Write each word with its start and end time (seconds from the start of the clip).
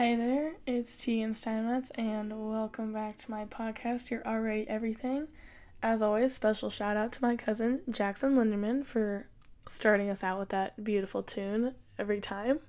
Hi 0.00 0.16
there, 0.16 0.54
it's 0.66 0.96
Tegan 0.96 1.34
Steinmetz, 1.34 1.90
and 1.90 2.32
welcome 2.50 2.90
back 2.90 3.18
to 3.18 3.30
my 3.30 3.44
podcast, 3.44 4.10
You're 4.10 4.26
Already 4.26 4.66
Everything. 4.66 5.28
As 5.82 6.00
always, 6.00 6.32
special 6.32 6.70
shout 6.70 6.96
out 6.96 7.12
to 7.12 7.22
my 7.22 7.36
cousin 7.36 7.82
Jackson 7.90 8.34
Linderman 8.34 8.86
for 8.86 9.26
starting 9.68 10.08
us 10.08 10.24
out 10.24 10.38
with 10.38 10.48
that 10.48 10.82
beautiful 10.82 11.22
tune 11.22 11.74
every 11.98 12.18
time. 12.18 12.60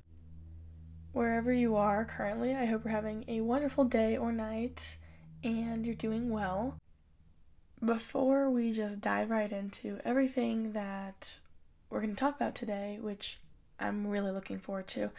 Wherever 1.13 1.53
you 1.53 1.77
are 1.77 2.03
currently, 2.03 2.53
I 2.53 2.66
hope 2.66 2.84
you're 2.84 2.91
having 2.91 3.23
a 3.30 3.39
wonderful 3.39 3.86
day 3.86 4.17
or 4.17 4.34
night 4.34 4.98
and 5.41 5.86
you're 5.86 5.95
doing 5.95 6.31
well. 6.31 6.75
Before 7.81 8.50
we 8.50 8.73
just 8.73 9.00
dive 9.00 9.30
right 9.30 9.53
into 9.53 10.00
everything 10.03 10.73
that 10.73 11.38
we're 11.89 12.02
going 12.02 12.13
to 12.13 12.20
talk 12.20 12.36
about 12.36 12.55
today, 12.55 13.00
which 13.00 13.39
I'm 13.80 14.05
really 14.05 14.31
looking 14.31 14.59
forward 14.59 14.88
to, 14.89 15.11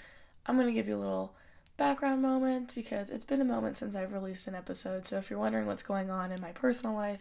I'm 0.44 0.56
going 0.56 0.68
to 0.68 0.74
give 0.74 0.88
you 0.88 0.96
a 0.96 1.00
little 1.00 1.34
background 1.82 2.22
moment 2.22 2.72
because 2.76 3.10
it's 3.10 3.24
been 3.24 3.40
a 3.40 3.44
moment 3.44 3.76
since 3.76 3.96
I've 3.96 4.12
released 4.12 4.46
an 4.46 4.54
episode. 4.54 5.08
So 5.08 5.16
if 5.18 5.28
you're 5.28 5.38
wondering 5.40 5.66
what's 5.66 5.82
going 5.82 6.10
on 6.10 6.30
in 6.30 6.40
my 6.40 6.52
personal 6.52 6.94
life, 6.94 7.18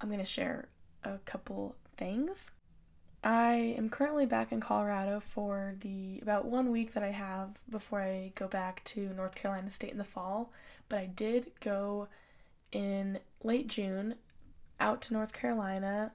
I'm 0.00 0.08
going 0.08 0.18
to 0.18 0.24
share 0.24 0.68
a 1.04 1.18
couple 1.26 1.76
things. 1.98 2.50
I 3.22 3.74
am 3.76 3.90
currently 3.90 4.24
back 4.24 4.50
in 4.50 4.62
Colorado 4.62 5.20
for 5.20 5.74
the 5.80 6.20
about 6.22 6.46
one 6.46 6.70
week 6.70 6.94
that 6.94 7.02
I 7.02 7.10
have 7.10 7.58
before 7.68 8.00
I 8.00 8.32
go 8.34 8.48
back 8.48 8.82
to 8.84 9.10
North 9.10 9.34
Carolina 9.34 9.70
State 9.70 9.92
in 9.92 9.98
the 9.98 10.04
fall, 10.04 10.54
but 10.88 10.98
I 10.98 11.04
did 11.04 11.52
go 11.60 12.08
in 12.72 13.18
late 13.44 13.66
June 13.66 14.14
out 14.80 15.02
to 15.02 15.12
North 15.12 15.34
Carolina 15.34 16.12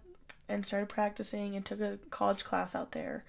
and 0.49 0.65
started 0.65 0.89
practicing 0.89 1.55
and 1.55 1.63
took 1.63 1.79
a 1.79 1.99
college 2.09 2.43
class 2.43 2.73
out 2.73 2.93
there. 2.93 3.23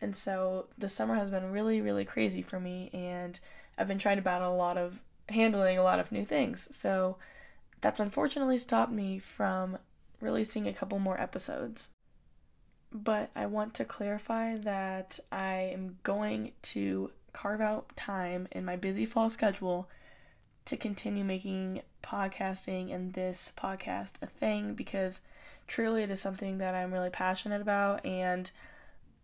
And 0.00 0.16
so 0.16 0.68
the 0.78 0.88
summer 0.88 1.16
has 1.16 1.28
been 1.28 1.52
really, 1.52 1.82
really 1.82 2.06
crazy 2.06 2.40
for 2.40 2.58
me, 2.58 2.88
and 2.94 3.38
I've 3.78 3.88
been 3.88 3.98
trying 3.98 4.16
to 4.16 4.22
battle 4.22 4.52
a 4.52 4.56
lot 4.56 4.76
of 4.76 5.00
handling 5.28 5.78
a 5.78 5.82
lot 5.82 6.00
of 6.00 6.12
new 6.12 6.24
things. 6.24 6.74
So 6.74 7.16
that's 7.80 8.00
unfortunately 8.00 8.58
stopped 8.58 8.92
me 8.92 9.18
from 9.18 9.78
releasing 10.20 10.66
a 10.66 10.72
couple 10.72 10.98
more 10.98 11.20
episodes. 11.20 11.90
But 12.92 13.30
I 13.34 13.46
want 13.46 13.74
to 13.74 13.84
clarify 13.84 14.56
that 14.56 15.20
I 15.30 15.70
am 15.72 15.98
going 16.02 16.52
to 16.62 17.10
carve 17.32 17.60
out 17.60 17.94
time 17.96 18.48
in 18.52 18.64
my 18.64 18.76
busy 18.76 19.04
fall 19.04 19.28
schedule 19.28 19.90
to 20.64 20.76
continue 20.76 21.24
making 21.24 21.82
podcasting 22.02 22.92
and 22.94 23.12
this 23.12 23.52
podcast 23.56 24.14
a 24.22 24.26
thing 24.26 24.74
because 24.74 25.20
truly 25.66 26.02
it 26.02 26.10
is 26.10 26.20
something 26.20 26.58
that 26.58 26.74
I'm 26.74 26.92
really 26.92 27.10
passionate 27.10 27.60
about 27.60 28.04
and 28.06 28.50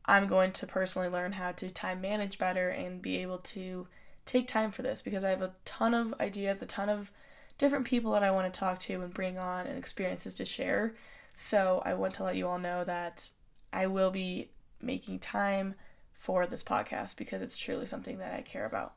I'm 0.05 0.27
going 0.27 0.53
to 0.53 0.67
personally 0.67 1.09
learn 1.09 1.33
how 1.33 1.53
to 1.53 1.71
time 1.71 2.01
manage 2.01 2.39
better 2.39 2.69
and 2.69 3.01
be 3.01 3.19
able 3.19 3.39
to 3.39 3.87
take 4.27 4.47
time 4.49 4.71
for 4.71 4.83
this 4.83 5.03
because 5.03 5.25
I 5.25 5.31
have 5.31 5.43
a 5.43 5.55
ton 5.65 5.95
of 5.95 6.15
ideas, 6.21 6.63
a 6.63 6.67
ton 6.67 6.89
of 6.89 7.11
different 7.59 7.87
people 7.87 8.13
that 8.13 8.23
I 8.23 8.31
want 8.31 8.53
to 8.53 8.59
talk 8.59 8.79
to 8.81 9.03
and 9.03 9.13
bring 9.13 9.39
on 9.39 9.67
and 9.67 9.79
experiences 9.79 10.35
to 10.35 10.45
share. 10.45 10.95
So 11.35 11.83
I 11.85 11.95
want 11.95 12.15
to 12.15 12.25
let 12.25 12.37
you 12.37 12.49
all 12.49 12.59
know 12.59 12.85
that 12.85 13.31
I 13.73 13.87
will 13.87 14.11
be 14.11 14.51
making 14.81 15.21
time 15.21 15.75
for 16.13 16.47
this 16.47 16.63
podcast 16.63 17.17
because 17.17 17.43
it's 17.43 17.57
truly 17.57 17.87
something 17.87 18.19
that 18.19 18.35
I 18.35 18.43
care 18.43 18.67
about. 18.67 18.95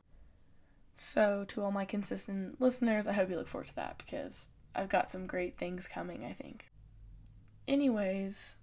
So, 0.98 1.44
to 1.48 1.62
all 1.62 1.72
my 1.72 1.84
consistent 1.84 2.58
listeners, 2.58 3.06
I 3.06 3.12
hope 3.12 3.28
you 3.28 3.36
look 3.36 3.48
forward 3.48 3.66
to 3.66 3.76
that 3.76 3.98
because 3.98 4.46
I've 4.74 4.88
got 4.88 5.10
some 5.10 5.26
great 5.26 5.58
things 5.58 5.86
coming, 5.86 6.24
I 6.24 6.32
think. 6.32 6.70
Anyways, 7.68 8.56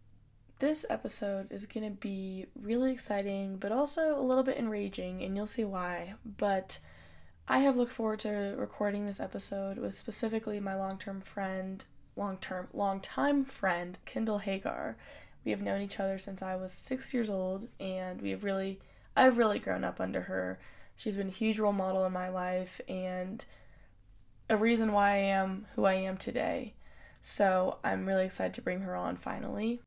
this 0.64 0.86
episode 0.90 1.52
is 1.52 1.66
going 1.66 1.84
to 1.84 2.00
be 2.00 2.46
really 2.56 2.94
exciting, 2.94 3.58
but 3.58 3.74
also 3.74 4.18
a 4.18 4.24
little 4.24 4.46
bit 4.46 4.58
enraging, 4.58 5.22
and 5.22 5.36
you'll 5.36 5.46
see 5.46 5.66
why. 5.66 6.14
But 6.26 6.80
I 7.50 7.60
have 7.60 7.76
looked 7.76 7.92
forward 7.92 8.20
to 8.20 8.56
recording 8.58 9.06
this 9.06 9.20
episode 9.20 9.78
with 9.78 9.98
specifically 9.98 10.62
my 10.62 10.74
long 10.74 10.98
term 10.98 11.20
friend, 11.20 11.84
long 12.16 12.38
term, 12.38 12.70
long 12.72 13.02
time 13.02 13.44
friend, 13.44 13.98
Kendall 14.06 14.38
Hagar. 14.38 14.96
We 15.44 15.52
have 15.52 15.62
known 15.62 15.82
each 15.82 16.00
other 16.00 16.18
since 16.18 16.42
I 16.42 16.56
was 16.56 16.72
six 16.72 17.14
years 17.14 17.30
old, 17.30 17.68
and 17.78 18.22
we 18.22 18.30
have 18.30 18.46
really, 18.46 18.80
I've 19.18 19.38
really 19.38 19.60
grown 19.60 19.84
up 19.84 20.00
under 20.00 20.22
her. 20.22 20.60
She's 20.96 21.18
been 21.18 21.28
a 21.28 21.32
huge 21.32 21.60
role 21.60 21.74
model 21.74 22.06
in 22.06 22.14
my 22.14 22.30
life 22.30 22.80
and 22.88 23.44
a 24.50 24.56
reason 24.56 24.94
why 24.94 25.10
I 25.10 25.18
am 25.18 25.66
who 25.76 25.84
I 25.84 25.96
am 25.96 26.16
today. 26.16 26.76
So 27.22 27.80
I'm 27.84 28.06
really 28.06 28.24
excited 28.24 28.54
to 28.54 28.62
bring 28.62 28.80
her 28.82 28.96
on 28.96 29.18
finally. 29.18 29.82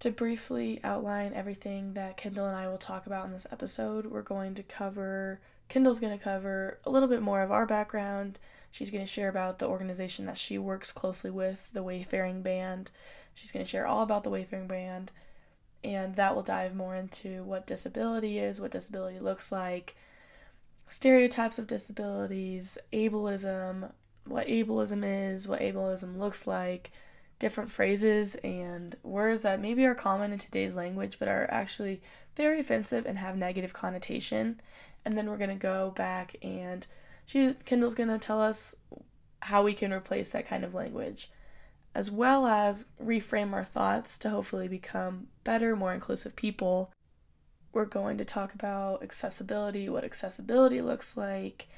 To 0.00 0.10
briefly 0.10 0.80
outline 0.84 1.32
everything 1.32 1.94
that 1.94 2.16
Kendall 2.16 2.46
and 2.46 2.56
I 2.56 2.68
will 2.68 2.78
talk 2.78 3.06
about 3.06 3.24
in 3.24 3.32
this 3.32 3.46
episode, 3.50 4.06
we're 4.06 4.22
going 4.22 4.54
to 4.56 4.62
cover, 4.62 5.40
Kendall's 5.68 6.00
going 6.00 6.16
to 6.16 6.22
cover 6.22 6.78
a 6.84 6.90
little 6.90 7.08
bit 7.08 7.22
more 7.22 7.42
of 7.42 7.50
our 7.50 7.64
background. 7.64 8.38
She's 8.70 8.90
going 8.90 9.04
to 9.04 9.10
share 9.10 9.28
about 9.28 9.60
the 9.60 9.68
organization 9.68 10.26
that 10.26 10.36
she 10.36 10.58
works 10.58 10.92
closely 10.92 11.30
with, 11.30 11.70
the 11.72 11.82
Wayfaring 11.82 12.42
Band. 12.42 12.90
She's 13.34 13.50
going 13.50 13.64
to 13.64 13.70
share 13.70 13.86
all 13.86 14.02
about 14.02 14.24
the 14.24 14.30
Wayfaring 14.30 14.66
Band, 14.66 15.10
and 15.82 16.16
that 16.16 16.34
will 16.34 16.42
dive 16.42 16.74
more 16.74 16.94
into 16.94 17.42
what 17.44 17.66
disability 17.66 18.38
is, 18.38 18.60
what 18.60 18.72
disability 18.72 19.20
looks 19.20 19.50
like, 19.50 19.96
stereotypes 20.88 21.58
of 21.58 21.66
disabilities, 21.66 22.78
ableism, 22.92 23.90
what 24.26 24.46
ableism 24.48 25.02
is, 25.04 25.48
what 25.48 25.60
ableism 25.60 26.18
looks 26.18 26.46
like, 26.46 26.90
different 27.38 27.70
phrases 27.70 28.36
and 28.36 28.96
words 29.02 29.42
that 29.42 29.60
maybe 29.60 29.84
are 29.84 29.94
common 29.94 30.32
in 30.32 30.38
today's 30.38 30.76
language 30.76 31.18
but 31.18 31.28
are 31.28 31.48
actually 31.50 32.00
very 32.36 32.60
offensive 32.60 33.06
and 33.06 33.18
have 33.18 33.36
negative 33.36 33.72
connotation. 33.72 34.60
And 35.04 35.16
then 35.16 35.28
we're 35.28 35.36
going 35.36 35.50
to 35.50 35.56
go 35.56 35.92
back 35.96 36.36
and 36.42 36.86
she 37.26 37.54
Kendall's 37.64 37.94
going 37.94 38.08
to 38.08 38.18
tell 38.18 38.40
us 38.40 38.74
how 39.40 39.62
we 39.62 39.74
can 39.74 39.92
replace 39.92 40.30
that 40.30 40.48
kind 40.48 40.64
of 40.64 40.74
language 40.74 41.30
as 41.94 42.10
well 42.10 42.46
as 42.46 42.86
reframe 43.02 43.52
our 43.52 43.64
thoughts 43.64 44.18
to 44.18 44.30
hopefully 44.30 44.66
become 44.66 45.28
better, 45.44 45.76
more 45.76 45.94
inclusive 45.94 46.34
people. 46.34 46.90
We're 47.72 47.84
going 47.84 48.18
to 48.18 48.24
talk 48.24 48.52
about 48.54 49.02
accessibility, 49.02 49.88
what 49.88 50.04
accessibility 50.04 50.80
looks 50.80 51.16
like, 51.16 51.68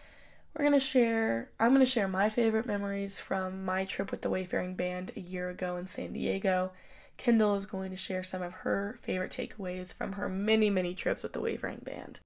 we're 0.56 0.64
going 0.64 0.72
to 0.72 0.80
share, 0.80 1.50
I'm 1.60 1.74
going 1.74 1.80
to 1.80 1.86
share 1.86 2.08
my 2.08 2.30
favorite 2.30 2.64
memories 2.64 3.20
from 3.20 3.66
my 3.66 3.84
trip 3.84 4.10
with 4.10 4.22
the 4.22 4.30
Wayfaring 4.30 4.74
Band 4.74 5.12
a 5.14 5.20
year 5.20 5.50
ago 5.50 5.76
in 5.76 5.86
San 5.86 6.14
Diego. 6.14 6.72
Kendall 7.18 7.56
is 7.56 7.66
going 7.66 7.90
to 7.90 7.96
share 7.96 8.22
some 8.22 8.40
of 8.40 8.54
her 8.54 8.96
favorite 9.02 9.30
takeaways 9.30 9.92
from 9.92 10.12
her 10.12 10.30
many, 10.30 10.70
many 10.70 10.94
trips 10.94 11.22
with 11.22 11.34
the 11.34 11.42
Wayfaring 11.42 11.82
Band. 11.84 12.20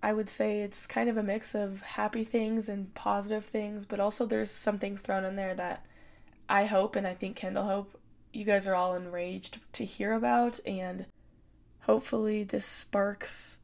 I 0.00 0.12
would 0.12 0.30
say 0.30 0.60
it's 0.60 0.86
kind 0.86 1.10
of 1.10 1.16
a 1.16 1.24
mix 1.24 1.56
of 1.56 1.82
happy 1.82 2.22
things 2.22 2.68
and 2.68 2.94
positive 2.94 3.44
things, 3.44 3.84
but 3.84 3.98
also 3.98 4.26
there's 4.26 4.50
some 4.50 4.78
things 4.78 5.02
thrown 5.02 5.24
in 5.24 5.34
there 5.34 5.54
that 5.56 5.84
I 6.48 6.66
hope 6.66 6.94
and 6.94 7.04
I 7.04 7.14
think 7.14 7.34
Kendall 7.34 7.64
hope 7.64 7.98
you 8.32 8.44
guys 8.44 8.68
are 8.68 8.76
all 8.76 8.94
enraged 8.94 9.58
to 9.72 9.84
hear 9.84 10.12
about, 10.12 10.60
and 10.64 11.06
hopefully 11.80 12.44
this 12.44 12.66
sparks 12.66 13.58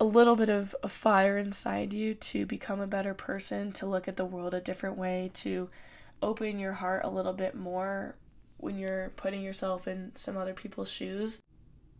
a 0.00 0.04
little 0.04 0.34
bit 0.34 0.48
of 0.48 0.74
a 0.82 0.88
fire 0.88 1.36
inside 1.36 1.92
you 1.92 2.14
to 2.14 2.46
become 2.46 2.80
a 2.80 2.86
better 2.86 3.12
person, 3.12 3.70
to 3.70 3.84
look 3.86 4.08
at 4.08 4.16
the 4.16 4.24
world 4.24 4.54
a 4.54 4.60
different 4.60 4.96
way, 4.96 5.30
to 5.34 5.68
open 6.22 6.58
your 6.58 6.72
heart 6.72 7.04
a 7.04 7.10
little 7.10 7.34
bit 7.34 7.54
more 7.54 8.16
when 8.56 8.78
you're 8.78 9.10
putting 9.16 9.42
yourself 9.42 9.86
in 9.86 10.10
some 10.14 10.38
other 10.38 10.54
people's 10.54 10.90
shoes. 10.90 11.42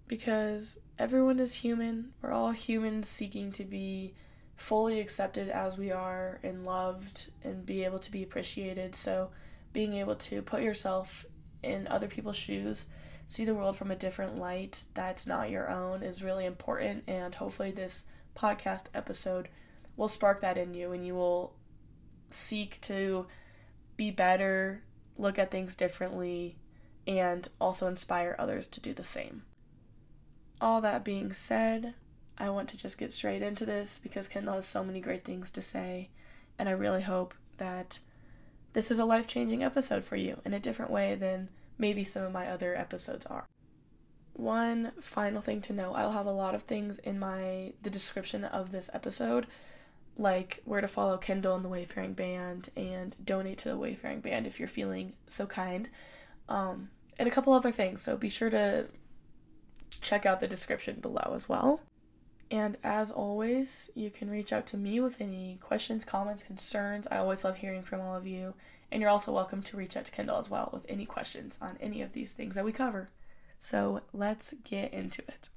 Because 0.09 0.79
everyone 0.99 1.39
is 1.39 1.57
human. 1.57 2.13
We're 2.23 2.33
all 2.33 2.53
humans 2.53 3.07
seeking 3.07 3.53
to 3.53 3.65
be 3.65 4.15
fully 4.57 4.99
accepted 4.99 5.51
as 5.51 5.77
we 5.77 5.93
are 5.93 6.41
and 6.43 6.65
loved 6.65 7.27
and 7.45 7.67
be 7.67 7.85
able 7.85 7.99
to 7.99 8.11
be 8.11 8.23
appreciated. 8.23 8.97
So, 8.97 9.31
being 9.73 9.95
able 9.95 10.17
to 10.17 10.43
put 10.43 10.63
yourself 10.63 11.27
in 11.63 11.87
other 11.87 12.09
people's 12.09 12.37
shoes 12.37 12.87
see 13.31 13.45
the 13.45 13.55
world 13.55 13.77
from 13.77 13.93
a 13.93 13.97
different 13.97 14.41
light 14.41 14.87
that's 14.93 15.25
not 15.25 15.51
your 15.51 15.71
own 15.71 16.03
is 16.03 16.21
really 16.21 16.45
important. 16.45 17.05
And 17.07 17.33
hopefully, 17.33 17.71
this 17.71 18.05
podcast 18.37 18.87
episode 18.93 19.49
will 19.97 20.09
spark 20.09 20.41
that 20.41 20.59
in 20.59 20.75
you 20.75 20.91
and 20.91 21.07
you 21.07 21.15
will 21.15 21.55
seek 22.31 22.81
to 22.81 23.27
be 23.97 24.11
better, 24.11 24.83
look 25.17 25.39
at 25.39 25.53
things 25.53 25.77
differently, 25.77 26.57
and 27.07 27.49
also 27.61 27.87
inspire 27.87 28.35
others 28.37 28.67
to 28.67 28.81
do 28.81 28.93
the 28.93 29.05
same. 29.05 29.43
All 30.61 30.81
that 30.81 31.05
being 31.05 31.33
said, 31.33 31.95
I 32.37 32.51
want 32.51 32.69
to 32.71 32.77
just 32.77 32.99
get 32.99 33.13
straight 33.13 33.43
into 33.43 33.65
this 33.65 34.01
because 34.03 34.27
Kendall 34.27 34.55
has 34.55 34.67
so 34.67 34.83
many 34.83 35.01
great 35.01 35.25
things 35.25 35.53
to 35.53 35.63
say, 35.63 36.11
and 36.59 36.69
I 36.69 36.73
really 36.73 37.03
hope 37.03 37.35
that 37.59 38.01
this 38.73 38.91
is 38.91 38.99
a 38.99 39.05
life 39.05 39.29
changing 39.29 39.63
episode 39.63 40.03
for 40.03 40.17
you 40.17 40.41
in 40.45 40.53
a 40.53 40.59
different 40.59 40.91
way 40.91 41.15
than 41.15 41.49
maybe 41.81 42.05
some 42.05 42.23
of 42.23 42.33
my 42.33 42.47
other 42.47 42.77
episodes 42.77 43.27
are. 43.27 43.47
One 44.35 44.93
final 45.01 45.41
thing 45.41 45.61
to 45.63 45.73
know, 45.73 45.95
I'll 45.95 46.13
have 46.13 46.27
a 46.27 46.33
lot 46.33 46.55
of 46.55 46.63
things 46.63 46.99
in 46.99 47.19
my 47.19 47.73
the 47.83 47.91
description 47.91 48.45
of 48.45 48.71
this 48.71 48.89
episode 48.95 49.47
like 50.17 50.61
where 50.65 50.81
to 50.81 50.89
follow 50.89 51.17
Kendall 51.17 51.57
and 51.57 51.65
the 51.65 51.69
Wayfaring 51.69 52.13
Band 52.13 52.69
and 52.77 53.17
donate 53.25 53.59
to 53.59 53.69
the 53.71 53.77
Wayfaring 53.77 54.21
Band 54.21 54.47
if 54.47 54.59
you're 54.59 54.69
feeling 54.69 55.15
so 55.27 55.47
kind. 55.47 55.89
Um, 56.49 56.91
and 57.19 57.27
a 57.27 57.31
couple 57.31 57.53
other 57.53 57.73
things. 57.73 58.03
So 58.03 58.17
be 58.17 58.29
sure 58.29 58.51
to 58.51 58.87
check 60.01 60.27
out 60.27 60.41
the 60.41 60.49
description 60.49 61.01
below 61.01 61.33
as 61.35 61.49
well. 61.49 61.81
And 62.51 62.77
as 62.83 63.11
always, 63.11 63.91
you 63.95 64.11
can 64.11 64.29
reach 64.29 64.53
out 64.53 64.67
to 64.67 64.77
me 64.77 65.01
with 65.01 65.21
any 65.21 65.59
questions, 65.61 66.05
comments, 66.05 66.43
concerns. 66.43 67.07
I 67.11 67.19
always 67.19 67.45
love 67.45 67.59
hearing 67.59 67.83
from 67.83 68.01
all 68.01 68.17
of 68.17 68.27
you. 68.27 68.55
And 68.93 69.01
you're 69.01 69.11
also 69.11 69.33
welcome 69.33 69.63
to 69.63 69.77
reach 69.77 69.97
out 69.97 70.05
to 70.07 70.13
Kendall 70.13 70.39
as 70.39 70.51
well 70.51 70.71
with 70.73 70.85
any 70.89 71.07
questions 71.07 71.59
on 71.63 71.77
any 71.81 72.03
of 72.03 72.13
these 72.13 72.33
things 72.33 72.57
that 72.57 72.65
we 72.65 72.73
cover. 72.73 73.11
So 73.61 74.01
let's 74.13 74.55
get 74.65 74.93
into 74.93 75.23
it. 75.29 75.49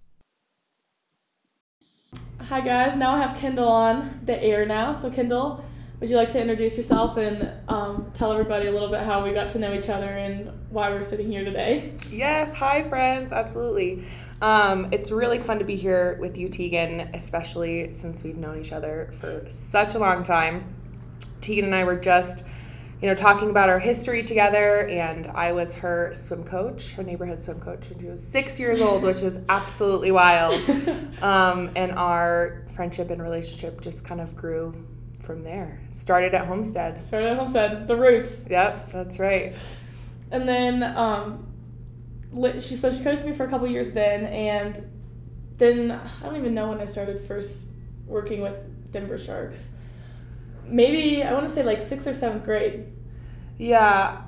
Hi, 2.41 2.61
guys. 2.61 2.95
Now 2.95 3.15
I 3.15 3.21
have 3.21 3.37
Kendall 3.37 3.69
on 3.69 4.19
the 4.25 4.39
air 4.39 4.65
now. 4.65 4.93
So, 4.93 5.09
Kendall, 5.09 5.65
would 5.99 6.09
you 6.09 6.15
like 6.15 6.31
to 6.33 6.41
introduce 6.41 6.77
yourself 6.77 7.17
and 7.17 7.49
um, 7.69 8.11
tell 8.13 8.31
everybody 8.31 8.67
a 8.67 8.71
little 8.71 8.89
bit 8.89 9.01
how 9.01 9.23
we 9.23 9.33
got 9.33 9.49
to 9.51 9.59
know 9.59 9.73
each 9.73 9.89
other 9.89 10.09
and 10.09 10.51
why 10.69 10.89
we're 10.89 11.01
sitting 11.01 11.31
here 11.31 11.43
today? 11.43 11.93
Yes. 12.11 12.53
Hi, 12.53 12.83
friends. 12.87 13.31
Absolutely. 13.31 14.03
Um, 14.41 14.89
it's 14.91 15.09
really 15.09 15.39
fun 15.39 15.57
to 15.57 15.65
be 15.65 15.77
here 15.77 16.17
with 16.19 16.37
you, 16.37 16.49
Tegan, 16.49 17.09
especially 17.13 17.91
since 17.93 18.21
we've 18.23 18.37
known 18.37 18.59
each 18.59 18.73
other 18.73 19.13
for 19.21 19.45
such 19.49 19.95
a 19.95 19.99
long 19.99 20.21
time. 20.23 20.75
Tegan 21.41 21.65
and 21.65 21.73
I 21.73 21.83
were 21.85 21.95
just, 21.95 22.45
you 23.03 23.09
know, 23.09 23.15
talking 23.15 23.49
about 23.49 23.67
our 23.67 23.79
history 23.79 24.23
together, 24.23 24.87
and 24.87 25.27
I 25.27 25.51
was 25.51 25.75
her 25.75 26.13
swim 26.13 26.45
coach, 26.45 26.91
her 26.91 27.03
neighborhood 27.03 27.41
swim 27.41 27.59
coach, 27.59 27.89
when 27.89 27.99
she 27.99 28.05
was 28.05 28.25
six 28.25 28.61
years 28.61 28.79
old, 28.79 29.03
which 29.03 29.19
was 29.19 29.39
absolutely 29.49 30.11
wild. 30.11 30.59
Um, 31.21 31.71
and 31.77 31.93
our 31.93 32.65
friendship 32.73 33.09
and 33.09 33.21
relationship 33.21 33.79
just 33.79 34.03
kind 34.03 34.19
of 34.19 34.35
grew 34.35 34.75
from 35.21 35.41
there. 35.41 35.79
Started 35.89 36.33
at 36.33 36.45
Homestead. 36.47 37.01
Started 37.01 37.29
at 37.31 37.37
Homestead, 37.37 37.87
the 37.87 37.95
roots. 37.95 38.45
Yep, 38.49 38.91
that's 38.91 39.19
right. 39.19 39.55
And 40.31 40.47
then 40.47 40.83
um, 40.83 41.47
she 42.59 42.75
so 42.75 42.93
she 42.93 43.01
coached 43.01 43.23
me 43.23 43.31
for 43.31 43.45
a 43.45 43.49
couple 43.49 43.67
years 43.67 43.93
then, 43.93 44.25
and 44.25 44.85
then 45.57 45.91
I 45.91 46.25
don't 46.25 46.35
even 46.35 46.53
know 46.53 46.69
when 46.69 46.81
I 46.81 46.85
started 46.85 47.25
first 47.25 47.69
working 48.05 48.41
with 48.41 48.91
Denver 48.91 49.17
Sharks. 49.17 49.69
Maybe 50.65 51.23
I 51.23 51.33
want 51.33 51.47
to 51.47 51.53
say 51.53 51.63
like 51.63 51.81
sixth 51.81 52.07
or 52.07 52.13
seventh 52.13 52.43
grade. 52.43 52.92
Yeah, 53.63 54.23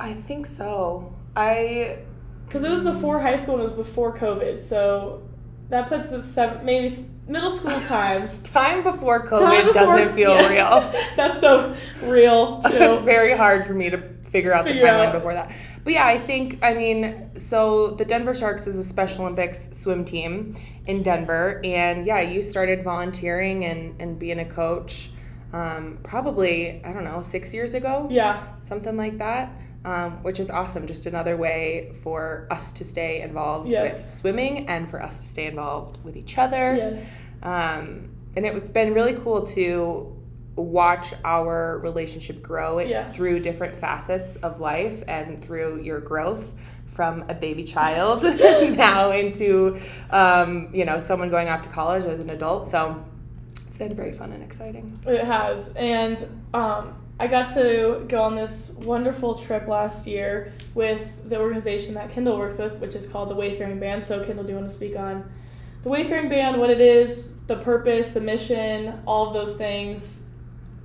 I 0.00 0.14
think 0.14 0.46
so. 0.46 1.14
I 1.36 1.98
because 2.46 2.64
it 2.64 2.70
was 2.70 2.80
before 2.80 3.20
high 3.20 3.38
school 3.38 3.56
and 3.56 3.62
it 3.62 3.76
was 3.76 3.86
before 3.86 4.16
COVID, 4.16 4.62
so 4.62 5.22
that 5.68 5.90
puts 5.90 6.12
it 6.12 6.22
seven 6.22 6.64
maybe 6.64 6.94
middle 7.26 7.50
school 7.50 7.78
times. 7.88 8.42
Time 8.44 8.82
before 8.82 9.26
COVID 9.26 9.40
Time 9.40 9.66
before, 9.66 9.72
doesn't 9.74 10.14
feel 10.14 10.34
yeah. 10.34 10.48
real. 10.48 11.04
That's 11.16 11.40
so 11.40 11.76
real 12.04 12.62
too. 12.62 12.70
it's 12.72 13.02
very 13.02 13.36
hard 13.36 13.66
for 13.66 13.74
me 13.74 13.90
to 13.90 13.98
figure 14.22 14.54
out 14.54 14.64
figure 14.64 14.80
the 14.80 14.88
timeline 14.88 15.08
out. 15.08 15.12
before 15.12 15.34
that. 15.34 15.52
But 15.84 15.92
yeah, 15.92 16.06
I 16.06 16.18
think 16.18 16.58
I 16.62 16.72
mean, 16.72 17.30
so 17.36 17.88
the 17.88 18.04
Denver 18.06 18.34
Sharks 18.34 18.66
is 18.66 18.78
a 18.78 18.84
Special 18.84 19.24
Olympics 19.24 19.76
swim 19.76 20.06
team 20.06 20.56
in 20.86 21.02
Denver, 21.02 21.60
and 21.64 22.06
yeah, 22.06 22.22
you 22.22 22.42
started 22.42 22.82
volunteering 22.82 23.66
and 23.66 24.00
and 24.00 24.18
being 24.18 24.38
a 24.40 24.46
coach. 24.46 25.10
Um, 25.52 25.98
probably 26.02 26.84
I 26.84 26.92
don't 26.92 27.04
know 27.04 27.22
six 27.22 27.54
years 27.54 27.74
ago. 27.74 28.08
Yeah, 28.10 28.46
something 28.62 28.96
like 28.96 29.18
that. 29.18 29.50
Um, 29.84 30.22
which 30.22 30.40
is 30.40 30.50
awesome. 30.50 30.86
Just 30.86 31.06
another 31.06 31.36
way 31.36 31.92
for 32.02 32.46
us 32.50 32.72
to 32.72 32.84
stay 32.84 33.22
involved 33.22 33.70
yes. 33.70 33.94
with 33.94 34.10
swimming 34.10 34.68
and 34.68 34.90
for 34.90 35.00
us 35.02 35.20
to 35.22 35.26
stay 35.26 35.46
involved 35.46 36.02
with 36.04 36.16
each 36.16 36.36
other. 36.36 36.74
Yes. 36.76 37.18
Um, 37.42 38.10
and 38.36 38.44
it 38.44 38.52
was 38.52 38.68
been 38.68 38.92
really 38.92 39.14
cool 39.14 39.46
to 39.46 40.18
watch 40.56 41.14
our 41.24 41.78
relationship 41.78 42.42
grow 42.42 42.80
yeah. 42.80 43.10
through 43.12 43.40
different 43.40 43.74
facets 43.74 44.36
of 44.36 44.60
life 44.60 45.02
and 45.06 45.40
through 45.42 45.80
your 45.82 46.00
growth 46.00 46.54
from 46.86 47.24
a 47.28 47.34
baby 47.34 47.62
child 47.62 48.22
now 48.76 49.12
into 49.12 49.80
um, 50.10 50.68
you 50.72 50.84
know 50.84 50.98
someone 50.98 51.30
going 51.30 51.48
off 51.48 51.62
to 51.62 51.68
college 51.68 52.04
as 52.04 52.18
an 52.18 52.30
adult 52.30 52.66
so 52.66 53.04
it's 53.16 53.17
been 53.78 53.94
very 53.94 54.12
fun 54.12 54.32
and 54.32 54.42
exciting. 54.42 54.98
It 55.06 55.24
has 55.24 55.72
and 55.76 56.26
um, 56.52 56.94
i 57.20 57.26
got 57.26 57.52
to 57.54 58.04
go 58.08 58.22
on 58.22 58.34
this 58.36 58.70
wonderful 58.70 59.34
trip 59.34 59.66
last 59.66 60.06
year 60.06 60.52
with 60.74 61.00
the 61.28 61.38
organization 61.38 61.94
that 61.94 62.10
kendall 62.10 62.38
works 62.38 62.58
with 62.58 62.74
which 62.76 62.94
is 62.94 63.06
called 63.08 63.28
the 63.28 63.34
wayfaring 63.34 63.80
band 63.80 64.04
so 64.04 64.24
kendall 64.24 64.44
do 64.44 64.50
you 64.50 64.56
want 64.56 64.68
to 64.68 64.74
speak 64.74 64.96
on 64.96 65.28
the 65.82 65.88
wayfaring 65.88 66.28
band 66.28 66.58
what 66.58 66.70
it 66.70 66.80
is 66.80 67.30
the 67.46 67.56
purpose 67.56 68.12
the 68.12 68.20
mission 68.20 69.00
all 69.06 69.26
of 69.28 69.34
those 69.34 69.56
things 69.56 70.27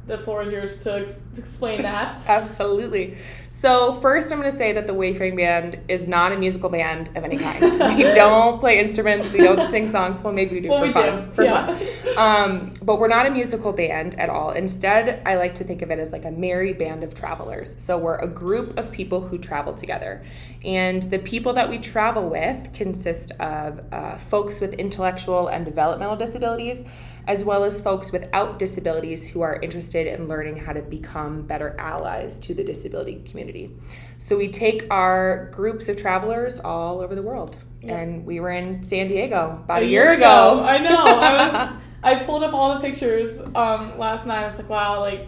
the 0.05 0.17
floor 0.17 0.43
is 0.43 0.51
yours 0.51 0.83
to 0.83 0.99
ex- 0.99 1.15
explain 1.37 1.81
that. 1.81 2.15
Absolutely. 2.27 3.17
So, 3.49 3.93
first, 3.93 4.31
I'm 4.31 4.39
going 4.39 4.51
to 4.51 4.57
say 4.57 4.73
that 4.73 4.87
the 4.87 4.93
Wayfaring 4.93 5.37
Band 5.37 5.79
is 5.87 6.05
not 6.05 6.33
a 6.33 6.37
musical 6.37 6.69
band 6.69 7.09
of 7.15 7.23
any 7.23 7.37
kind. 7.37 7.61
we 7.97 8.03
don't 8.11 8.59
play 8.59 8.79
instruments, 8.79 9.31
we 9.31 9.39
don't 9.39 9.71
sing 9.71 9.89
songs. 9.89 10.21
Well, 10.21 10.33
maybe 10.33 10.55
we 10.55 10.61
do 10.61 10.69
well, 10.69 10.81
for 10.81 10.87
we 10.87 10.91
fun. 10.91 11.27
Do. 11.29 11.33
For 11.33 11.43
yeah. 11.43 11.75
fun. 11.75 12.17
Um, 12.17 12.73
but 12.81 12.99
we're 12.99 13.07
not 13.07 13.25
a 13.25 13.29
musical 13.29 13.71
band 13.71 14.19
at 14.19 14.29
all. 14.29 14.51
Instead, 14.51 15.21
I 15.25 15.35
like 15.37 15.55
to 15.55 15.63
think 15.63 15.81
of 15.81 15.91
it 15.91 15.99
as 15.99 16.11
like 16.11 16.25
a 16.25 16.31
merry 16.31 16.73
band 16.73 17.03
of 17.03 17.15
travelers. 17.15 17.81
So, 17.81 17.97
we're 17.97 18.17
a 18.17 18.27
group 18.27 18.77
of 18.77 18.91
people 18.91 19.21
who 19.21 19.37
travel 19.37 19.73
together. 19.73 20.25
And 20.65 21.03
the 21.03 21.19
people 21.19 21.53
that 21.53 21.69
we 21.69 21.77
travel 21.77 22.29
with 22.29 22.73
consist 22.73 23.31
of 23.39 23.79
uh, 23.93 24.17
folks 24.17 24.59
with 24.59 24.73
intellectual 24.73 25.47
and 25.47 25.63
developmental 25.63 26.17
disabilities 26.17 26.83
as 27.27 27.43
well 27.43 27.63
as 27.63 27.79
folks 27.81 28.11
without 28.11 28.59
disabilities 28.59 29.29
who 29.29 29.41
are 29.41 29.59
interested 29.61 30.07
in 30.07 30.27
learning 30.27 30.57
how 30.57 30.73
to 30.73 30.81
become 30.81 31.43
better 31.43 31.75
allies 31.79 32.39
to 32.39 32.53
the 32.53 32.63
disability 32.63 33.23
community. 33.29 33.75
So 34.19 34.37
we 34.37 34.49
take 34.49 34.85
our 34.91 35.49
groups 35.51 35.89
of 35.89 35.97
travelers 35.97 36.59
all 36.59 37.01
over 37.01 37.15
the 37.15 37.21
world. 37.21 37.57
And 37.81 38.25
we 38.25 38.39
were 38.39 38.51
in 38.51 38.81
San 38.83 39.09
Diego 39.09 39.61
about 39.65 39.81
a, 39.81 39.85
a 39.85 39.89
year, 39.89 40.03
year 40.03 40.13
ago. 40.13 40.53
ago. 40.53 40.63
I 40.63 40.77
know. 40.77 41.03
I 41.03 41.33
was 41.47 41.83
I 42.03 42.15
pulled 42.23 42.43
up 42.43 42.53
all 42.53 42.75
the 42.75 42.81
pictures 42.81 43.39
um, 43.55 43.97
last 43.97 44.25
night. 44.25 44.43
I 44.43 44.45
was 44.45 44.57
like, 44.57 44.69
wow, 44.69 44.99
like 44.99 45.27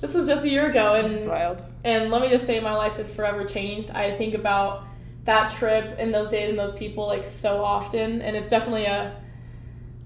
this 0.00 0.14
was 0.14 0.26
just 0.26 0.44
a 0.44 0.48
year 0.48 0.70
ago 0.70 0.94
and 0.94 1.12
it's 1.12 1.26
wild. 1.26 1.62
And 1.84 2.10
let 2.10 2.22
me 2.22 2.28
just 2.28 2.46
say 2.46 2.60
my 2.60 2.74
life 2.74 2.94
has 2.94 3.12
forever 3.12 3.44
changed. 3.44 3.90
I 3.90 4.16
think 4.16 4.34
about 4.34 4.84
that 5.24 5.52
trip 5.52 5.96
and 5.98 6.12
those 6.12 6.30
days 6.30 6.50
and 6.50 6.58
those 6.58 6.74
people 6.74 7.06
like 7.06 7.26
so 7.26 7.62
often 7.62 8.22
and 8.22 8.34
it's 8.34 8.48
definitely 8.48 8.86
a 8.86 9.20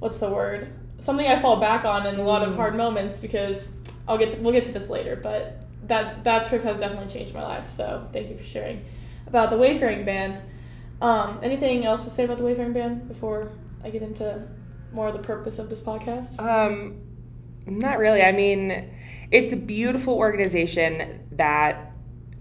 what's 0.00 0.18
the 0.18 0.28
word? 0.28 0.72
Something 1.02 1.26
I 1.26 1.42
fall 1.42 1.56
back 1.56 1.84
on 1.84 2.06
in 2.06 2.18
a 2.18 2.22
lot 2.22 2.42
of 2.42 2.54
mm. 2.54 2.56
hard 2.56 2.76
moments 2.76 3.18
because 3.18 3.72
I'll 4.06 4.18
get 4.18 4.30
to, 4.30 4.36
we'll 4.38 4.52
get 4.52 4.64
to 4.64 4.72
this 4.72 4.88
later, 4.88 5.16
but 5.16 5.64
that 5.88 6.22
that 6.24 6.48
trip 6.48 6.62
has 6.62 6.78
definitely 6.78 7.12
changed 7.12 7.34
my 7.34 7.42
life. 7.42 7.68
So 7.68 8.08
thank 8.12 8.30
you 8.30 8.36
for 8.36 8.44
sharing 8.44 8.84
about 9.26 9.50
the 9.50 9.58
Wayfaring 9.58 10.04
Band. 10.04 10.40
Um, 11.00 11.40
anything 11.42 11.84
else 11.84 12.04
to 12.04 12.10
say 12.10 12.24
about 12.24 12.38
the 12.38 12.44
Wayfaring 12.44 12.72
Band 12.72 13.08
before 13.08 13.50
I 13.82 13.90
get 13.90 14.02
into 14.02 14.46
more 14.92 15.08
of 15.08 15.14
the 15.14 15.22
purpose 15.22 15.58
of 15.58 15.68
this 15.68 15.80
podcast? 15.80 16.38
Um, 16.38 17.00
not 17.66 17.98
really. 17.98 18.22
I 18.22 18.30
mean, 18.30 18.94
it's 19.32 19.52
a 19.52 19.56
beautiful 19.56 20.14
organization 20.14 21.26
that 21.32 21.92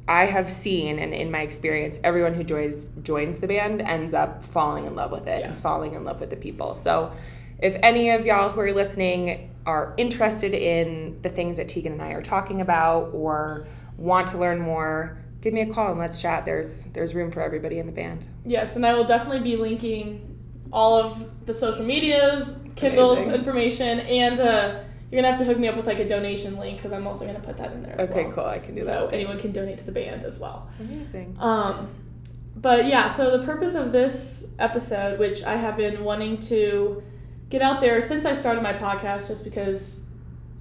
I 0.08 0.26
have 0.26 0.52
seen, 0.52 1.00
and 1.00 1.14
in 1.14 1.32
my 1.32 1.42
experience, 1.42 2.00
everyone 2.04 2.36
who 2.36 2.44
joins 2.44 2.78
joins 3.02 3.40
the 3.40 3.48
band 3.48 3.82
ends 3.82 4.14
up 4.14 4.44
falling 4.44 4.86
in 4.86 4.94
love 4.94 5.12
with 5.12 5.26
it 5.26 5.40
yeah. 5.40 5.48
and 5.48 5.58
falling 5.58 5.96
in 5.96 6.04
love 6.04 6.20
with 6.20 6.30
the 6.30 6.36
people. 6.36 6.76
So 6.76 7.12
if 7.62 7.78
any 7.84 8.10
of 8.10 8.26
y'all 8.26 8.50
who 8.50 8.60
are 8.60 8.74
listening 8.74 9.52
are 9.66 9.94
interested 9.98 10.54
in 10.54 11.22
the 11.22 11.30
things 11.30 11.58
that 11.58 11.70
Tegan 11.70 11.94
and 11.94 12.02
I 12.02 12.12
are 12.12 12.22
talking 12.22 12.62
about 12.62 13.12
or 13.14 13.68
want 13.98 14.28
to 14.30 14.38
learn 14.38 14.60
more, 14.60 15.18
give 15.42 15.54
me 15.54 15.62
a 15.62 15.72
call 15.72 15.92
and 15.92 16.00
let's 16.00 16.22
chat. 16.22 16.46
There's 16.46 16.86
there's 16.86 17.14
room 17.14 17.32
for 17.32 17.42
everybody 17.42 17.80
in 17.80 17.86
the 17.86 17.92
band. 17.92 18.26
Yes, 18.46 18.76
and 18.76 18.86
I 18.86 18.94
will 18.94 19.06
definitely 19.06 19.42
be 19.42 19.56
linking 19.56 20.28
all 20.74 20.98
of 20.98 21.46
the 21.46 21.54
social 21.54 21.86
medias, 21.86 22.58
Kendall's 22.76 23.20
Amazing. 23.20 23.36
information, 23.36 24.00
and 24.00 24.40
uh, 24.40 24.80
you're 25.12 25.22
gonna 25.22 25.36
have 25.36 25.40
to 25.40 25.46
hook 25.46 25.60
me 25.60 25.68
up 25.68 25.76
with 25.76 25.86
like 25.86 26.00
a 26.00 26.08
donation 26.08 26.58
link 26.58 26.78
because 26.78 26.94
I'm 26.94 27.06
also 27.06 27.26
gonna 27.26 27.40
put 27.40 27.58
that 27.58 27.72
in 27.74 27.84
there. 27.84 27.96
okay, 28.00 28.26
well. 28.26 28.34
cool. 28.34 28.46
I 28.46 28.60
can 28.60 28.76
do 28.76 28.82
so 28.82 28.88
that. 28.88 29.00
So 29.00 29.08
anyone 29.08 29.38
can 29.38 29.52
donate 29.52 29.78
to 29.80 29.86
the 29.86 29.92
band 29.92 30.24
as 30.24 30.40
well. 30.40 30.70
Amazing. 30.80 31.36
Um, 31.40 31.90
but 32.56 32.86
yeah, 32.86 33.12
so 33.14 33.38
the 33.38 33.46
purpose 33.46 33.76
of 33.76 33.92
this 33.92 34.50
episode, 34.58 35.20
which 35.20 35.44
I 35.44 35.58
have 35.58 35.78
been 35.78 36.04
wanting 36.04 36.40
to 36.42 37.04
get 37.52 37.62
out 37.62 37.82
there 37.82 38.02
since 38.02 38.26
I 38.26 38.34
started 38.34 38.64
my 38.64 38.74
podcast, 38.74 39.28
just 39.28 39.44
because 39.44 40.06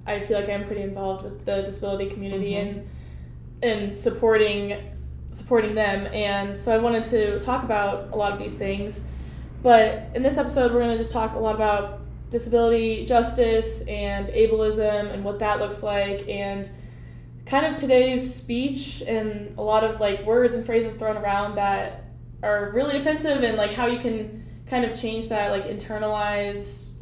I 0.05 0.19
feel 0.19 0.39
like 0.39 0.49
I'm 0.49 0.65
pretty 0.65 0.83
involved 0.83 1.23
with 1.23 1.45
the 1.45 1.61
disability 1.61 2.09
community 2.11 2.51
mm-hmm. 2.51 2.79
and 2.79 2.89
and 3.63 3.97
supporting 3.97 4.77
supporting 5.33 5.73
them. 5.73 6.07
And 6.07 6.57
so 6.57 6.73
I 6.73 6.77
wanted 6.77 7.05
to 7.05 7.39
talk 7.39 7.63
about 7.63 8.11
a 8.11 8.15
lot 8.15 8.33
of 8.33 8.39
these 8.39 8.55
things. 8.55 9.05
But 9.63 10.09
in 10.13 10.23
this 10.23 10.37
episode, 10.37 10.73
we're 10.73 10.79
going 10.79 10.91
to 10.91 10.97
just 10.97 11.13
talk 11.13 11.35
a 11.35 11.39
lot 11.39 11.55
about 11.55 12.01
disability 12.29 13.05
justice 13.05 13.83
and 13.87 14.27
ableism 14.29 15.13
and 15.13 15.23
what 15.23 15.39
that 15.39 15.59
looks 15.59 15.83
like 15.83 16.27
and 16.27 16.69
kind 17.45 17.65
of 17.65 17.79
today's 17.79 18.33
speech 18.33 19.03
and 19.05 19.57
a 19.57 19.61
lot 19.61 19.83
of 19.83 19.99
like 19.99 20.25
words 20.25 20.55
and 20.55 20.65
phrases 20.65 20.95
thrown 20.95 21.17
around 21.17 21.55
that 21.55 22.05
are 22.41 22.71
really 22.73 22.97
offensive 22.97 23.43
and 23.43 23.57
like 23.57 23.71
how 23.71 23.85
you 23.85 23.99
can 23.99 24.41
kind 24.71 24.85
of 24.85 24.99
change 24.99 25.27
that 25.27 25.51
like 25.51 25.65
internalize 25.65 26.93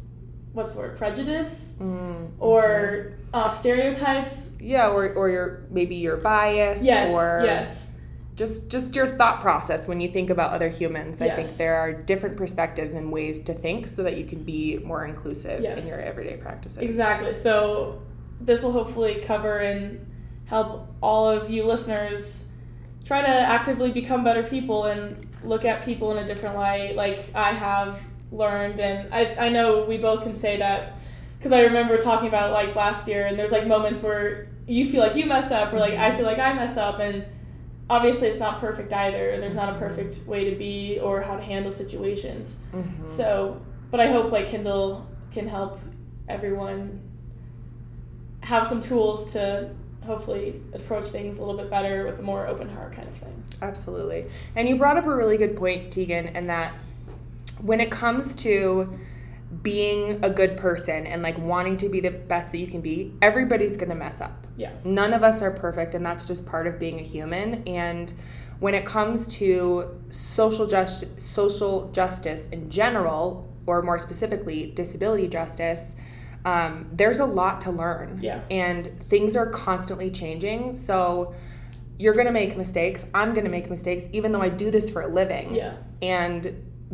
what's 0.52 0.72
the 0.72 0.78
word 0.80 0.98
prejudice 0.98 1.76
mm, 1.78 2.28
or 2.40 3.14
uh, 3.32 3.48
stereotypes 3.48 4.56
yeah 4.60 4.88
or, 4.88 5.14
or 5.14 5.30
your 5.30 5.62
maybe 5.70 5.94
your 5.94 6.16
bias 6.16 6.82
yes 6.82 7.10
or 7.10 7.42
yes 7.44 7.90
just 8.34 8.68
just 8.68 8.96
your 8.96 9.06
thought 9.06 9.40
process 9.40 9.86
when 9.86 10.00
you 10.00 10.08
think 10.08 10.30
about 10.30 10.52
other 10.52 10.70
humans. 10.70 11.20
yes. 11.20 11.30
I 11.30 11.42
think 11.42 11.58
there 11.58 11.76
are 11.76 11.92
different 11.92 12.38
perspectives 12.38 12.94
and 12.94 13.12
ways 13.12 13.42
to 13.42 13.52
think 13.52 13.86
so 13.86 14.02
that 14.02 14.16
you 14.16 14.24
can 14.24 14.42
be 14.44 14.78
more 14.78 15.04
inclusive 15.04 15.60
Yes. 15.60 15.82
in 15.82 15.86
your 15.86 16.00
everyday 16.00 16.38
practices. 16.38 16.78
Exactly. 16.78 17.34
So 17.34 18.00
this 18.40 18.62
will 18.62 18.72
hopefully 18.72 19.22
cover 19.26 19.58
and 19.58 20.06
help 20.46 20.88
all 21.02 21.28
of 21.28 21.50
you 21.50 21.64
listeners 21.64 22.48
try 23.04 23.20
to 23.20 23.28
actively 23.28 23.90
become 23.90 24.24
better 24.24 24.42
people 24.42 24.86
and 24.86 25.29
look 25.44 25.64
at 25.64 25.84
people 25.84 26.12
in 26.16 26.18
a 26.24 26.26
different 26.26 26.54
light 26.56 26.94
like 26.96 27.24
I 27.34 27.52
have 27.52 28.00
learned 28.32 28.78
and 28.80 29.12
I, 29.12 29.34
I 29.46 29.48
know 29.48 29.84
we 29.84 29.98
both 29.98 30.22
can 30.22 30.36
say 30.36 30.58
that 30.58 30.94
because 31.38 31.52
I 31.52 31.62
remember 31.62 31.96
talking 31.98 32.28
about 32.28 32.50
it 32.50 32.52
like 32.52 32.74
last 32.76 33.08
year 33.08 33.26
and 33.26 33.38
there's 33.38 33.50
like 33.50 33.66
moments 33.66 34.02
where 34.02 34.48
you 34.66 34.88
feel 34.90 35.00
like 35.00 35.16
you 35.16 35.26
mess 35.26 35.50
up 35.50 35.72
or 35.72 35.78
like 35.80 35.94
I 35.94 36.14
feel 36.16 36.26
like 36.26 36.38
I 36.38 36.52
mess 36.52 36.76
up 36.76 37.00
and 37.00 37.24
obviously 37.88 38.28
it's 38.28 38.38
not 38.38 38.60
perfect 38.60 38.92
either 38.92 39.30
and 39.30 39.42
there's 39.42 39.54
not 39.54 39.74
a 39.74 39.78
perfect 39.78 40.24
way 40.26 40.48
to 40.50 40.54
be 40.56 41.00
or 41.02 41.22
how 41.22 41.36
to 41.36 41.42
handle 41.42 41.72
situations 41.72 42.60
Mhm. 42.72 43.08
so, 43.08 43.60
but 43.90 43.98
I 43.98 44.06
hope 44.08 44.30
like 44.30 44.48
Kendall 44.48 45.06
can 45.32 45.48
help 45.48 45.80
everyone 46.28 47.00
have 48.42 48.66
some 48.66 48.82
tools 48.82 49.32
to 49.32 49.70
hopefully 50.06 50.60
approach 50.72 51.08
things 51.08 51.36
a 51.36 51.40
little 51.40 51.56
bit 51.56 51.68
better 51.70 52.06
with 52.06 52.18
a 52.18 52.22
more 52.22 52.46
open 52.46 52.68
heart 52.68 52.94
kind 52.94 53.08
of 53.08 53.14
thing. 53.14 53.42
Absolutely. 53.62 54.26
And 54.56 54.68
you 54.68 54.76
brought 54.76 54.96
up 54.96 55.06
a 55.06 55.14
really 55.14 55.36
good 55.36 55.56
point, 55.56 55.92
Tegan, 55.92 56.28
and 56.28 56.48
that 56.48 56.74
when 57.60 57.80
it 57.80 57.90
comes 57.90 58.34
to 58.36 58.98
being 59.62 60.24
a 60.24 60.30
good 60.30 60.56
person 60.56 61.06
and 61.06 61.22
like 61.22 61.36
wanting 61.38 61.76
to 61.76 61.88
be 61.88 62.00
the 62.00 62.10
best 62.10 62.52
that 62.52 62.58
you 62.58 62.66
can 62.66 62.80
be, 62.80 63.12
everybody's 63.20 63.76
going 63.76 63.88
to 63.88 63.94
mess 63.94 64.20
up. 64.20 64.46
Yeah. 64.56 64.72
None 64.84 65.12
of 65.12 65.22
us 65.22 65.42
are 65.42 65.50
perfect, 65.50 65.94
and 65.94 66.04
that's 66.04 66.26
just 66.26 66.46
part 66.46 66.66
of 66.66 66.78
being 66.78 67.00
a 67.00 67.02
human. 67.02 67.66
And 67.66 68.12
when 68.60 68.74
it 68.74 68.84
comes 68.84 69.26
to 69.38 70.00
social 70.10 70.66
just 70.66 71.20
social 71.20 71.90
justice 71.92 72.46
in 72.48 72.70
general, 72.70 73.50
or 73.66 73.82
more 73.82 73.98
specifically, 73.98 74.70
disability 74.74 75.28
justice, 75.28 75.96
um, 76.44 76.88
there's 76.92 77.18
a 77.18 77.24
lot 77.24 77.60
to 77.62 77.70
learn. 77.70 78.18
Yeah. 78.20 78.40
And 78.50 79.02
things 79.04 79.36
are 79.36 79.46
constantly 79.46 80.10
changing. 80.10 80.76
So 80.76 81.34
you're 82.00 82.14
gonna 82.14 82.32
make 82.32 82.56
mistakes. 82.56 83.06
I'm 83.14 83.34
gonna 83.34 83.50
make 83.50 83.68
mistakes, 83.68 84.04
even 84.12 84.32
though 84.32 84.40
I 84.40 84.48
do 84.48 84.70
this 84.70 84.88
for 84.88 85.02
a 85.02 85.06
living. 85.20 85.54
Yeah. 85.54 85.74
And 86.00 86.40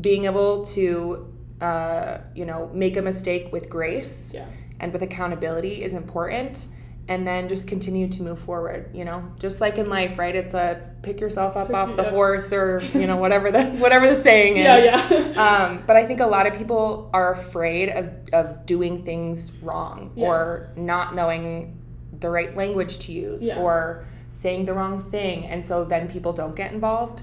being 0.01 0.25
able 0.25 0.67
to, 0.77 1.33
uh, 1.61 2.19
you 2.35 2.45
know, 2.45 2.71
make 2.75 2.97
a 2.97 3.03
mistake 3.03 3.53
with 3.53 3.69
grace 3.69 4.33
Yeah. 4.35 4.47
and 4.81 4.93
with 4.93 5.03
accountability 5.03 5.83
is 5.83 5.95
important 5.95 6.67
and 7.09 7.25
then 7.25 7.47
just 7.49 7.69
continue 7.69 8.09
to 8.09 8.21
move 8.29 8.37
forward 8.49 8.91
you 8.93 9.05
know 9.05 9.23
just 9.39 9.61
like 9.61 9.79
in 9.79 9.89
life 9.89 10.19
right 10.19 10.35
it's 10.35 10.55
a 10.55 10.81
pick 11.03 11.21
yourself 11.21 11.57
up 11.57 11.69
Pick 11.69 11.77
off 11.77 11.91
you 11.91 11.97
the 11.97 12.07
up. 12.09 12.13
horse 12.13 12.53
or 12.53 12.83
you 12.95 13.07
know 13.07 13.17
whatever 13.25 13.53
the 13.53 13.65
whatever 13.85 14.09
the 14.09 14.15
saying 14.17 14.57
is 14.57 14.65
Yeah, 14.65 15.09
yeah. 15.13 15.45
um, 15.47 15.85
but 15.87 15.95
i 15.95 16.05
think 16.05 16.19
a 16.19 16.27
lot 16.27 16.49
of 16.49 16.55
people 16.55 17.09
are 17.13 17.33
afraid 17.33 17.91
of, 17.91 18.11
of 18.33 18.67
doing 18.67 19.05
things 19.05 19.53
wrong 19.63 20.11
Yeah. 20.17 20.27
or 20.27 20.73
not 20.77 21.15
knowing 21.15 21.79
the 22.19 22.29
right 22.29 22.57
language 22.57 22.99
to 23.05 23.13
use 23.13 23.45
Yeah. 23.45 23.61
or 23.61 24.05
saying 24.29 24.65
the 24.65 24.75
wrong 24.75 25.01
thing 25.01 25.45
and 25.47 25.65
so 25.65 25.85
then 25.85 26.09
people 26.09 26.33
don't 26.33 26.55
get 26.57 26.73
involved 26.73 27.23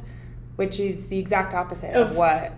which 0.55 0.79
is 0.79 1.07
the 1.07 1.17
exact 1.19 1.53
opposite 1.53 1.93
of 1.95 2.11
Of- 2.11 2.17
what 2.17 2.53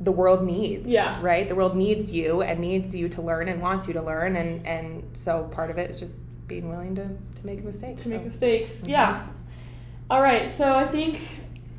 the 0.00 0.12
world 0.12 0.44
needs 0.44 0.88
Yeah. 0.88 1.18
right 1.22 1.46
the 1.48 1.54
world 1.54 1.76
needs 1.76 2.10
you 2.10 2.40
and 2.42 2.60
needs 2.60 2.94
you 2.94 3.08
to 3.10 3.22
learn 3.22 3.48
and 3.48 3.60
wants 3.60 3.86
you 3.86 3.94
to 3.94 4.02
learn 4.02 4.36
and 4.36 4.66
and 4.66 5.04
so 5.12 5.44
part 5.52 5.70
of 5.70 5.78
it 5.78 5.90
is 5.90 5.98
just 6.00 6.22
being 6.46 6.68
willing 6.68 6.94
to 6.96 7.04
to 7.36 7.46
make 7.46 7.62
mistakes 7.64 8.02
to 8.04 8.08
make 8.08 8.20
so. 8.20 8.24
mistakes. 8.24 8.80
Mhm. 8.80 8.88
Yeah. 8.88 9.22
All 10.10 10.20
right. 10.20 10.50
So 10.50 10.74
I 10.74 10.86
think 10.86 11.20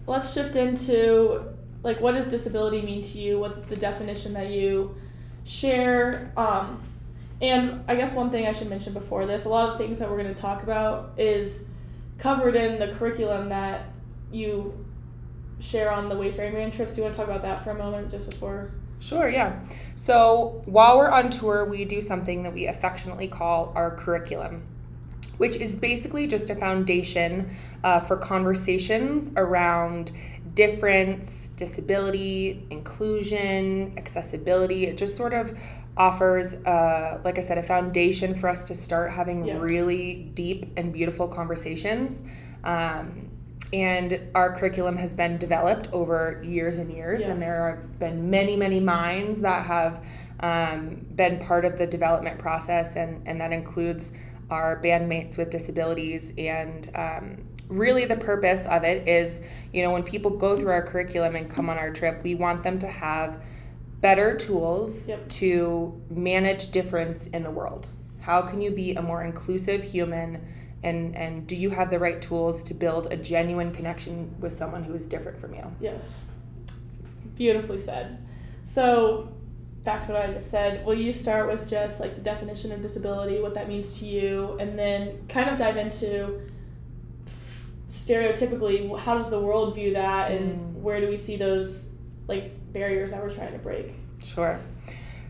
let's 0.08 0.32
shift 0.34 0.56
into 0.56 1.44
like 1.84 2.00
what 2.00 2.13
does 2.13 2.27
disability 2.27 2.82
mean 2.82 3.01
to 3.03 3.18
you? 3.18 3.39
What's 3.39 3.60
the 3.62 3.75
definition 3.75 4.34
that 4.34 4.50
you 4.50 4.96
share? 5.44 6.32
Um, 6.38 6.82
and 7.41 7.84
I 7.88 7.96
guess 7.96 8.13
one 8.13 8.30
thing 8.30 8.46
I 8.46 8.53
should 8.53 8.70
mention 8.70 8.94
before 8.94 9.25
this, 9.25 9.46
a 9.46 9.50
lot 9.50 9.70
of 9.70 9.77
things 9.77 10.00
that 10.00 10.10
we're 10.10 10.22
going 10.22 10.34
to 10.34 10.39
talk 10.41 10.63
about 10.63 11.13
is 11.18 11.68
covered 12.22 12.56
in 12.56 12.80
the 12.80 12.94
curriculum 12.96 13.50
that 13.50 13.88
you 14.32 14.74
share 15.60 15.92
on 15.92 16.08
the 16.08 16.16
Wayfaring 16.16 16.54
Band 16.54 16.72
trips. 16.72 16.96
You 16.96 17.04
want 17.04 17.16
to 17.16 17.20
talk 17.20 17.28
about 17.28 17.42
that 17.42 17.63
for 17.63 17.72
a 17.72 17.78
moment, 17.78 18.12
just 18.12 18.30
before? 18.30 18.72
Sure, 19.00 19.28
yeah. 19.28 19.60
So 19.96 20.62
while 20.66 20.98
we're 20.98 21.10
on 21.10 21.32
tour, 21.32 21.66
we 21.66 21.84
do 21.86 22.00
something 22.00 22.44
that 22.44 22.54
we 22.54 22.68
affectionately 22.68 23.28
call 23.28 23.74
our 23.75 23.96
curriculum, 23.96 24.63
which 25.38 25.56
is 25.56 25.75
basically 25.75 26.28
just 26.28 26.51
a 26.51 26.56
foundation 26.56 27.56
uh, 27.84 28.00
for 28.00 28.16
conversations 28.18 29.32
around 29.36 30.12
difference, 30.54 31.50
disability, 31.56 32.63
inclusion, 32.70 33.94
accessibility. 33.98 34.86
It 34.86 34.98
just 34.98 35.16
sort 35.16 35.34
of 35.34 35.58
offers, 35.98 36.55
uh, 36.65 37.19
like 37.24 37.38
I 37.38 37.41
said, 37.41 37.57
a 37.57 37.63
foundation 37.63 38.33
for 38.33 38.48
us 38.48 38.65
to 38.65 38.75
start 38.75 39.12
having 39.12 39.45
Yeah. 39.45 39.57
really 39.60 40.31
deep 40.33 40.71
and 40.77 40.93
beautiful 40.93 41.27
conversations. 41.27 42.24
Um, 42.63 43.29
and 43.74 44.19
our 44.36 44.53
curriculum 44.53 44.98
has 44.98 45.13
been 45.13 45.38
developed 45.38 45.91
over 45.93 46.41
years 46.43 46.77
and 46.77 46.91
years, 46.91 47.21
Yeah. 47.21 47.31
and 47.31 47.41
there 47.41 47.69
have 47.75 48.00
been 48.00 48.29
many, 48.29 48.55
many 48.55 48.79
minds 48.79 49.41
that 49.41 49.65
have 49.65 50.03
um, 50.39 51.05
been 51.15 51.38
part 51.38 51.65
of 51.65 51.77
the 51.77 51.86
development 51.86 52.39
process, 52.39 52.95
and, 52.95 53.21
and 53.27 53.39
that 53.39 53.53
includes 53.53 54.12
our 54.50 54.81
bandmates 54.81 55.38
with 55.38 55.51
disabilities. 55.51 56.33
And 56.38 56.89
um, 56.95 57.38
really, 57.69 58.05
the 58.05 58.15
purpose 58.15 58.65
of 58.65 58.83
it 58.83 59.07
is 59.07 59.41
you 59.71 59.83
know, 59.83 59.91
when 59.91 60.03
people 60.03 60.31
go 60.31 60.57
through 60.57 60.71
our 60.71 60.81
curriculum 60.81 61.36
and 61.36 61.50
come 61.50 61.69
on 61.69 61.77
our 61.77 61.91
trip, 61.91 62.21
we 62.24 62.36
want 62.36 62.63
them 62.63 62.79
to 62.79 62.88
have 62.88 63.41
better 64.01 64.36
tools 64.36 65.08
Yep. 65.08 65.29
to 65.29 66.01
manage 66.10 66.72
difference 66.72 67.27
in 67.27 67.43
the 67.43 67.51
world. 67.51 67.88
How 68.20 68.41
can 68.41 68.62
you 68.62 68.72
be 68.72 68.96
a 68.96 69.01
more 69.01 69.24
inclusive 69.24 69.84
human? 69.84 70.43
And, 70.84 71.15
and 71.15 71.46
do 71.48 71.55
you 71.55 71.70
have 71.70 71.91
the 71.91 72.00
right 72.00 72.20
tools 72.22 72.63
to 72.63 72.74
build 72.74 73.12
a 73.12 73.15
genuine 73.15 73.72
connection 73.72 74.36
with 74.39 74.51
someone 74.51 74.84
who 74.84 74.93
is 74.96 75.05
different 75.05 75.38
from 75.39 75.53
you? 75.53 75.63
Yes. 75.79 76.25
Beautifully 77.36 77.79
said. 77.79 78.17
So, 78.63 79.29
back 79.84 80.05
to 80.08 80.13
what 80.13 80.27
I 80.29 80.34
just 80.34 80.50
said, 80.50 80.84
will 80.86 80.96
you 80.96 81.13
start 81.13 81.48
with 81.48 81.70
just 81.70 82.00
like 82.00 82.15
the 82.15 82.22
definition 82.22 82.72
of 82.72 82.81
disability, 82.81 83.39
what 83.41 83.53
that 83.53 83.67
means 83.67 84.00
to 84.00 84.05
you, 84.05 84.58
and 84.60 84.77
then 84.77 85.25
kind 85.29 85.50
of 85.50 85.58
dive 85.60 85.77
into 85.77 86.41
stereotypically 87.89 88.98
how 89.00 89.17
does 89.17 89.29
the 89.29 89.39
world 89.39 89.75
view 89.75 89.93
that 89.93 90.31
and 90.31 90.60
Mm. 90.60 90.81
where 90.81 91.01
do 91.01 91.10
we 91.10 91.17
see 91.17 91.36
those 91.36 91.91
like 92.27 92.53
barriers 92.74 93.12
that 93.12 93.22
we're 93.22 93.34
trying 93.34 93.54
to 93.54 93.60
break? 93.60 93.94
Sure. 94.24 94.60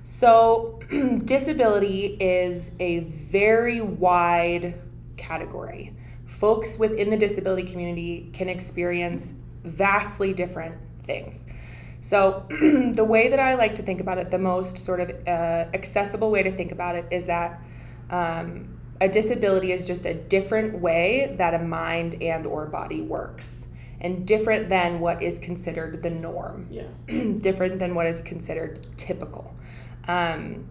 So, 0.03 0.79
disability 1.25 2.17
is 2.19 2.71
a 2.79 2.99
very 2.99 3.81
wide 3.81 4.79
category. 5.17 5.95
Folks 6.25 6.77
within 6.77 7.09
the 7.09 7.17
disability 7.17 7.69
community 7.69 8.29
can 8.33 8.49
experience 8.49 9.33
vastly 9.63 10.33
different 10.33 10.75
things. 11.03 11.47
So, 12.01 12.45
the 12.49 13.03
way 13.03 13.29
that 13.29 13.39
I 13.39 13.55
like 13.55 13.75
to 13.75 13.83
think 13.83 14.01
about 14.01 14.17
it, 14.17 14.31
the 14.31 14.39
most 14.39 14.77
sort 14.77 14.99
of 14.99 15.09
uh, 15.27 15.67
accessible 15.73 16.31
way 16.31 16.43
to 16.43 16.51
think 16.51 16.71
about 16.71 16.95
it 16.95 17.05
is 17.11 17.27
that 17.27 17.61
um, 18.09 18.77
a 18.99 19.07
disability 19.07 19.71
is 19.71 19.87
just 19.87 20.05
a 20.05 20.13
different 20.13 20.79
way 20.79 21.35
that 21.37 21.53
a 21.53 21.59
mind 21.59 22.21
and 22.21 22.45
or 22.45 22.65
body 22.65 23.01
works 23.01 23.67
and 24.01 24.25
different 24.27 24.69
than 24.69 24.99
what 24.99 25.21
is 25.23 25.39
considered 25.39 26.01
the 26.01 26.09
norm 26.09 26.67
Yeah. 26.69 26.83
different 27.41 27.79
than 27.79 27.95
what 27.95 28.07
is 28.07 28.19
considered 28.21 28.85
typical. 28.97 29.55
Um, 30.07 30.65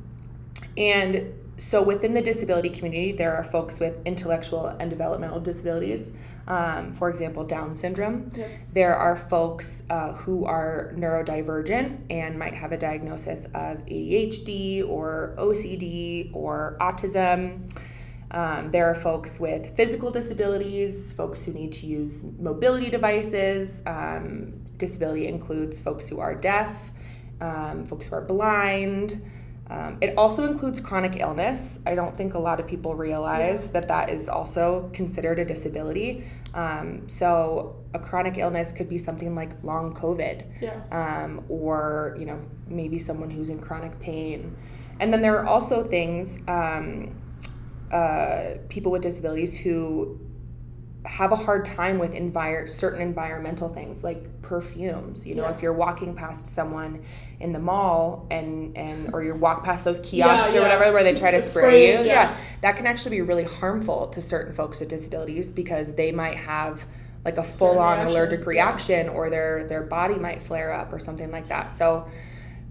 and 0.76 1.32
so 1.56 1.82
within 1.82 2.14
the 2.14 2.22
disability 2.22 2.70
community, 2.70 3.12
there 3.12 3.36
are 3.36 3.44
folks 3.44 3.78
with 3.78 3.94
intellectual 4.06 4.66
and 4.66 4.88
developmental 4.88 5.40
disabilities, 5.40 6.14
um, 6.48 6.94
for 6.94 7.10
example, 7.10 7.44
Down 7.44 7.76
syndrome. 7.76 8.30
There 8.72 8.96
are 8.96 9.14
folks 9.14 9.82
uh, 9.90 10.12
who 10.14 10.46
are 10.46 10.92
neurodivergent 10.96 11.98
and 12.08 12.38
might 12.38 12.54
have 12.54 12.72
a 12.72 12.78
diagnosis 12.78 13.44
of 13.46 13.84
ADHD 13.86 14.88
or 14.88 15.34
OCD 15.38 16.30
or 16.34 16.76
autism. 16.80 17.70
Um, 18.30 18.70
there 18.70 18.86
are 18.86 18.94
folks 18.94 19.40
with 19.40 19.76
physical 19.76 20.10
disabilities, 20.10 21.12
folks 21.12 21.44
who 21.44 21.52
need 21.52 21.72
to 21.72 21.86
use 21.86 22.24
mobility 22.38 22.88
devices. 22.90 23.82
Um, 23.86 24.52
disability 24.76 25.26
includes 25.26 25.80
folks 25.80 26.08
who 26.08 26.20
are 26.20 26.34
deaf, 26.34 26.90
um, 27.40 27.86
folks 27.86 28.08
who 28.08 28.16
are 28.16 28.22
blind. 28.22 29.22
Um, 29.68 29.98
it 30.00 30.14
also 30.18 30.50
includes 30.50 30.80
chronic 30.80 31.20
illness. 31.20 31.78
I 31.86 31.94
don't 31.94 32.16
think 32.16 32.34
a 32.34 32.38
lot 32.40 32.58
of 32.58 32.66
people 32.66 32.96
realize 32.96 33.68
that 33.68 33.86
that 33.86 34.10
is 34.10 34.28
also 34.28 34.90
considered 34.92 35.38
a 35.38 35.44
disability. 35.44 36.24
Um, 36.54 37.08
so, 37.08 37.76
a 37.94 37.98
chronic 38.00 38.36
illness 38.38 38.72
could 38.72 38.88
be 38.88 38.98
something 38.98 39.36
like 39.36 39.50
long 39.62 39.94
COVID 39.94 40.44
Yeah. 40.60 40.80
um, 40.90 41.44
or 41.48 42.16
you 42.18 42.26
know 42.26 42.40
maybe 42.68 42.98
someone 42.98 43.30
who's 43.30 43.48
in 43.48 43.60
chronic 43.60 43.98
pain 44.00 44.56
and 45.00 45.12
then 45.12 45.22
there 45.22 45.36
are 45.40 45.46
also 45.46 45.82
things 45.82 46.40
um, 46.46 47.10
uh, 47.90 48.56
people 48.68 48.92
with 48.92 49.02
disabilities 49.02 49.58
who 49.58 50.20
have 51.06 51.32
a 51.32 51.36
hard 51.36 51.64
time 51.64 51.98
with 51.98 52.12
envir- 52.12 52.68
certain 52.68 53.00
environmental 53.00 53.70
things 53.70 54.04
like 54.04 54.42
perfumes 54.42 55.26
you 55.26 55.34
know 55.34 55.44
Yeah. 55.44 55.50
if 55.50 55.62
you're 55.62 55.72
walking 55.72 56.14
past 56.14 56.46
someone 56.46 57.02
in 57.40 57.54
the 57.54 57.58
mall 57.58 58.26
and 58.30 58.76
and 58.76 59.14
or 59.14 59.24
you 59.24 59.34
walk 59.34 59.64
past 59.64 59.82
those 59.84 59.98
kiosks 60.04 60.52
Yeah, 60.52 60.58
or 60.58 60.62
yeah. 60.62 60.68
whatever 60.76 60.92
where 60.92 61.02
they 61.02 61.14
try 61.14 61.30
to 61.30 61.40
spray, 61.40 61.62
Spray, 61.94 62.00
you 62.02 62.06
yeah. 62.06 62.36
that 62.60 62.76
can 62.76 62.86
actually 62.86 63.16
be 63.16 63.22
really 63.22 63.44
harmful 63.44 64.08
to 64.08 64.20
certain 64.20 64.52
folks 64.52 64.78
with 64.78 64.90
disabilities 64.90 65.50
because 65.50 65.94
they 65.94 66.12
might 66.12 66.36
have 66.36 66.86
like 67.24 67.38
a 67.38 67.42
full 67.44 67.78
on 67.78 67.98
reaction, 68.00 68.16
allergic 68.16 68.46
reaction 68.46 69.08
or 69.08 69.30
their 69.30 69.64
their 69.68 69.82
body 69.82 70.16
might 70.16 70.42
flare 70.42 70.70
up 70.72 70.92
or 70.92 70.98
something 70.98 71.30
like 71.30 71.48
that 71.48 71.72
so 71.72 72.10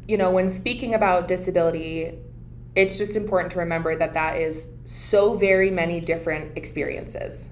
you 0.07 0.17
know 0.17 0.29
when 0.29 0.49
speaking 0.49 0.93
about 0.93 1.27
disability 1.27 2.13
it's 2.75 2.97
just 2.97 3.15
important 3.15 3.51
to 3.53 3.59
remember 3.59 3.95
that 3.95 4.13
that 4.13 4.37
is 4.37 4.67
so 4.83 5.33
very 5.35 5.71
many 5.71 5.99
different 5.99 6.57
experiences 6.57 7.49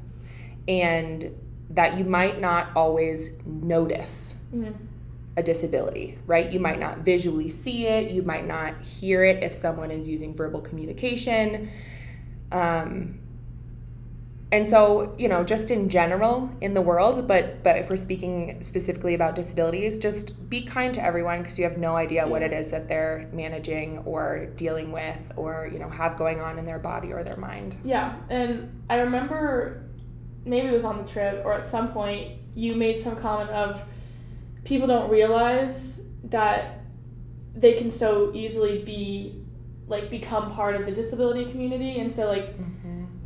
and 0.68 1.34
that 1.70 1.98
you 1.98 2.04
might 2.06 2.40
not 2.40 2.70
always 2.76 3.34
notice 3.46 4.36
Mhm. 4.54 4.74
a 5.36 5.44
disability, 5.44 6.18
right? 6.26 6.52
You 6.52 6.60
might 6.60 6.80
not 6.80 7.00
visually 7.00 7.50
see 7.50 7.88
it, 7.88 8.12
you 8.12 8.22
might 8.22 8.48
not 8.48 8.82
hear 8.82 9.24
it 9.24 9.44
if 9.44 9.54
someone 9.54 9.92
is 9.92 10.08
using 10.10 10.34
verbal 10.34 10.62
communication. 10.62 11.70
Um, 12.52 13.20
and 14.50 14.66
so, 14.68 15.14
you 15.18 15.28
know, 15.28 15.44
just 15.44 15.72
in 15.72 15.90
general 15.90 16.50
in 16.62 16.74
the 16.74 16.82
world, 16.82 17.28
but 17.28 17.64
but 17.64 17.78
if 17.78 17.90
we're 17.90 17.98
speaking 17.98 18.62
specifically 18.62 19.14
about 19.14 19.36
disabilities, 19.36 20.00
just 20.00 20.50
be 20.50 20.62
kind 20.62 20.94
to 20.94 21.04
everyone 21.04 21.42
because 21.42 21.60
you 21.60 21.66
have 21.66 21.78
no 21.78 21.98
idea 21.98 22.26
what 22.26 22.42
it 22.42 22.54
is 22.54 22.70
that 22.70 22.88
they're 22.88 23.30
managing 23.34 24.00
or 24.00 24.46
dealing 24.56 24.94
with 24.94 25.20
or, 25.36 25.70
you 25.72 25.80
know, 25.80 25.90
have 25.90 26.18
going 26.18 26.40
on 26.40 26.58
in 26.58 26.66
their 26.66 26.80
body 26.80 27.12
or 27.12 27.24
their 27.24 27.36
mind. 27.36 27.76
Yeah, 27.84 28.16
and 28.30 28.84
I 28.90 29.00
remember 29.00 29.84
maybe 30.46 30.68
it 30.68 30.74
was 30.74 30.86
on 30.86 30.98
the 30.98 31.12
trip 31.12 31.44
or 31.44 31.52
at 31.54 31.66
some 31.66 31.92
point 31.92 32.40
you 32.56 32.74
made 32.74 33.02
some 33.02 33.18
comment 33.18 33.50
of 33.50 33.82
people 34.64 34.88
don't 34.88 35.10
realize 35.10 36.02
that 36.24 36.86
they 37.54 37.74
can 37.74 37.92
so 37.92 38.32
easily 38.34 38.82
be 38.84 39.44
like 39.88 40.10
become 40.10 40.52
part 40.52 40.76
of 40.76 40.86
the 40.86 40.92
disability 40.92 41.52
community. 41.52 42.00
And 42.00 42.12
so 42.12 42.28
like 42.28 42.58
mm-hmm. 42.58 42.77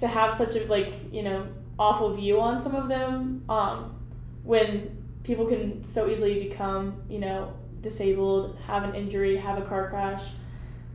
To 0.02 0.08
have 0.08 0.34
such 0.34 0.56
a 0.56 0.66
like 0.68 0.92
you 1.12 1.24
know 1.24 1.48
awful 1.80 2.14
view 2.16 2.40
on 2.42 2.62
some 2.62 2.76
of 2.76 2.88
them 2.90 3.44
um, 3.50 3.96
when 4.44 4.98
people 5.24 5.46
can 5.48 5.84
so 5.84 6.10
easily 6.10 6.48
become 6.50 7.02
you 7.10 7.20
know 7.20 7.54
disabled 7.82 8.58
have 8.68 8.84
an 8.84 8.94
injury 8.94 9.36
have 9.38 9.58
a 9.58 9.62
car 9.62 9.90
crash 9.90 10.24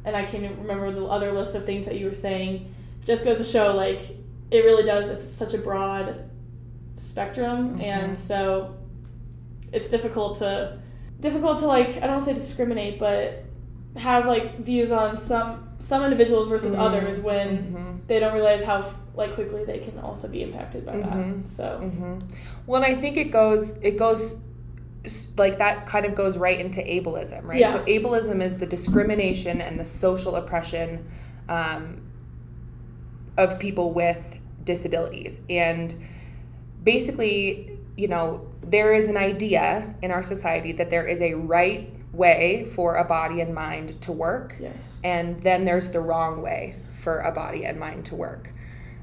and 0.04 0.14
i 0.16 0.24
can't 0.24 0.56
remember 0.58 0.92
the 0.92 1.04
other 1.04 1.32
list 1.32 1.54
of 1.56 1.64
things 1.64 1.86
that 1.86 1.96
you 1.98 2.06
were 2.06 2.14
saying 2.14 2.72
just 3.04 3.24
goes 3.24 3.38
to 3.38 3.44
show 3.44 3.74
like 3.74 4.00
it 4.52 4.64
really 4.64 4.84
does 4.84 5.08
it's 5.08 5.26
such 5.26 5.54
a 5.54 5.58
broad 5.58 6.28
spectrum 6.96 7.78
Mhm. 7.78 7.82
and 7.82 8.18
so 8.18 8.74
it's 9.72 9.88
difficult 9.90 10.38
to 10.38 10.78
difficult 11.20 11.58
to 11.60 11.66
like 11.66 11.88
i 11.96 12.00
don't 12.00 12.10
want 12.16 12.24
to 12.24 12.30
say 12.30 12.34
discriminate 12.34 12.98
but 12.98 13.44
have 13.96 14.26
like 14.26 14.58
views 14.60 14.92
on 14.92 15.18
some 15.18 15.68
some 15.80 16.04
individuals 16.04 16.48
versus 16.48 16.74
Mhm. 16.74 16.78
others 16.78 17.18
when 17.20 17.48
Mhm. 17.74 17.95
They 18.06 18.20
don't 18.20 18.34
realize 18.34 18.64
how 18.64 18.92
like 19.14 19.34
quickly 19.34 19.64
they 19.64 19.78
can 19.78 19.98
also 19.98 20.28
be 20.28 20.42
impacted 20.42 20.84
by 20.84 20.92
Mhm. 20.92 21.42
that. 21.42 21.48
So 21.48 21.78
hmm 21.78 22.18
Well, 22.66 22.82
and 22.82 22.96
I 22.96 23.00
think 23.00 23.16
it 23.16 23.30
goes 23.30 23.76
it 23.82 23.96
goes 23.96 24.36
like 25.36 25.58
that 25.58 25.86
kind 25.86 26.04
of 26.04 26.14
goes 26.14 26.36
right 26.36 26.58
into 26.58 26.80
ableism, 26.80 27.44
right? 27.44 27.60
Yeah. 27.60 27.72
So 27.72 27.84
ableism 27.84 28.42
is 28.42 28.58
the 28.58 28.66
discrimination 28.66 29.60
and 29.60 29.78
the 29.78 29.84
social 29.84 30.34
oppression 30.34 31.06
um, 31.48 32.00
of 33.38 33.58
people 33.58 33.92
with 33.92 34.38
disabilities, 34.64 35.42
and 35.48 35.94
basically, 36.82 37.78
you 37.96 38.08
know, 38.08 38.48
there 38.62 38.92
is 38.92 39.08
an 39.08 39.16
idea 39.16 39.94
in 40.02 40.10
our 40.10 40.22
society 40.24 40.72
that 40.72 40.90
there 40.90 41.06
is 41.06 41.22
a 41.22 41.34
right 41.34 41.92
way 42.12 42.64
for 42.64 42.96
a 42.96 43.04
body 43.04 43.40
and 43.40 43.54
mind 43.54 44.00
to 44.02 44.10
work, 44.10 44.56
yes, 44.58 44.96
and 45.04 45.38
then 45.40 45.64
there's 45.64 45.90
the 45.92 46.00
wrong 46.00 46.42
way 46.42 46.74
for 46.96 47.20
a 47.20 47.30
body 47.32 47.64
and 47.64 47.78
mind 47.78 48.04
to 48.06 48.14
work. 48.14 48.50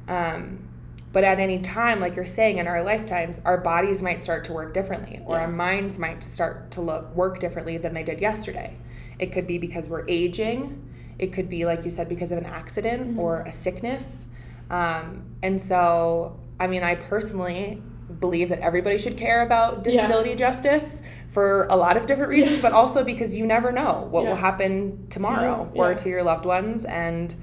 Um, 0.08 0.68
but 1.12 1.24
at 1.24 1.40
any 1.40 1.60
time, 1.60 2.00
like 2.00 2.16
you're 2.16 2.26
saying, 2.26 2.58
in 2.58 2.68
our 2.68 2.84
lifetimes, 2.84 3.40
our 3.46 3.60
bodies 3.60 4.02
might 4.02 4.24
start 4.24 4.46
to 4.46 4.54
work 4.54 4.74
differently, 4.74 5.22
or 5.26 5.36
Yeah. 5.38 5.44
our 5.44 5.48
minds 5.48 6.00
might 6.00 6.24
start 6.24 6.72
to 6.72 6.82
look 6.82 7.16
work 7.16 7.40
differently 7.40 7.78
than 7.78 7.94
they 7.94 8.04
did 8.04 8.20
yesterday. 8.20 8.74
It 9.20 9.32
could 9.32 9.46
be 9.46 9.60
because 9.60 9.90
we're 9.90 10.06
aging. 10.08 10.82
It 11.20 11.32
could 11.32 11.48
be, 11.50 11.66
like 11.66 11.86
you 11.86 11.92
said, 11.92 12.10
because 12.10 12.32
of 12.32 12.40
an 12.40 12.46
accident 12.48 13.16
Mhm. 13.16 13.20
or 13.20 13.42
a 13.42 13.52
sickness. 13.52 14.26
Um, 14.72 15.24
and 15.44 15.62
so, 15.62 16.38
I 16.60 16.66
mean, 16.66 16.82
I 16.84 16.96
personally 16.96 17.82
believe 18.20 18.50
that 18.50 18.60
everybody 18.60 18.98
should 18.98 19.16
care 19.18 19.44
about 19.44 19.86
Yeah. 19.86 19.92
disability 19.92 20.36
justice 20.36 21.04
for 21.30 21.66
a 21.70 21.76
lot 21.76 21.96
of 21.96 22.08
different 22.08 22.30
reasons, 22.30 22.60
but 22.62 22.74
also 22.74 23.04
because 23.04 23.36
you 23.38 23.46
never 23.46 23.72
know 23.72 24.08
what 24.10 24.24
Yeah. 24.24 24.30
will 24.30 24.36
happen 24.36 25.06
tomorrow 25.10 25.70
or 25.76 25.92
yeah. 25.92 25.98
to 25.98 26.10
your 26.10 26.24
loved 26.24 26.46
ones. 26.46 26.86
And, 26.86 27.36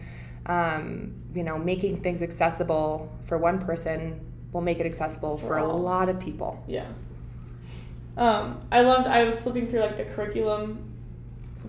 um, 0.46 1.14
you 1.34 1.42
know, 1.44 1.58
making 1.58 1.98
things 2.02 2.22
accessible 2.22 3.10
for 3.24 3.38
one 3.38 3.58
person 3.58 4.20
will 4.52 4.60
make 4.62 4.80
it 4.80 4.86
accessible 4.86 5.38
for, 5.38 5.46
For 5.48 5.56
a 5.58 5.66
lot 5.66 6.08
of 6.08 6.18
people. 6.18 6.62
yeah. 6.66 6.86
Um, 8.16 8.60
I 8.72 8.80
loved. 8.82 9.06
I 9.06 9.22
was 9.24 9.40
flipping 9.40 9.68
through 9.68 9.80
like 9.80 9.96
the 9.96 10.04
curriculum 10.04 10.84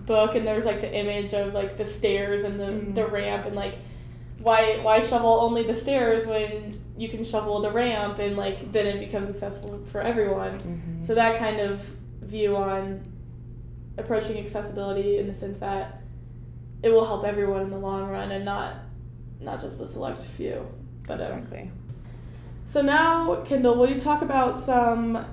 book, 0.06 0.34
and 0.34 0.46
there 0.46 0.56
was 0.56 0.64
like 0.66 0.80
the 0.80 0.92
image 0.92 1.32
of 1.32 1.54
like 1.54 1.78
the 1.78 1.84
stairs 1.84 2.44
and 2.44 2.58
the 2.58 2.64
Mhm. 2.66 2.94
the 2.94 3.06
ramp, 3.06 3.46
and 3.46 3.54
like 3.54 3.76
why 4.40 4.78
why 4.82 5.00
shovel 5.00 5.40
only 5.40 5.62
the 5.62 5.72
stairs 5.74 6.26
when 6.26 6.76
you 6.98 7.08
can 7.08 7.24
shovel 7.24 7.60
the 7.62 7.70
ramp, 7.70 8.18
and 8.18 8.36
like 8.36 8.72
then 8.72 8.86
it 8.86 8.98
becomes 8.98 9.30
accessible 9.30 9.78
for 9.86 10.00
everyone. 10.02 10.58
Mhm. 10.58 11.02
So 11.02 11.14
that 11.14 11.38
kind 11.38 11.60
of 11.60 11.80
view 12.20 12.56
on 12.56 13.00
approaching 13.96 14.38
accessibility 14.44 15.18
in 15.18 15.28
the 15.28 15.34
sense 15.34 15.58
that 15.60 16.01
it 16.82 16.90
will 16.90 17.04
help 17.04 17.24
everyone 17.24 17.62
in 17.62 17.70
the 17.70 17.78
long 17.78 18.08
run 18.08 18.32
and 18.32 18.44
not 18.44 18.76
not 19.40 19.60
just 19.60 19.78
the 19.78 19.86
select 19.86 20.22
few. 20.22 20.66
But 21.06 21.20
um, 21.20 21.38
exactly. 21.38 21.70
so 22.64 22.80
now, 22.80 23.42
Kendall, 23.44 23.76
will 23.76 23.90
you 23.90 23.98
talk 23.98 24.22
about 24.22 24.56
some 24.56 25.26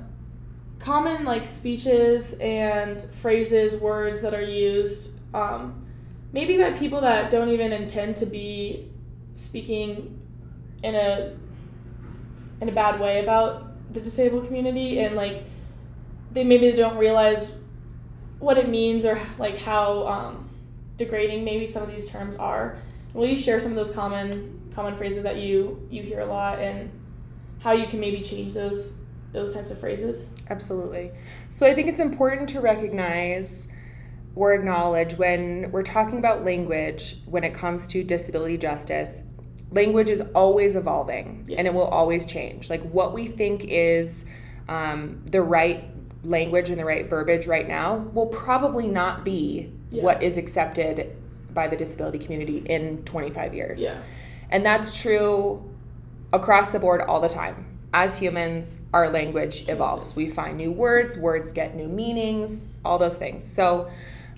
common 0.79 1.25
like 1.25 1.45
speeches 1.45 2.33
and 2.35 3.01
phrases, 3.15 3.79
words 3.79 4.21
that 4.21 4.33
are 4.33 4.41
used, 4.41 5.19
um, 5.35 5.85
maybe 6.31 6.57
by 6.57 6.71
people 6.71 7.01
that 7.01 7.29
don't 7.29 7.49
even 7.49 7.71
intend 7.71 8.15
to 8.17 8.25
be 8.25 8.89
speaking 9.35 10.19
in 10.83 10.95
a 10.95 11.35
in 12.61 12.67
a 12.67 12.71
bad 12.71 12.99
way 12.99 13.21
about 13.21 13.93
the 13.93 14.01
disabled 14.01 14.47
community, 14.47 14.99
and 14.99 15.15
like 15.15 15.43
they 16.31 16.43
maybe 16.43 16.71
they 16.71 16.77
don't 16.77 16.97
realize 16.97 17.55
what 18.39 18.57
it 18.57 18.69
means 18.69 19.05
or 19.05 19.19
like 19.37 19.57
how 19.57 20.07
um, 20.07 20.48
degrading 20.99 21.43
maybe 21.43 21.65
some 21.65 21.81
of 21.81 21.89
these 21.89 22.11
terms 22.11 22.35
are. 22.35 22.77
Will 23.13 23.25
you 23.25 23.37
share 23.37 23.59
some 23.59 23.71
of 23.71 23.75
those 23.75 23.91
common 23.91 24.71
common 24.75 24.95
phrases 24.97 25.23
that 25.23 25.37
you 25.37 25.87
you 25.89 26.03
hear 26.03 26.19
a 26.19 26.25
lot 26.25 26.59
and 26.59 26.91
how 27.59 27.71
you 27.71 27.85
can 27.85 27.99
maybe 27.99 28.21
change 28.21 28.53
those 28.53 28.99
those 29.31 29.55
types 29.55 29.71
of 29.71 29.79
phrases? 29.79 30.31
Absolutely. 30.49 31.11
So 31.49 31.65
I 31.65 31.73
think 31.73 31.87
it's 31.87 31.99
important 31.99 32.49
to 32.49 32.61
recognize 32.61 33.67
or 34.35 34.53
acknowledge 34.53 35.17
when 35.17 35.71
we're 35.71 35.81
talking 35.81 36.19
about 36.19 36.45
language 36.45 37.17
when 37.25 37.43
it 37.43 37.53
comes 37.53 37.87
to 37.87 38.03
disability 38.03 38.57
justice, 38.57 39.23
language 39.71 40.09
is 40.09 40.21
always 40.33 40.75
evolving 40.75 41.47
and 41.57 41.67
it 41.67 41.73
will 41.73 41.87
always 41.87 42.25
change. 42.25 42.69
Like 42.69 42.81
what 42.83 43.13
we 43.13 43.27
think 43.27 43.65
is 43.65 44.25
um, 44.67 45.21
the 45.31 45.41
right 45.41 45.83
language 46.23 46.69
and 46.69 46.79
the 46.79 46.85
right 46.85 47.09
verbiage 47.09 47.47
right 47.47 47.67
now 47.67 47.95
will 48.13 48.27
probably 48.27 48.87
not 48.87 49.23
be 49.23 49.71
Yeah. 49.89 50.03
what 50.03 50.21
is 50.21 50.37
accepted 50.37 51.15
by 51.53 51.67
the 51.67 51.75
disability 51.75 52.19
community 52.19 52.57
in 52.65 53.03
25 53.03 53.53
years. 53.53 53.81
Yeah. 53.81 53.97
And 54.51 54.65
that's 54.65 55.01
true 55.01 55.63
across 56.33 56.71
the 56.71 56.79
board 56.79 57.01
all 57.01 57.19
the 57.19 57.29
time. 57.29 57.65
As 57.91 58.19
humans, 58.19 58.77
our 58.93 59.09
language 59.09 59.67
evolves. 59.67 60.15
We 60.15 60.27
find 60.29 60.57
new 60.57 60.71
words, 60.71 61.17
words 61.17 61.51
get 61.51 61.75
new 61.75 61.87
meanings, 61.87 62.67
all 62.85 62.99
those 62.99 63.15
things. 63.17 63.43
So, 63.43 63.89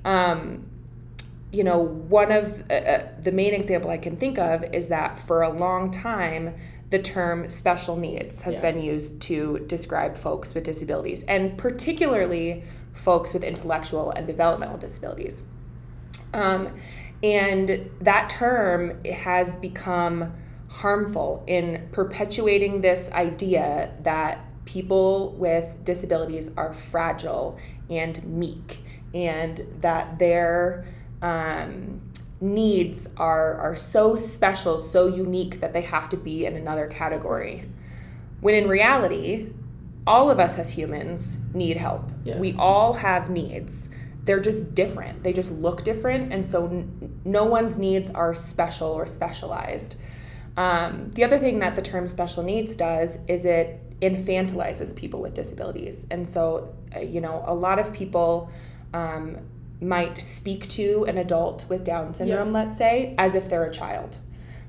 um, 0.06 0.66
you 1.52 1.66
know, 1.66 1.80
one 1.80 2.32
of 2.32 2.64
uh, 2.72 2.74
uh, 2.74 3.08
the 3.22 3.34
main 3.34 3.54
example 3.54 3.90
I 3.90 3.98
can 3.98 4.16
think 4.16 4.38
of 4.38 4.64
is 4.74 4.88
that 4.88 5.18
for 5.18 5.42
a 5.42 5.50
long 5.50 5.92
time, 5.92 6.56
the 6.92 7.00
term 7.00 7.50
special 7.50 7.96
needs 7.96 8.44
has 8.44 8.56
Yeah. 8.56 8.62
been 8.62 8.82
used 8.82 9.22
to 9.22 9.60
describe 9.68 10.18
folks 10.18 10.54
with 10.54 10.64
disabilities, 10.66 11.24
and 11.28 11.58
particularly 11.58 12.64
folks 12.94 13.34
with 13.34 13.44
intellectual 13.44 14.12
and 14.12 14.28
developmental 14.28 14.78
disabilities. 14.78 15.44
Um, 16.34 16.70
and 17.24 17.90
that 18.02 18.30
term 18.30 19.04
has 19.06 19.56
become 19.56 20.34
harmful 20.68 21.44
in 21.48 21.88
perpetuating 21.92 22.82
this 22.82 23.10
idea 23.12 23.92
that 24.04 24.40
people 24.66 25.34
with 25.38 25.78
disabilities 25.84 26.52
are 26.58 26.74
fragile 26.74 27.58
and 27.90 28.24
meek 28.26 28.84
and 29.14 29.66
that 29.82 30.20
their 30.20 30.86
um, 31.22 32.02
needs 32.42 33.08
are, 33.18 33.56
are 33.58 33.76
so 33.76 34.16
special, 34.16 34.78
so 34.78 35.08
unique 35.08 35.60
that 35.60 35.74
they 35.74 35.84
have 35.84 36.10
to 36.10 36.18
be 36.18 36.46
in 36.46 36.56
another 36.56 36.88
category. 36.88 37.70
When 38.42 38.56
in 38.56 38.68
reality, 38.68 39.52
all 40.08 40.32
of 40.32 40.40
us 40.40 40.58
as 40.58 40.72
humans 40.72 41.38
need 41.54 41.78
help. 41.78 42.10
Yes. 42.26 42.40
We 42.40 42.56
all 42.58 42.94
have 42.94 43.30
needs. 43.30 43.90
They're 44.24 44.40
just 44.40 44.74
different. 44.74 45.24
They 45.24 45.34
just 45.34 45.52
look 45.52 45.84
different. 45.84 46.34
And 46.34 46.46
so 46.46 46.66
n- 46.66 47.20
no 47.24 47.46
one's 47.46 47.78
needs 47.78 48.10
are 48.10 48.34
special 48.34 48.90
or 48.90 49.06
specialized. 49.06 49.96
Um, 50.58 51.12
the 51.12 51.24
other 51.24 51.38
thing 51.38 51.60
that 51.60 51.76
the 51.76 51.82
term 51.82 52.08
special 52.08 52.44
needs 52.44 52.76
does 52.76 53.20
is 53.28 53.46
it 53.46 53.80
infantilizes 54.02 54.96
people 54.96 55.22
with 55.22 55.36
disabilities. 55.36 56.08
And 56.10 56.28
so, 56.28 56.74
uh, 56.96 57.00
you 57.00 57.22
know, 57.22 57.44
a 57.46 57.54
lot 57.54 57.78
of 57.78 57.94
people 57.94 58.50
um, 58.94 59.38
might 59.82 60.22
speak 60.22 60.68
to 60.70 61.06
an 61.06 61.18
adult 61.18 61.66
with 61.68 61.84
Down 61.84 62.14
syndrome, 62.14 62.50
Yeah. 62.54 62.62
let's 62.62 62.78
say, 62.78 63.16
as 63.18 63.36
if 63.36 63.50
they're 63.50 63.66
a 63.66 63.72
child. 63.72 64.18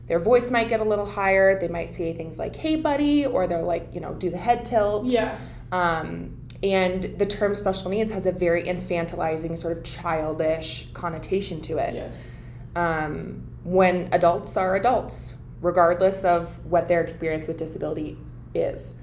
Their 0.06 0.18
voice 0.18 0.50
might 0.50 0.68
get 0.68 0.80
a 0.80 0.84
little 0.84 1.06
higher. 1.06 1.58
They 1.60 1.68
might 1.68 1.90
say 1.90 2.12
things 2.12 2.38
like, 2.38 2.56
hey, 2.56 2.76
buddy, 2.76 3.24
or 3.26 3.46
they're 3.46 3.62
like, 3.62 3.88
you 3.94 4.00
know, 4.00 4.14
do 4.14 4.30
the 4.30 4.38
head 4.38 4.64
tilt. 4.64 5.06
Yeah. 5.06 5.36
Um, 5.70 6.38
and 6.62 7.02
the 7.18 7.26
term 7.26 7.54
special 7.54 7.90
needs 7.90 8.12
has 8.12 8.26
a 8.26 8.32
very 8.32 8.64
infantilizing, 8.64 9.58
sort 9.58 9.76
of 9.76 9.84
childish 9.84 10.88
connotation 10.92 11.60
to 11.62 11.78
it 11.78 11.94
Yes. 11.94 12.30
um, 12.76 13.42
when 13.64 14.08
adults 14.12 14.56
are 14.56 14.76
adults, 14.76 15.36
regardless 15.60 16.24
of 16.24 16.64
what 16.66 16.88
their 16.88 17.00
experience 17.00 17.46
with 17.46 17.56
disability 17.56 18.16
is. 18.54 18.94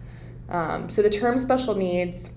Um, 0.50 0.89
so 0.89 1.02
the 1.02 1.10
term 1.10 1.38
special 1.38 1.76
needs 1.76 2.32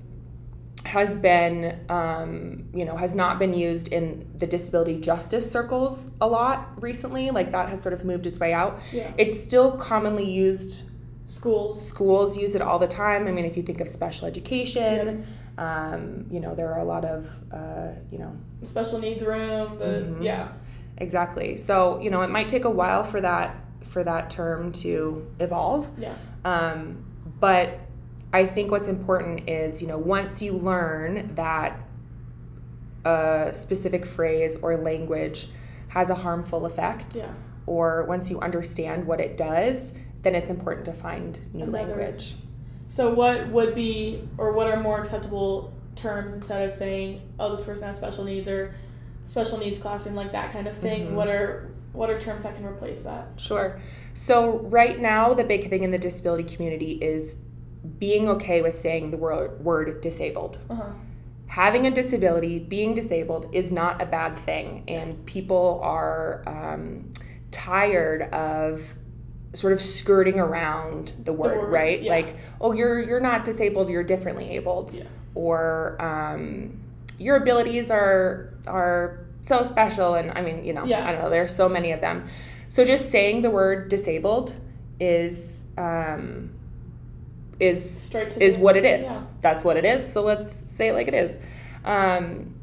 has 0.85 1.17
been, 1.17 1.79
um, 1.89 2.65
you 2.75 2.85
know, 2.85 2.97
has 2.97 3.15
not 3.15 3.39
been 3.39 3.55
used 3.55 3.89
in 3.93 4.29
the 4.37 4.47
disability 4.47 5.01
justice 5.01 5.51
circles 5.51 6.11
a 6.21 6.27
lot 6.27 6.71
recently. 6.83 7.31
Like 7.31 7.53
that 7.53 7.69
has 7.69 7.81
sort 7.81 7.93
of 7.93 8.05
moved 8.05 8.27
its 8.27 8.39
way 8.41 8.53
out. 8.53 8.81
Yeah. 8.93 9.11
It's 9.17 9.41
still 9.43 9.73
commonly 9.73 10.29
used 10.31 10.91
Schools. 11.25 11.87
schools 11.87 12.37
use 12.37 12.55
it 12.55 12.63
all 12.63 12.79
the 12.79 12.87
time. 12.89 13.27
I 13.27 13.31
mean, 13.31 13.45
if 13.45 13.57
you 13.57 13.63
think 13.63 13.81
of 13.81 13.89
special 13.89 14.27
education, 14.27 15.25
um, 15.57 16.27
you 16.31 16.41
know, 16.41 16.55
there 16.55 16.73
are 16.73 16.81
a 16.81 16.85
lot 16.85 17.05
of, 17.05 17.41
uh, 17.53 17.89
you 18.11 18.19
know, 18.19 18.37
Special 18.65 18.99
needs 18.99 19.23
room. 19.23 19.79
The 19.79 19.85
Mhm. 19.85 20.23
yeah. 20.23 20.49
exactly. 20.99 21.57
So, 21.57 22.01
you 22.01 22.11
know, 22.11 22.23
it 22.23 22.31
might 22.31 22.49
take 22.49 22.65
a 22.65 22.71
while 22.71 23.03
for 23.03 23.21
that 23.21 23.57
for 23.83 24.03
that 24.05 24.31
term 24.31 24.73
to 24.73 25.27
evolve. 25.39 25.91
Yeah. 25.99 26.15
Um, 26.45 27.05
but 27.41 27.79
I 28.33 28.47
think 28.47 28.71
what's 28.71 28.89
important 28.89 29.49
is, 29.49 29.83
you 29.83 29.89
know, 29.89 29.99
once 29.99 30.41
you 30.41 30.53
learn 30.53 31.35
that 31.35 31.79
a 33.05 33.51
specific 33.53 34.07
phrase 34.07 34.57
or 34.63 34.77
language 34.77 35.49
has 35.89 36.09
a 36.09 36.15
harmful 36.15 36.65
effect, 36.65 37.17
Yeah. 37.17 37.27
or 37.67 38.05
once 38.09 38.31
you 38.31 38.41
understand 38.41 39.07
what 39.07 39.21
it 39.21 39.37
does, 39.37 39.93
then 40.23 40.35
it's 40.35 40.51
important 40.51 40.87
to 40.87 40.93
find 40.93 41.39
new 41.53 41.65
Another- 41.65 41.89
language. 41.97 42.37
So 42.87 43.13
what 43.13 43.49
would 43.49 43.75
be 43.75 44.27
or 44.39 44.53
what 44.53 44.69
are 44.73 44.81
more 44.81 44.99
acceptable 45.01 45.73
terms 45.97 46.35
instead 46.35 46.67
of 46.69 46.75
saying, 46.75 47.21
oh, 47.39 47.55
this 47.55 47.65
person 47.65 47.85
has 47.87 47.97
special 47.97 48.25
needs 48.25 48.49
or 48.49 48.75
special 49.25 49.59
needs 49.59 49.79
classroom, 49.79 50.15
like 50.15 50.33
that 50.33 50.53
kind 50.53 50.67
of 50.67 50.77
thing? 50.77 51.09
Mhm. 51.09 51.15
What 51.15 51.29
are 51.29 51.69
what 51.93 52.09
are 52.09 52.19
terms 52.19 52.43
that 52.45 52.57
can 52.57 52.65
replace 52.65 53.03
that? 53.03 53.27
Sure. 53.37 53.79
So 54.15 54.61
right 54.71 54.99
now, 54.99 55.35
the 55.35 55.45
big 55.45 55.69
thing 55.69 55.83
in 55.83 55.91
the 55.91 55.99
disability 55.99 56.43
community 56.45 56.93
is 56.93 57.37
being 57.99 58.29
okay 58.29 58.63
with 58.63 58.75
saying 58.75 59.11
the 59.11 59.17
word, 59.17 59.65
word 59.65 60.01
disabled. 60.01 60.59
Uh 60.71 60.75
huh. 60.77 60.91
Having 61.47 61.87
a 61.87 61.91
disability, 61.91 62.59
being 62.59 62.95
disabled, 62.95 63.49
is 63.53 63.71
not 63.73 64.01
a 64.01 64.07
bad 64.07 64.39
thing, 64.39 64.85
and 64.89 65.25
people 65.27 65.81
are 65.83 66.43
um, 66.47 67.13
tired 67.51 68.23
of 68.33 68.95
sort 69.53 69.75
of 69.75 69.83
skirting 69.83 70.39
around 70.41 71.13
the 71.25 71.33
word, 71.33 71.59
word, 71.59 71.71
right? 71.71 72.03
yeah. 72.03 72.11
Like, 72.11 72.37
oh, 72.61 72.73
you're 72.73 73.03
you're 73.03 73.21
not 73.21 73.45
disabled, 73.45 73.91
you're 73.91 74.03
differently 74.05 74.49
abled, 74.51 74.95
Yeah. 74.95 75.05
or 75.35 76.01
um, 76.01 76.81
your 77.19 77.37
abilities 77.37 77.91
are 77.91 78.55
are 78.67 79.27
so 79.43 79.63
special, 79.63 80.15
and 80.15 80.31
I 80.31 80.41
mean, 80.41 80.65
you 80.65 80.73
know, 80.73 80.85
Yeah. 80.87 81.07
I 81.07 81.13
don't 81.13 81.21
know, 81.21 81.29
there 81.31 81.43
are 81.43 81.49
so 81.49 81.69
many 81.69 81.93
of 81.93 82.01
them. 82.01 82.29
So 82.71 82.83
just 82.87 83.11
saying 83.11 83.43
the 83.43 83.51
word 83.51 83.91
disabled 83.91 84.57
is 84.99 85.65
um, 85.77 86.51
is 87.63 88.13
is 88.41 88.59
what 88.59 88.77
it 88.77 88.85
is. 88.85 89.05
Yeah. 89.07 89.23
That's 89.41 89.63
what 89.65 89.77
it 89.77 89.85
is. 89.85 90.13
So 90.13 90.23
let's 90.23 90.71
say 90.71 90.89
it 90.89 90.95
like 90.95 91.09
it 91.09 91.15
is. 91.15 91.39
Um, 91.85 92.55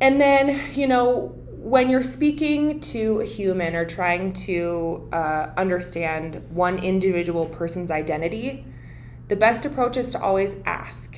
and 0.00 0.20
then, 0.20 0.60
you 0.74 0.86
know, 0.86 1.34
when 1.58 1.90
you're 1.90 2.02
speaking 2.02 2.80
to 2.80 3.20
a 3.20 3.24
human 3.24 3.74
or 3.74 3.84
trying 3.84 4.32
to 4.32 5.08
uh, 5.12 5.50
understand 5.56 6.42
one 6.50 6.78
individual 6.78 7.46
person's 7.46 7.90
identity, 7.90 8.64
the 9.28 9.36
best 9.36 9.64
approach 9.64 9.96
is 9.96 10.12
to 10.12 10.20
always 10.20 10.56
ask 10.64 11.16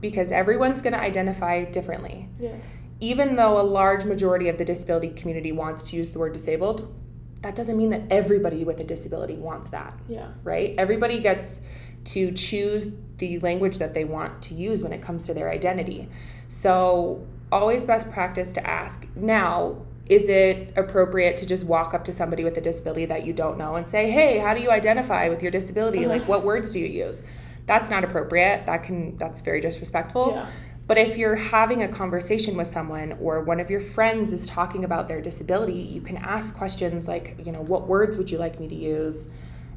because 0.00 0.32
everyone's 0.32 0.82
going 0.82 0.92
to 0.92 0.98
identify 1.00 1.64
differently. 1.64 2.28
Yes. 2.40 2.62
Even 3.00 3.36
though 3.36 3.60
a 3.60 3.62
large 3.62 4.04
majority 4.04 4.48
of 4.48 4.58
the 4.58 4.64
disability 4.64 5.10
community 5.10 5.52
wants 5.52 5.90
to 5.90 5.96
use 5.96 6.10
the 6.10 6.18
word 6.18 6.32
disabled, 6.32 6.94
that 7.42 7.54
doesn't 7.54 7.76
mean 7.76 7.90
that 7.90 8.02
everybody 8.10 8.64
with 8.64 8.80
a 8.80 8.84
disability 8.84 9.34
wants 9.34 9.68
that 9.68 9.92
Yeah. 10.08 10.28
right? 10.42 10.74
Everybody 10.78 11.20
gets 11.20 11.60
to 12.04 12.32
choose 12.32 12.92
the 13.18 13.38
language 13.40 13.78
that 13.78 13.94
they 13.94 14.04
want 14.04 14.42
to 14.42 14.54
use 14.54 14.82
when 14.82 14.92
it 14.92 15.00
comes 15.00 15.22
to 15.24 15.34
their 15.34 15.50
identity. 15.50 16.08
So, 16.48 17.26
always 17.50 17.84
best 17.84 18.10
practice 18.10 18.52
to 18.54 18.66
ask. 18.66 19.06
Now, 19.14 19.76
is 20.06 20.28
it 20.28 20.72
appropriate 20.76 21.36
to 21.38 21.46
just 21.46 21.64
walk 21.64 21.94
up 21.94 22.04
to 22.04 22.12
somebody 22.12 22.44
with 22.44 22.56
a 22.58 22.60
disability 22.60 23.06
that 23.06 23.24
you 23.24 23.32
don't 23.32 23.56
know 23.56 23.76
and 23.76 23.88
say, 23.88 24.10
"Hey, 24.10 24.38
how 24.38 24.54
do 24.54 24.60
you 24.60 24.70
identify 24.70 25.28
with 25.28 25.42
your 25.42 25.50
disability? 25.50 26.04
Uh-huh. 26.04 26.18
Like 26.18 26.28
what 26.28 26.44
words 26.44 26.72
do 26.72 26.80
you 26.80 26.86
use?" 26.86 27.22
That's 27.66 27.88
not 27.88 28.04
appropriate. 28.04 28.66
That 28.66 28.82
can 28.82 29.16
that's 29.16 29.40
very 29.40 29.60
disrespectful. 29.60 30.32
Yeah. 30.34 30.46
But 30.86 30.98
if 30.98 31.16
you're 31.16 31.36
having 31.36 31.82
a 31.82 31.88
conversation 31.88 32.56
with 32.56 32.66
someone 32.66 33.16
or 33.20 33.40
one 33.40 33.58
of 33.58 33.70
your 33.70 33.80
friends 33.80 34.34
is 34.34 34.46
talking 34.46 34.84
about 34.84 35.08
their 35.08 35.22
disability, 35.22 35.78
you 35.78 36.02
can 36.02 36.18
ask 36.18 36.54
questions 36.54 37.08
like, 37.08 37.40
you 37.42 37.52
know, 37.52 37.62
what 37.62 37.88
words 37.88 38.18
would 38.18 38.30
you 38.30 38.36
like 38.36 38.60
me 38.60 38.68
to 38.68 38.74
use? 38.74 39.30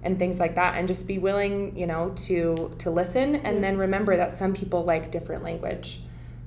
And 0.04 0.18
things 0.20 0.40
like 0.40 0.56
that 0.56 0.76
and 0.76 0.88
just 0.88 1.08
be 1.08 1.18
willing, 1.18 1.76
you 1.78 1.88
know, 1.88 2.14
to 2.28 2.72
to 2.80 2.90
listen 2.90 3.36
and 3.36 3.56
Yeah. 3.56 3.62
then 3.62 3.78
remember 3.78 4.16
that 4.18 4.32
some 4.32 4.54
people 4.54 4.84
like 4.86 5.12
different 5.12 5.44
language. 5.44 6.02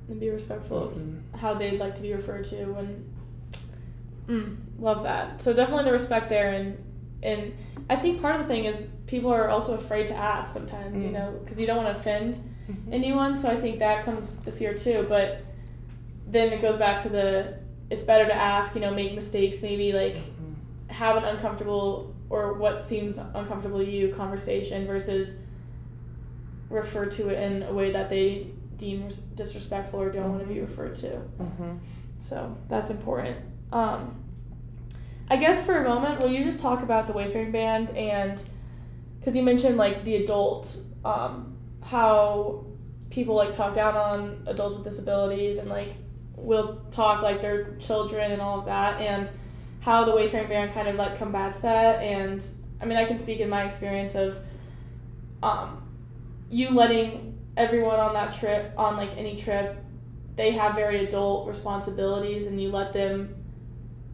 And 0.09 0.19
be 0.19 0.29
respectful 0.29 0.93
Mhm. 0.95 1.33
of 1.33 1.39
how 1.39 1.53
they'd 1.53 1.77
like 1.79 1.95
to 1.95 2.01
be 2.01 2.13
referred 2.13 2.45
to 2.45 2.73
and 2.75 3.05
mm, 4.27 4.55
love 4.79 5.03
that. 5.03 5.41
So 5.41 5.53
definitely 5.53 5.85
the 5.85 5.91
respect 5.91 6.29
there 6.29 6.51
and 6.53 6.77
and 7.23 7.53
I 7.89 7.97
think 7.97 8.19
part 8.21 8.35
of 8.39 8.41
the 8.41 8.47
thing 8.47 8.65
is 8.65 8.89
people 9.05 9.31
are 9.31 9.49
also 9.49 9.75
afraid 9.75 10.07
to 10.07 10.15
ask 10.15 10.53
sometimes, 10.53 11.03
you 11.03 11.09
Mm. 11.09 11.13
know, 11.13 11.33
because 11.43 11.59
you 11.59 11.67
don't 11.67 11.77
want 11.83 11.93
to 11.93 11.99
offend 11.99 12.35
Mhm. 12.69 12.93
anyone. 12.93 13.37
So 13.37 13.49
I 13.49 13.59
think 13.59 13.77
that 13.79 14.05
comes 14.05 14.37
the 14.37 14.51
fear 14.51 14.73
too. 14.73 15.05
But 15.07 15.41
then 16.27 16.51
it 16.53 16.61
goes 16.61 16.77
back 16.77 17.01
to 17.03 17.09
the 17.09 17.53
it's 17.91 18.03
better 18.03 18.25
to 18.25 18.33
ask, 18.33 18.73
you 18.73 18.79
know, 18.81 18.91
make 18.93 19.13
mistakes, 19.13 19.61
maybe 19.61 19.91
like 19.91 20.15
Mhm. 20.15 20.55
have 20.87 21.17
an 21.17 21.25
uncomfortable 21.25 22.10
or 22.31 22.53
what 22.53 22.81
seems 22.81 23.17
uncomfortable 23.17 23.79
to 23.79 23.85
you 23.91 24.13
conversation 24.15 24.87
versus 24.87 25.39
refer 26.69 27.05
to 27.05 27.27
it 27.29 27.37
in 27.43 27.63
a 27.63 27.73
way 27.73 27.91
that 27.91 28.09
they 28.09 28.47
deem 28.77 29.09
disrespectful 29.35 29.99
or 30.01 30.09
don't 30.09 30.29
want 30.31 30.41
to 30.41 30.47
be 30.47 30.61
referred 30.61 30.95
to. 30.95 31.21
Mhm. 31.39 31.79
So 32.21 32.55
that's 32.69 32.89
important. 32.89 33.35
Um, 33.73 34.15
I 35.29 35.35
guess 35.35 35.65
for 35.65 35.77
a 35.77 35.83
moment, 35.83 36.21
will 36.21 36.31
you 36.31 36.43
just 36.45 36.61
talk 36.61 36.81
about 36.83 37.05
the 37.07 37.13
Wayfaring 37.13 37.51
Band 37.51 37.89
and 37.91 38.41
because 39.19 39.35
you 39.35 39.43
mentioned 39.43 39.75
like 39.77 40.03
the 40.05 40.15
adult, 40.15 40.77
um, 41.03 41.57
how 41.81 42.63
people 43.09 43.35
like 43.35 43.53
talk 43.53 43.75
down 43.75 43.95
on 43.97 44.43
adults 44.47 44.75
with 44.75 44.83
disabilities 44.85 45.57
and 45.57 45.69
like 45.69 45.93
will 46.37 46.81
talk 46.91 47.21
like 47.21 47.41
they're 47.41 47.75
children 47.77 48.31
and 48.31 48.41
all 48.41 48.59
of 48.59 48.65
that, 48.65 48.99
and 49.01 49.29
how 49.81 50.05
the 50.05 50.15
Wayfaring 50.15 50.47
Band 50.47 50.73
kind 50.73 50.87
of 50.87 50.95
like 50.95 51.17
combats 51.17 51.61
that. 51.61 52.01
And 52.01 52.43
I 52.79 52.85
mean, 52.85 52.97
I 52.97 53.05
can 53.05 53.19
speak 53.19 53.39
in 53.39 53.49
my 53.49 53.63
experience 53.63 54.15
of 54.15 54.37
um, 55.43 55.83
you 56.49 56.69
letting 56.69 57.37
everyone 57.57 57.99
on 57.99 58.13
that 58.13 58.33
trip 58.33 58.73
on 58.77 58.95
like 58.95 59.09
any 59.17 59.35
trip 59.35 59.77
they 60.35 60.51
have 60.51 60.73
very 60.73 61.05
adult 61.05 61.47
responsibilities 61.47 62.47
and 62.47 62.61
you 62.61 62.69
let 62.69 62.93
them 62.93 63.35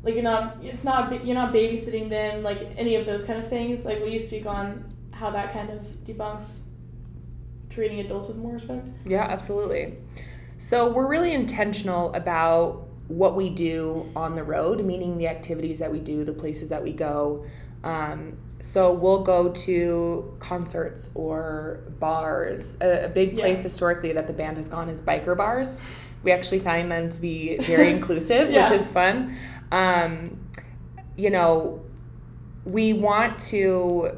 like 0.03 0.15
you're 0.15 0.23
not 0.23 0.57
it's 0.63 0.83
not 0.83 1.23
you're 1.23 1.35
not 1.35 1.53
babysitting 1.53 2.09
them 2.09 2.41
like 2.41 2.59
any 2.77 2.95
of 2.95 3.05
those 3.05 3.23
kind 3.23 3.37
of 3.39 3.47
things 3.47 3.85
like 3.85 3.99
will 3.99 4.09
you 4.09 4.19
speak 4.19 4.47
on 4.47 4.83
how 5.11 5.29
that 5.29 5.53
kind 5.53 5.69
of 5.69 5.81
debunks 6.03 6.63
treating 7.69 7.99
adults 7.99 8.27
with 8.27 8.37
more 8.37 8.53
respect 8.53 8.89
Yeah, 9.05 9.23
absolutely. 9.23 9.97
So 10.57 10.91
we're 10.91 11.07
really 11.07 11.33
intentional 11.33 12.11
about 12.15 12.86
what 13.07 13.35
we 13.35 13.49
do 13.49 14.09
on 14.15 14.35
the 14.35 14.43
road, 14.43 14.83
meaning 14.83 15.17
the 15.17 15.27
activities 15.27 15.79
that 15.79 15.91
we 15.91 15.99
do, 15.99 16.23
the 16.23 16.33
places 16.33 16.69
that 16.69 16.83
we 16.83 16.91
go. 16.93 17.45
Um, 17.83 18.37
so 18.61 18.91
we'll 18.91 19.23
go 19.23 19.49
to 19.49 20.35
concerts 20.39 21.09
or 21.15 21.83
bars. 21.99 22.75
A, 22.81 23.05
a 23.05 23.07
big 23.07 23.37
place 23.37 23.57
Yeah. 23.59 23.63
historically 23.63 24.11
that 24.13 24.27
the 24.27 24.33
band 24.33 24.57
has 24.57 24.67
gone 24.67 24.89
is 24.89 24.99
biker 25.01 25.37
bars. 25.37 25.79
We 26.23 26.31
actually 26.31 26.59
find 26.59 26.91
them 26.91 27.09
to 27.09 27.21
be 27.21 27.57
very 27.61 27.91
inclusive, 27.91 28.49
Yeah. 28.51 28.63
which 28.69 28.79
is 28.81 28.91
fun. 28.91 29.35
Um, 29.71 30.37
you 31.15 31.29
know, 31.29 31.81
we 32.65 32.93
want 32.93 33.39
to 33.39 34.11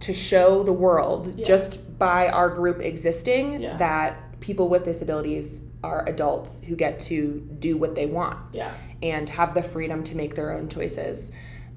to 0.00 0.12
show 0.12 0.62
the 0.62 0.72
world 0.72 1.32
Yeah. 1.36 1.44
just 1.44 1.98
by 1.98 2.28
our 2.28 2.48
group 2.50 2.80
existing 2.80 3.62
that 3.78 4.38
people 4.40 4.68
with 4.68 4.84
disabilities 4.84 5.60
are 5.84 6.08
adults 6.08 6.60
who 6.66 6.74
get 6.74 6.98
to 6.98 7.40
do 7.58 7.76
what 7.76 7.94
they 7.94 8.06
want 8.06 8.38
Yeah. 8.52 8.72
and 9.02 9.28
have 9.28 9.52
the 9.54 9.62
freedom 9.62 10.02
to 10.04 10.16
make 10.16 10.34
their 10.34 10.50
own 10.52 10.68
choices. 10.68 11.30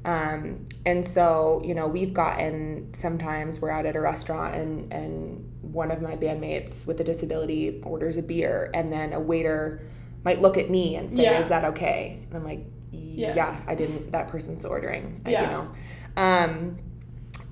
Um, 0.05 0.65
and 0.85 1.05
so, 1.05 1.61
you 1.65 1.75
know, 1.75 1.87
we've 1.87 2.13
gotten 2.13 2.93
sometimes 2.93 3.59
we're 3.59 3.69
out 3.71 3.85
at 3.85 3.95
a 3.97 3.99
restaurant 3.99 4.55
and, 4.55 4.93
and 4.93 5.51
one 5.61 5.91
of 5.91 6.01
my 6.01 6.15
bandmates 6.15 6.85
with 6.87 7.01
a 7.01 7.03
disability 7.03 7.81
orders 7.83 8.15
a 8.15 8.21
beer, 8.21 8.71
and 8.73 8.91
then 8.93 9.11
a 9.11 9.19
waiter 9.19 9.81
might 10.23 10.39
look 10.39 10.57
at 10.57 10.69
me 10.69 10.95
and 10.95 11.11
say, 11.11 11.23
Yeah. 11.23 11.39
Is 11.39 11.49
that 11.49 11.65
okay? 11.65 12.19
And 12.27 12.35
I'm 12.37 12.45
like, 12.45 12.65
Yeah, 12.91 13.53
I 13.67 13.75
didn't, 13.75 14.11
that 14.13 14.29
person's 14.29 14.63
ordering, 14.63 15.21
Yeah. 15.27 15.41
you 15.41 15.47
know. 15.47 15.67
Um, 16.15 16.77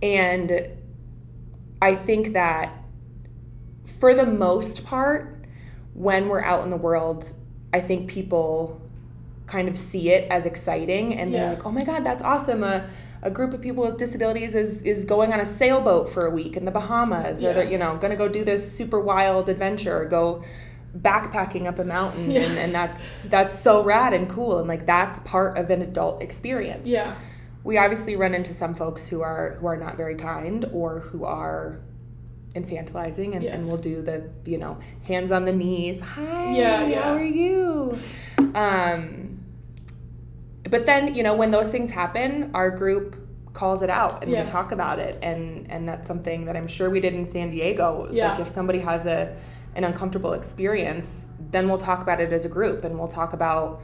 and 0.01 0.69
I 1.81 1.95
think 1.95 2.33
that 2.33 2.71
for 3.99 4.13
the 4.13 4.25
most 4.25 4.85
part, 4.85 5.34
when 5.95 6.29
we're 6.29 6.43
out 6.43 6.63
in 6.63 6.69
the 6.69 6.77
world, 6.77 7.33
I 7.73 7.79
think 7.79 8.09
people 8.09 8.79
kind 9.47 9.67
of 9.67 9.77
see 9.77 10.09
it 10.09 10.29
as 10.29 10.45
exciting 10.45 11.13
and 11.17 11.33
they're 11.33 11.49
like, 11.49 11.65
oh 11.65 11.71
my 11.71 11.83
God, 11.83 12.03
that's 12.03 12.21
awesome. 12.23 12.63
A, 12.63 12.87
a 13.21 13.29
group 13.31 13.53
of 13.53 13.61
people 13.61 13.83
with 13.83 13.97
disabilities 13.97 14.55
is, 14.55 14.83
is 14.83 15.03
going 15.05 15.33
on 15.33 15.39
a 15.39 15.45
sailboat 15.45 16.09
for 16.09 16.25
a 16.27 16.29
week 16.29 16.55
in 16.57 16.65
the 16.65 16.71
Bahamas 16.71 17.43
or 17.43 17.53
they're, 17.53 17.71
you 17.71 17.77
know, 17.77 17.97
going 17.97 18.11
to 18.11 18.17
go 18.17 18.27
do 18.27 18.43
this 18.43 18.77
super 18.77 18.99
wild 18.99 19.49
adventure 19.49 19.97
or 19.99 20.05
go 20.05 20.43
backpacking 20.97 21.65
up 21.67 21.79
a 21.79 21.83
mountain. 21.83 22.31
Yeah. 22.31 22.41
And, 22.41 22.57
and 22.57 22.75
that's, 22.75 23.23
that's 23.25 23.59
so 23.59 23.83
rad 23.83 24.13
and 24.13 24.29
cool. 24.29 24.59
And 24.59 24.67
like, 24.67 24.85
that's 24.85 25.19
part 25.19 25.57
of 25.57 25.69
an 25.69 25.81
adult 25.81 26.21
experience 26.21 26.87
Yeah. 26.87 27.15
we 27.63 27.77
obviously 27.77 28.15
run 28.15 28.33
into 28.35 28.53
some 28.53 28.75
folks 28.75 29.07
who 29.09 29.21
are 29.21 29.57
who 29.59 29.67
are 29.67 29.77
not 29.77 29.97
very 29.97 30.15
kind 30.15 30.65
or 30.71 30.99
who 31.01 31.25
are 31.25 31.79
infantilizing 32.55 33.33
and, 33.35 33.43
Yes. 33.43 33.53
and 33.53 33.67
will 33.67 33.77
do 33.77 34.01
the 34.01 34.29
you 34.45 34.57
know 34.57 34.77
hands 35.03 35.31
on 35.31 35.45
the 35.45 35.51
knees 35.51 35.99
hi 35.99 36.55
Yeah, 36.55 36.87
yeah. 36.87 37.03
how 37.03 37.13
are 37.15 37.23
you 37.23 37.97
um 38.55 39.39
but 40.69 40.85
then 40.85 41.13
you 41.13 41.21
know 41.23 41.35
when 41.35 41.51
those 41.51 41.69
things 41.69 41.91
happen 41.91 42.51
our 42.53 42.71
group 42.71 43.17
calls 43.53 43.81
it 43.81 43.89
out 43.89 44.21
and 44.23 44.31
Yeah. 44.31 44.39
we 44.41 44.45
talk 44.45 44.71
about 44.71 44.99
it 44.99 45.19
and 45.21 45.69
and 45.69 45.87
that's 45.87 46.07
something 46.07 46.45
that 46.45 46.55
i'm 46.55 46.67
sure 46.67 46.89
we 46.89 46.99
did 46.99 47.13
in 47.13 47.29
san 47.29 47.49
diego 47.49 48.07
Yeah. 48.11 48.31
like 48.31 48.39
if 48.39 48.47
somebody 48.47 48.79
has 48.79 49.05
a 49.05 49.35
an 49.75 49.83
uncomfortable 49.83 50.33
experience 50.33 51.25
then 51.51 51.67
we'll 51.67 51.77
talk 51.77 52.01
about 52.01 52.21
it 52.21 52.31
as 52.31 52.45
a 52.45 52.49
group 52.49 52.83
and 52.85 52.97
we'll 52.97 53.09
talk 53.09 53.33
about 53.33 53.81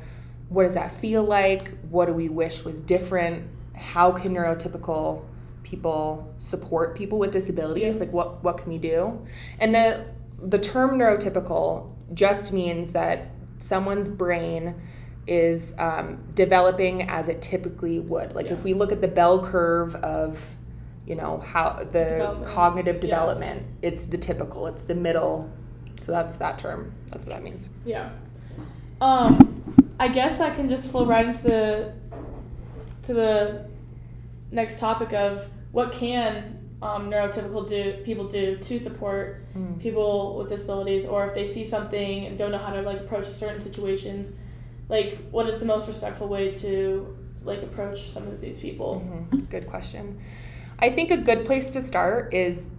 what 0.50 0.64
does 0.64 0.74
that 0.76 0.92
feel 0.92 1.24
like 1.24 1.72
what 1.90 2.06
do 2.06 2.14
we 2.14 2.30
wish 2.30 2.64
was 2.64 2.82
different 2.82 3.44
how 3.76 4.12
can 4.12 4.34
neurotypical 4.34 5.24
people 5.72 6.34
support 6.38 6.96
people 6.96 7.18
with 7.18 7.32
disabilities 7.32 8.02
like 8.02 8.12
what 8.12 8.44
what 8.44 8.58
can 8.58 8.70
we 8.70 8.78
do 8.78 9.18
and 9.58 9.74
the 9.74 10.04
the 10.42 10.60
term 10.60 11.00
neurotypical 11.00 11.90
just 12.14 12.52
means 12.52 12.92
that 12.92 13.30
someone's 13.58 14.10
brain 14.10 14.76
is 15.28 15.74
um, 15.78 16.22
developing 16.34 17.04
as 17.10 17.30
it 17.30 17.42
typically 17.42 18.00
would 18.00 18.36
like 18.36 18.48
Yeah. 18.48 18.54
if 18.54 18.64
we 18.66 18.74
look 18.74 18.92
at 18.92 19.02
the 19.02 19.08
bell 19.08 19.42
curve 19.46 19.96
of 19.96 20.56
you 21.08 21.16
know 21.16 21.38
how 21.40 21.76
the 21.76 22.04
Development. 22.04 22.46
cognitive 22.48 22.96
Yeah. 22.96 23.02
development 23.02 23.64
it's 23.82 24.04
the 24.04 24.18
typical 24.18 24.68
it's 24.68 24.82
the 24.82 24.96
middle 24.96 25.50
so 26.02 26.12
that's 26.12 26.36
that 26.36 26.60
term 26.60 26.92
that's 27.12 27.26
what 27.26 27.34
that 27.36 27.44
means 27.44 27.70
Yeah. 27.86 28.10
Um, 29.00 29.64
I 30.00 30.10
guess 30.10 30.38
that 30.40 30.56
can 30.58 30.68
just 30.68 30.92
flow 30.92 31.06
right 31.06 31.26
into 31.26 31.44
the 31.44 31.94
to 33.04 33.14
the 33.14 33.66
next 34.52 34.80
topic 34.80 35.14
of 35.14 35.46
what 35.72 35.92
can 35.94 36.58
um, 36.82 37.10
neurotypical 37.12 37.68
do 37.70 37.94
people 38.04 38.28
do 38.28 38.58
to 38.58 38.80
support 38.80 39.38
Mm. 39.56 39.80
people 39.82 40.38
with 40.38 40.48
disabilities, 40.50 41.06
or 41.06 41.28
if 41.28 41.36
they 41.36 41.46
see 41.46 41.66
something 41.66 42.26
and 42.26 42.38
don't 42.38 42.52
know 42.52 42.58
how 42.58 42.72
to 42.72 42.82
like 42.82 43.02
approach 43.02 43.28
certain 43.28 43.62
situations, 43.62 44.32
like 44.88 45.18
what 45.30 45.46
is 45.50 45.60
the 45.60 45.66
most 45.66 45.88
respectful 45.90 46.28
way 46.30 46.52
to 46.54 47.16
like 47.44 47.62
approach 47.62 48.10
some 48.12 48.26
of 48.28 48.40
these 48.40 48.60
people? 48.62 49.04
Mhm. 49.32 49.50
Good 49.50 49.68
question. 49.68 50.20
I 50.80 50.90
think 50.90 51.12
a 51.12 51.18
good 51.18 51.46
place 51.46 51.74
to 51.74 51.82
start 51.82 52.34
is 52.34 52.70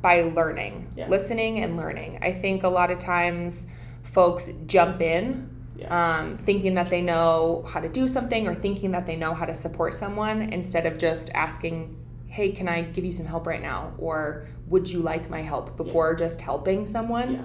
by 0.00 0.22
learning, 0.22 0.86
Yeah. 0.96 1.06
listening 1.08 1.58
and 1.62 1.76
learning. 1.76 2.18
I 2.22 2.32
think 2.32 2.62
a 2.64 2.68
lot 2.68 2.90
of 2.90 2.98
times 2.98 3.66
folks 4.02 4.50
jump 4.66 5.00
in 5.02 5.48
Yeah. 5.76 6.18
um, 6.20 6.38
thinking 6.38 6.74
that 6.76 6.88
they 6.88 7.02
know 7.02 7.62
how 7.68 7.80
to 7.80 7.88
do 7.88 8.06
something 8.08 8.48
or 8.48 8.54
thinking 8.54 8.92
that 8.92 9.04
they 9.06 9.16
know 9.16 9.34
how 9.34 9.44
to 9.44 9.54
support 9.54 9.92
someone 9.94 10.40
instead 10.52 10.86
of 10.86 10.96
just 10.98 11.30
asking, 11.34 11.94
hey, 12.32 12.50
can 12.50 12.66
I 12.66 12.80
give 12.80 13.04
you 13.04 13.12
some 13.12 13.26
help 13.26 13.46
right 13.46 13.60
now? 13.60 13.92
Or 13.98 14.46
would 14.68 14.88
you 14.88 15.00
like 15.00 15.28
my 15.28 15.42
help 15.42 15.76
before 15.76 16.14
just 16.14 16.40
helping 16.40 16.86
someone? 16.86 17.34
Yeah. 17.34 17.42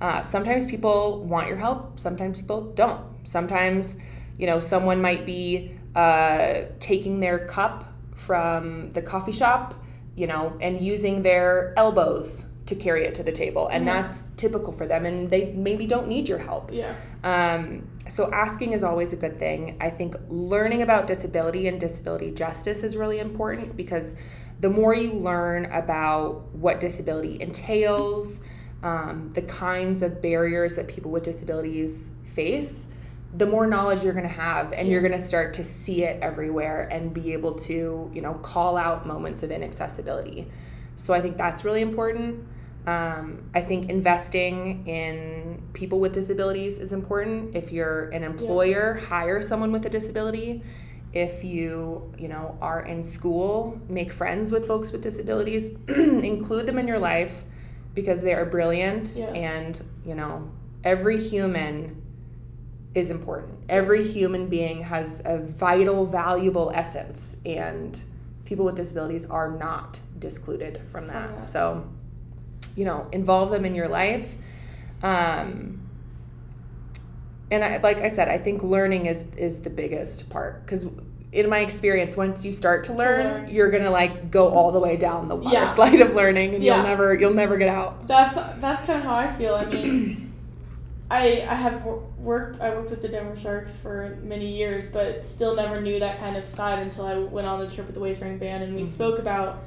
Uh, 0.00 0.22
sometimes 0.22 0.64
people 0.64 1.22
want 1.24 1.46
your 1.46 1.58
help, 1.58 2.00
sometimes 2.00 2.40
people 2.40 2.72
don't. 2.72 3.04
Sometimes, 3.24 3.98
you 4.38 4.46
know, 4.46 4.60
someone 4.60 5.02
might 5.02 5.26
be 5.26 5.78
uh, 5.94 6.62
taking 6.80 7.20
their 7.20 7.46
cup 7.46 7.84
from 8.14 8.90
the 8.92 9.02
coffee 9.02 9.30
shop, 9.30 9.74
you 10.16 10.26
know, 10.26 10.56
and 10.58 10.80
using 10.80 11.22
their 11.22 11.74
elbows 11.76 12.46
to 12.66 12.74
carry 12.74 13.04
it 13.04 13.14
to 13.16 13.22
the 13.22 13.32
table. 13.32 13.68
And 13.68 13.84
Mhm. 13.84 13.86
that's 13.86 14.24
typical 14.36 14.72
for 14.72 14.86
them, 14.86 15.04
and 15.04 15.30
they 15.30 15.52
maybe 15.54 15.86
don't 15.86 16.08
need 16.08 16.28
your 16.28 16.38
help. 16.38 16.72
Yeah. 16.72 16.94
Um, 17.22 17.88
so 18.08 18.30
asking 18.32 18.72
is 18.72 18.82
always 18.82 19.12
a 19.12 19.16
good 19.16 19.38
thing. 19.38 19.76
I 19.80 19.90
think 19.90 20.16
learning 20.28 20.82
about 20.82 21.06
disability 21.06 21.68
and 21.68 21.78
disability 21.78 22.30
justice 22.30 22.82
is 22.82 22.96
really 22.96 23.18
important 23.18 23.76
because 23.76 24.14
the 24.60 24.70
more 24.70 24.94
you 24.94 25.12
learn 25.12 25.66
about 25.66 26.54
what 26.54 26.80
disability 26.80 27.40
entails, 27.40 28.42
um, 28.82 29.30
the 29.34 29.42
kinds 29.42 30.02
of 30.02 30.22
barriers 30.22 30.76
that 30.76 30.86
people 30.88 31.10
with 31.10 31.22
disabilities 31.22 32.10
face, 32.24 32.88
the 33.36 33.46
more 33.46 33.66
knowledge 33.66 34.04
you're 34.04 34.12
going 34.12 34.28
to 34.28 34.32
have 34.32 34.72
and 34.72 34.88
you're 34.88 35.00
going 35.00 35.12
to 35.12 35.18
start 35.18 35.54
to 35.54 35.64
see 35.64 36.04
it 36.04 36.22
everywhere 36.22 36.88
and 36.90 37.12
be 37.12 37.32
able 37.32 37.52
to, 37.54 38.10
you 38.14 38.20
know, 38.22 38.34
call 38.34 38.76
out 38.76 39.06
moments 39.06 39.42
of 39.42 39.50
inaccessibility. 39.50 40.46
So 40.96 41.12
I 41.12 41.20
think 41.20 41.36
that's 41.36 41.64
really 41.64 41.80
important. 41.82 42.46
Um, 42.86 43.48
I 43.54 43.62
think 43.62 43.88
investing 43.88 44.86
in 44.86 45.62
people 45.72 46.00
with 46.00 46.12
disabilities 46.12 46.78
is 46.78 46.92
important. 46.92 47.56
If 47.56 47.72
you're 47.72 48.10
an 48.10 48.22
employer, 48.22 48.94
hire 48.94 49.40
someone 49.40 49.72
with 49.72 49.86
a 49.86 49.90
disability. 49.90 50.62
If 51.12 51.44
you, 51.44 52.12
you 52.18 52.28
know, 52.28 52.58
are 52.60 52.80
in 52.84 53.02
school, 53.02 53.80
make 53.88 54.12
friends 54.12 54.50
with 54.52 54.66
folks 54.66 54.92
with 54.92 55.00
disabilities, 55.00 55.70
include 55.88 56.66
them 56.66 56.76
in 56.78 56.86
your 56.88 56.98
life 56.98 57.44
because 57.94 58.20
they 58.20 58.34
are 58.34 58.44
brilliant 58.44 59.14
Yes. 59.16 59.32
and, 59.34 59.82
you 60.04 60.14
know, 60.16 60.50
every 60.82 61.18
human 61.22 62.02
is 62.94 63.10
important. 63.10 63.58
Every 63.68 64.04
human 64.06 64.48
being 64.48 64.82
has 64.82 65.22
a 65.24 65.38
vital, 65.38 66.04
valuable 66.04 66.70
essence 66.74 67.36
and 67.46 67.98
people 68.44 68.64
with 68.64 68.74
disabilities 68.76 69.24
are 69.26 69.50
not 69.50 70.00
discluded 70.18 70.80
from 70.86 71.06
that. 71.06 71.36
that. 71.36 71.46
So, 71.46 71.88
you 72.76 72.84
know, 72.84 73.06
involve 73.12 73.50
them 73.50 73.64
in 73.64 73.74
your 73.74 73.88
life. 73.88 74.34
Um, 75.02 75.80
and 77.50 77.62
I, 77.64 77.76
like 77.78 77.98
I 77.98 78.08
said, 78.08 78.28
I 78.28 78.38
think 78.38 78.62
learning 78.62 79.06
is 79.06 79.22
is 79.36 79.60
the 79.62 79.70
biggest 79.70 80.30
part 80.30 80.64
because 80.64 80.86
in 81.32 81.48
my 81.50 81.58
experience, 81.60 82.16
once 82.16 82.44
you 82.44 82.52
start 82.52 82.84
to 82.84 82.92
learn, 82.94 83.24
learn. 83.26 83.48
you're 83.50 83.70
gonna 83.70 83.90
like 83.90 84.30
go 84.30 84.48
all 84.50 84.72
the 84.72 84.78
way 84.80 84.96
down 84.96 85.28
the 85.28 85.36
water 85.36 85.54
Yeah. 85.54 85.64
slide 85.66 86.00
of 86.00 86.14
learning, 86.14 86.54
and 86.54 86.64
Yeah. 86.64 86.76
you'll 86.76 86.84
never 86.86 87.14
you'll 87.14 87.34
never 87.34 87.56
get 87.56 87.68
out. 87.68 88.06
That's 88.08 88.34
that's 88.60 88.84
kind 88.84 88.98
of 88.98 89.04
how 89.04 89.14
I 89.16 89.32
feel. 89.32 89.54
I 89.54 89.66
mean, 89.66 90.32
I 91.10 91.42
I 91.48 91.54
have 91.54 91.84
worked 92.18 92.60
I 92.60 92.70
worked 92.74 92.90
with 92.90 93.02
the 93.02 93.08
Denver 93.08 93.38
Sharks 93.38 93.76
for 93.76 94.16
many 94.22 94.56
years, 94.56 94.86
but 94.90 95.24
still 95.24 95.54
never 95.54 95.80
knew 95.80 96.00
that 96.00 96.18
kind 96.18 96.36
of 96.36 96.48
side 96.48 96.78
until 96.78 97.04
I 97.06 97.18
went 97.18 97.46
on 97.46 97.60
the 97.60 97.66
trip 97.70 97.86
with 97.86 97.94
the 97.94 98.00
Wayfaring 98.00 98.38
Band, 98.38 98.64
and 98.64 98.74
we 98.74 98.82
Mhm. 98.82 98.88
spoke 98.88 99.18
about 99.18 99.58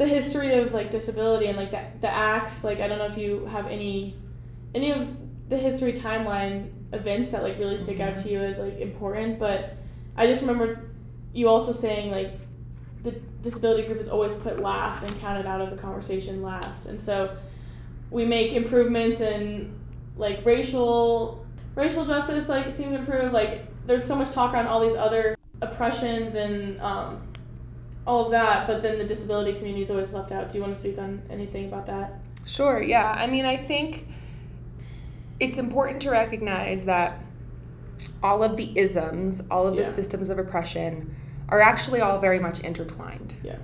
the 0.00 0.06
history 0.06 0.54
of 0.54 0.72
like 0.72 0.90
disability 0.90 1.44
and 1.44 1.58
like 1.58 1.70
the 1.70 1.82
the 2.00 2.08
acts. 2.08 2.64
Like 2.64 2.80
I 2.80 2.88
don't 2.88 2.96
know 2.96 3.04
if 3.04 3.18
you 3.18 3.44
have 3.44 3.66
any 3.66 4.16
any 4.74 4.92
of 4.92 5.06
the 5.50 5.58
history 5.58 5.92
timeline 5.92 6.70
events 6.94 7.32
that 7.32 7.42
like 7.42 7.58
really 7.58 7.76
stick 7.76 8.00
out 8.00 8.16
to 8.16 8.30
you 8.30 8.40
as 8.40 8.58
like 8.58 8.80
important, 8.80 9.38
but 9.38 9.76
I 10.16 10.26
just 10.26 10.40
remember 10.40 10.88
you 11.34 11.48
also 11.48 11.74
saying 11.74 12.10
like 12.10 12.32
the 13.02 13.12
disability 13.42 13.86
group 13.86 14.00
is 14.00 14.08
always 14.08 14.32
put 14.36 14.60
last 14.60 15.04
and 15.04 15.20
counted 15.20 15.44
out 15.44 15.60
of 15.60 15.68
the 15.68 15.76
conversation 15.76 16.40
last, 16.40 16.86
and 16.86 17.00
so 17.00 17.36
we 18.10 18.24
make 18.24 18.52
improvements 18.52 19.20
in 19.20 19.78
like 20.16 20.46
racial 20.46 21.44
racial 21.74 22.06
justice 22.06 22.48
like 22.48 22.74
seems 22.74 22.94
improved 22.94 23.34
like 23.34 23.66
there's 23.86 24.04
so 24.04 24.16
much 24.16 24.32
talk 24.32 24.54
around 24.54 24.66
all 24.66 24.80
these 24.80 24.96
other 24.96 25.36
oppressions 25.60 26.36
and 26.36 26.80
um, 26.80 27.22
all 28.06 28.24
of 28.26 28.30
that 28.30 28.66
but 28.66 28.82
then 28.82 28.98
the 28.98 29.04
disability 29.04 29.52
community 29.54 29.82
is 29.82 29.90
always 29.90 30.12
left 30.12 30.32
out 30.32 30.48
do 30.48 30.56
you 30.58 30.62
want 30.62 30.72
to 30.74 30.80
speak 30.80 30.98
on 30.98 31.22
anything 31.30 31.66
about 31.66 31.86
that 31.86 32.20
Sure, 32.46 32.82
yeah. 32.82 33.10
I 33.12 33.26
mean, 33.26 33.44
I 33.44 33.56
think 33.58 34.06
it's 35.38 35.58
important 35.58 36.00
to 36.02 36.10
recognize 36.10 36.86
that 36.86 37.20
all 38.22 38.42
of 38.42 38.56
the 38.56 38.72
isms, 38.78 39.42
all 39.50 39.66
of 39.66 39.76
the 39.76 39.82
Yeah. 39.82 39.88
systems 39.92 40.30
of 40.30 40.38
oppression 40.38 41.14
are 41.50 41.60
actually 41.60 42.00
all 42.00 42.18
very 42.18 42.38
much 42.38 42.60
intertwined. 42.60 43.34
yeah 43.44 43.56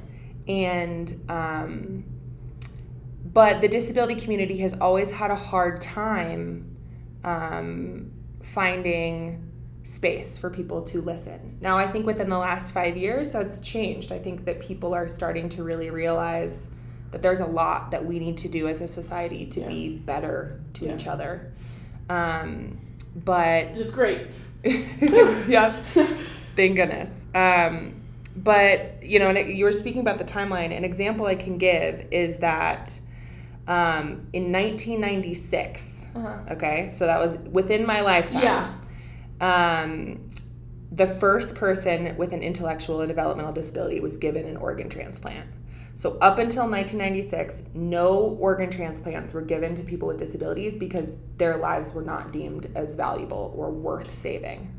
and 0.46 1.18
um, 1.30 2.04
but 3.32 3.60
the 3.62 3.68
disability 3.68 4.14
community 4.20 4.58
has 4.58 4.74
always 4.80 5.10
had 5.10 5.30
a 5.30 5.36
hard 5.36 5.80
time 5.80 6.76
um, 7.24 8.12
finding 8.42 9.42
space 9.86 10.36
for 10.36 10.50
people 10.50 10.82
to 10.82 11.00
listen. 11.00 11.56
Now, 11.60 11.78
I 11.78 11.86
think 11.86 12.06
within 12.06 12.28
the 12.28 12.38
last 12.38 12.72
five 12.74 12.96
years, 12.96 13.32
that's 13.32 13.60
changed. 13.60 14.10
I 14.10 14.18
think 14.18 14.44
that 14.44 14.60
people 14.60 14.94
are 14.94 15.06
starting 15.06 15.48
to 15.50 15.62
really 15.62 15.90
realize 15.90 16.68
that 17.12 17.22
there's 17.22 17.38
a 17.40 17.46
lot 17.46 17.92
that 17.92 18.04
we 18.04 18.18
need 18.18 18.36
to 18.38 18.48
do 18.48 18.66
as 18.66 18.80
a 18.80 18.88
society 18.88 19.46
to 19.46 19.60
Yeah. 19.60 19.68
be 19.68 19.96
better 19.96 20.60
to 20.74 20.86
Yeah. 20.86 20.94
each 20.94 21.06
other. 21.06 21.52
Um, 22.10 22.78
but 23.24 23.66
it's 23.76 23.90
great. 23.92 24.26
yes, 24.64 25.80
thank 26.56 26.74
goodness. 26.76 27.24
Um, 27.34 27.94
but 28.36 29.02
you 29.04 29.20
know, 29.20 29.30
and 29.30 29.56
you 29.56 29.64
were 29.64 29.72
speaking 29.72 30.00
about 30.00 30.18
the 30.18 30.24
timeline. 30.24 30.76
An 30.76 30.84
example 30.84 31.26
I 31.26 31.36
can 31.36 31.58
give 31.58 32.06
is 32.10 32.38
that 32.38 32.98
um, 33.68 34.26
in 34.32 34.52
1996. 34.52 36.06
Uh-huh. 36.14 36.28
Okay, 36.50 36.88
so 36.88 37.06
that 37.06 37.20
was 37.20 37.36
within 37.50 37.86
my 37.86 38.00
lifetime. 38.00 38.42
Yeah. 38.42 38.74
Um, 39.40 40.30
the 40.92 41.06
first 41.06 41.54
person 41.54 42.16
with 42.16 42.32
an 42.32 42.42
intellectual 42.42 43.00
and 43.00 43.08
developmental 43.08 43.52
disability 43.52 44.00
was 44.00 44.16
given 44.16 44.46
an 44.46 44.56
organ 44.56 44.88
transplant. 44.88 45.48
So 45.94 46.12
up 46.20 46.38
until 46.38 46.64
1996, 46.68 47.62
no 47.74 48.36
organ 48.38 48.70
transplants 48.70 49.32
were 49.34 49.40
given 49.42 49.74
to 49.76 49.82
people 49.82 50.08
with 50.08 50.18
disabilities 50.18 50.76
because 50.76 51.12
their 51.38 51.56
lives 51.56 51.92
were 51.94 52.02
not 52.02 52.32
deemed 52.32 52.70
as 52.74 52.94
valuable 52.94 53.52
or 53.56 53.70
worth 53.70 54.12
saving. 54.12 54.72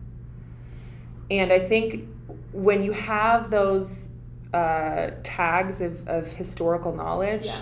And 1.30 1.52
I 1.52 1.60
think 1.60 2.08
when 2.52 2.84
you 2.84 2.94
have 2.94 3.50
those 3.52 4.10
uh, 4.54 5.12
tags 5.24 5.82
of, 5.82 6.08
of 6.08 6.32
historical 6.34 6.94
knowledge, 6.96 7.48
Yeah. 7.48 7.62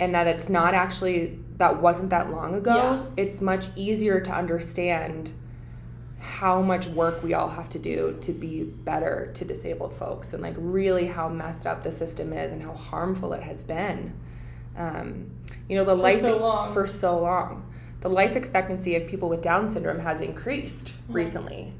and 0.00 0.14
that 0.14 0.26
it's 0.26 0.48
not 0.48 0.74
actually 0.74 1.38
that 1.56 1.80
wasn't 1.80 2.10
that 2.10 2.30
long 2.30 2.54
ago 2.56 2.74
Yeah. 2.74 3.02
it's 3.16 3.40
much 3.40 3.66
easier 3.76 4.20
to 4.20 4.30
understand 4.32 5.32
how 6.22 6.62
much 6.62 6.86
work 6.86 7.20
we 7.24 7.34
all 7.34 7.48
have 7.48 7.68
to 7.68 7.80
do 7.80 8.16
to 8.20 8.32
be 8.32 8.62
better 8.62 9.32
to 9.34 9.44
disabled 9.44 9.92
folks 9.92 10.32
and 10.32 10.40
like 10.40 10.54
really 10.56 11.08
how 11.08 11.28
messed 11.28 11.66
up 11.66 11.82
the 11.82 11.90
system 11.90 12.32
is 12.32 12.52
and 12.52 12.62
how 12.62 12.72
harmful 12.72 13.32
it 13.32 13.42
has 13.42 13.62
been. 13.64 14.14
Um, 14.76 15.32
you 15.68 15.76
know 15.76 15.84
the 15.84 15.96
For 15.96 16.02
life 16.02 16.20
so 16.20 16.70
for 16.72 16.86
so 16.86 17.18
long. 17.18 17.68
The 18.02 18.08
life 18.08 18.36
expectancy 18.36 18.94
of 18.96 19.06
people 19.06 19.28
with 19.28 19.42
down 19.42 19.66
syndrome 19.68 19.98
has 20.00 20.20
increased 20.20 20.94
Mhm. 21.08 21.14
recently 21.14 21.74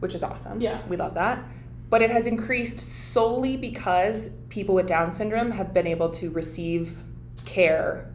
which 0.00 0.14
is 0.14 0.22
awesome. 0.22 0.60
Yeah. 0.60 0.82
we 0.88 0.96
love 0.96 1.14
that. 1.14 1.42
But 1.88 2.02
it 2.02 2.10
has 2.10 2.26
increased 2.26 2.78
solely 2.80 3.56
because 3.56 4.28
people 4.50 4.74
with 4.74 4.86
down 4.86 5.10
syndrome 5.12 5.52
have 5.52 5.72
been 5.72 5.86
able 5.86 6.10
to 6.10 6.28
receive 6.30 7.02
care 7.46 8.10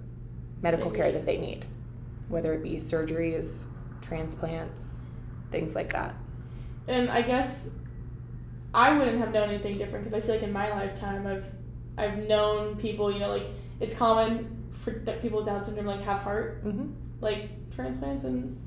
medical 0.62 0.92
care 0.92 1.12
that 1.12 1.26
they 1.26 1.38
need 1.38 1.66
whether 2.30 2.54
it 2.54 2.62
be 2.62 2.76
surgeries 2.76 3.66
transplants 4.02 5.01
things 5.52 5.76
like 5.76 5.94
that 5.94 6.16
And 6.88 7.10
I 7.10 7.22
guess 7.22 7.72
I 8.74 8.98
wouldn't 8.98 9.20
have 9.20 9.34
known 9.34 9.50
anything 9.50 9.78
different 9.78 10.06
because 10.06 10.18
I 10.18 10.26
feel 10.26 10.36
like 10.36 10.44
in 10.44 10.54
my 10.54 10.70
lifetime 10.70 11.28
I've 11.28 11.46
I've 11.98 12.18
known 12.20 12.78
people, 12.78 13.12
you 13.12 13.20
know, 13.20 13.30
like 13.30 13.46
it's 13.80 13.96
common 13.96 14.62
for 14.72 14.92
people 15.22 15.40
with 15.40 15.46
Down 15.46 15.64
syndrome 15.64 15.86
like 15.86 16.02
have 16.02 16.22
heart 16.22 16.66
mm-hmm. 16.66 16.92
like 17.20 17.50
transplants 17.72 18.24
and 18.24 18.58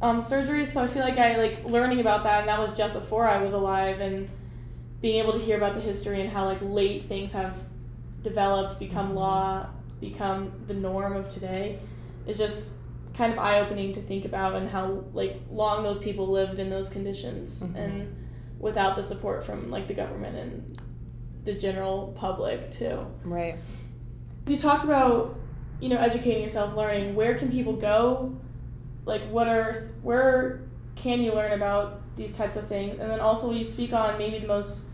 um, 0.00 0.22
surgeries. 0.22 0.72
So 0.72 0.82
I 0.82 0.88
feel 0.88 1.02
like 1.02 1.18
I 1.18 1.36
like 1.36 1.64
learning 1.64 2.00
about 2.00 2.24
that, 2.24 2.40
and 2.40 2.48
that 2.48 2.60
was 2.60 2.74
just 2.76 2.94
before 2.94 3.26
I 3.26 3.42
was 3.42 3.52
alive, 3.52 4.00
and 4.00 4.28
being 5.00 5.16
able 5.16 5.32
to 5.32 5.38
hear 5.38 5.56
about 5.56 5.74
the 5.74 5.80
history 5.80 6.20
and 6.20 6.30
how 6.30 6.44
like 6.44 6.58
late 6.60 7.06
things 7.06 7.32
have 7.32 7.58
developed, 8.22 8.78
become 8.78 9.14
law, 9.14 9.66
become 10.00 10.52
the 10.66 10.74
norm 10.74 11.16
of 11.16 11.32
today, 11.32 11.78
is 12.26 12.38
just 12.38 12.76
kind 13.14 13.32
of 13.32 13.38
eye 13.38 13.60
opening 13.60 13.92
to 13.92 14.00
think 14.00 14.24
about, 14.24 14.54
and 14.54 14.68
how 14.68 15.04
like 15.12 15.36
long 15.50 15.82
those 15.82 15.98
people 15.98 16.28
lived 16.30 16.58
in 16.58 16.70
those 16.70 16.88
conditions, 16.88 17.62
Mhm. 17.62 17.76
and 17.76 18.16
without 18.58 18.96
the 18.96 19.02
support 19.02 19.44
from 19.44 19.70
like 19.70 19.88
the 19.88 19.94
government 19.94 20.36
and 20.36 20.80
the 21.44 21.54
general 21.54 22.14
public 22.16 22.70
too. 22.70 22.98
right 23.24 23.56
You 24.46 24.56
talked 24.56 24.84
about, 24.84 25.36
you 25.80 25.88
know, 25.88 25.98
educating 25.98 26.42
yourself, 26.42 26.74
learning. 26.76 27.14
Where 27.14 27.34
can 27.36 27.50
people 27.50 27.74
go? 27.74 28.32
Like, 29.04 29.22
what 29.30 29.46
are 29.48 29.74
where 30.02 30.62
can 30.96 31.20
you 31.22 31.32
learn 31.32 31.52
about 31.52 32.00
these 32.16 32.36
types 32.36 32.56
of 32.56 32.66
things? 32.68 32.98
And 33.00 33.10
then 33.10 33.20
also, 33.20 33.48
will 33.48 33.56
you 33.56 33.64
speak 33.64 33.92
on 33.92 34.16
maybe 34.18 34.38
the 34.38 34.46
most 34.46 34.86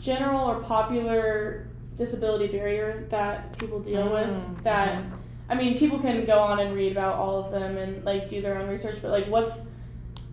general 0.00 0.48
or 0.50 0.60
popular 0.60 1.68
disability 1.98 2.48
barrier 2.48 3.06
that 3.10 3.56
people 3.58 3.80
deal 3.80 4.06
Mm, 4.08 4.12
with? 4.12 4.64
That 4.64 5.02
I 5.48 5.54
mean, 5.54 5.78
people 5.78 5.98
can 5.98 6.24
go 6.24 6.38
on 6.38 6.60
and 6.60 6.74
read 6.74 6.92
about 6.92 7.16
all 7.16 7.44
of 7.44 7.50
them 7.50 7.76
and 7.76 8.04
like 8.04 8.28
do 8.30 8.40
their 8.40 8.58
own 8.58 8.68
research, 8.68 8.98
but 9.02 9.10
like, 9.10 9.26
what's 9.26 9.66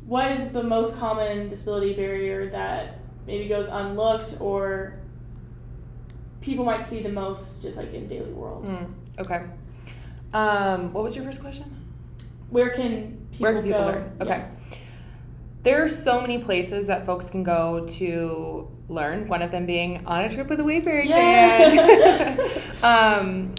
what 0.06 0.32
is 0.32 0.52
the 0.52 0.64
most 0.64 0.98
common 0.98 1.50
disability 1.50 1.94
barrier 1.94 2.50
that 2.50 3.00
maybe 3.28 3.48
goes 3.48 3.68
unlooked 3.70 4.38
or 4.40 4.98
people 6.42 6.66
might 6.66 6.86
see 6.86 7.02
the 7.04 7.10
most 7.10 7.62
just 7.62 7.78
like 7.78 7.94
in 7.94 8.08
daily 8.08 8.32
world? 8.32 8.66
Mm, 8.66 8.94
okay 9.20 9.44
um, 10.34 10.94
what 10.94 11.04
was 11.04 11.16
your 11.16 11.26
first 11.26 11.42
question 11.42 11.66
Where 12.50 12.70
can 12.70 13.28
people, 13.32 13.44
Where 13.44 13.54
can 13.54 13.64
people 13.64 13.80
go? 13.80 13.86
learn? 13.86 14.12
Okay. 14.22 14.46
There 15.64 15.84
are 15.84 15.90
so 15.90 16.22
many 16.22 16.40
places 16.40 16.88
that 16.88 17.06
folks 17.06 17.30
can 17.30 17.44
go 17.44 17.86
to 17.86 18.68
learn. 18.90 19.28
One 19.28 19.42
of 19.42 19.52
them 19.52 19.66
being 19.66 20.06
on 20.08 20.24
a 20.24 20.30
trip 20.30 20.48
with 20.48 20.60
a 20.60 20.64
Wayfaring 20.64 21.08
Yeah. 21.10 21.70
band. 21.70 22.84
um, 22.84 23.56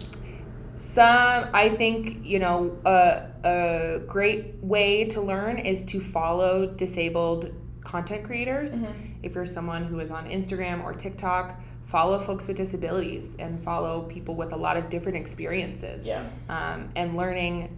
some, 0.83 1.49
I 1.53 1.69
think, 1.69 2.25
you 2.25 2.39
know, 2.39 2.77
a, 2.85 3.23
a 3.43 3.99
great 4.05 4.55
way 4.61 5.05
to 5.05 5.21
learn 5.21 5.57
is 5.59 5.85
to 5.85 5.99
follow 5.99 6.65
disabled 6.67 7.51
content 7.83 8.23
creators. 8.25 8.73
Mhm. 8.73 8.93
If 9.23 9.33
you're 9.35 9.45
someone 9.45 9.85
who 9.85 9.99
is 9.99 10.11
on 10.11 10.29
Instagram 10.29 10.83
or 10.83 10.93
TikTok, 10.93 11.59
follow 11.85 12.19
folks 12.19 12.47
with 12.47 12.57
disabilities 12.57 13.35
and 13.39 13.63
follow 13.63 14.01
people 14.03 14.35
with 14.35 14.51
a 14.51 14.57
lot 14.57 14.75
of 14.77 14.89
different 14.89 15.17
experiences 15.17 16.05
Yeah. 16.05 16.23
um, 16.49 16.89
and 16.95 17.15
learning 17.15 17.69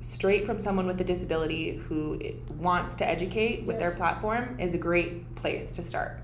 straight 0.00 0.44
from 0.44 0.58
someone 0.58 0.86
with 0.86 1.00
a 1.00 1.04
disability 1.04 1.76
who 1.88 2.18
wants 2.58 2.94
to 2.96 3.06
educate 3.08 3.64
with 3.64 3.78
their 3.78 3.90
platform 3.92 4.56
is 4.58 4.74
a 4.74 4.78
great 4.78 5.34
place 5.34 5.72
to 5.72 5.82
start. 5.82 6.18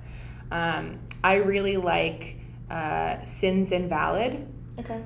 Um, 0.50 0.98
I 1.22 1.34
really 1.36 1.76
like 1.76 2.36
uh, 2.70 3.22
Sins 3.22 3.70
Invalid. 3.70 4.46
Okay. 4.80 5.00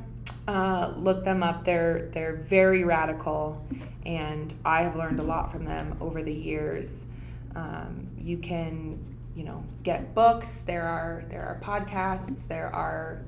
Uh, 0.51 0.93
look 0.97 1.23
them 1.23 1.45
up. 1.45 1.65
They're 1.65 2.09
they're 2.11 2.35
very 2.35 2.83
radical, 2.83 3.65
and 4.05 4.53
I 4.65 4.83
have 4.83 4.97
learned 4.97 5.21
a 5.21 5.23
lot 5.23 5.53
from 5.53 5.65
them 5.65 5.97
over 6.01 6.25
the 6.25 6.33
years. 6.33 7.07
Um, 7.55 8.09
you 8.19 8.37
can, 8.37 8.99
you 9.37 9.45
know, 9.45 9.63
get 9.85 10.13
books. 10.13 10.63
There 10.67 10.83
are 10.83 11.23
there 11.29 11.43
are 11.43 11.61
podcasts. 11.63 12.49
There 12.49 12.67
are 12.75 13.23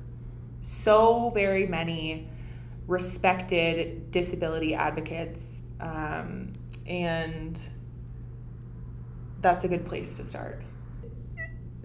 so 0.63 1.29
very 1.29 1.65
many 1.65 2.27
respected 2.87 4.11
disability 4.11 4.75
advocates, 4.75 5.61
um, 5.79 6.51
and 6.85 7.57
that's 9.39 9.63
a 9.63 9.69
good 9.69 9.85
place 9.85 10.17
to 10.17 10.25
start. 10.25 10.61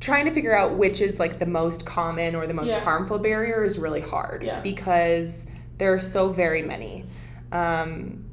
Trying 0.01 0.27
to 0.27 0.31
figure 0.31 0.57
out 0.57 0.75
which 0.75 1.01
is 1.01 1.19
like 1.19 1.39
the 1.39 1.47
most 1.47 1.85
common 1.85 2.35
or 2.35 2.47
the 2.47 2.55
most 2.55 2.69
Yeah. 2.71 2.81
harmful 2.81 3.19
barrier 3.19 3.65
is 3.65 3.79
really 3.79 4.01
hard 4.01 4.43
Yeah. 4.43 4.61
because 4.61 5.47
there 5.79 5.93
are 5.93 6.01
so 6.01 6.29
very 6.29 6.63
many. 6.63 7.05
Um, 7.53 8.25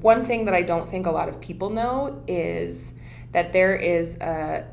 one 0.00 0.24
thing 0.24 0.46
that 0.46 0.54
I 0.54 0.62
don't 0.62 0.88
think 0.88 1.06
a 1.06 1.10
lot 1.10 1.28
of 1.28 1.40
people 1.40 1.70
know 1.70 2.22
is 2.26 2.94
that 3.32 3.52
there 3.52 3.74
is 3.76 4.16
a 4.16 4.64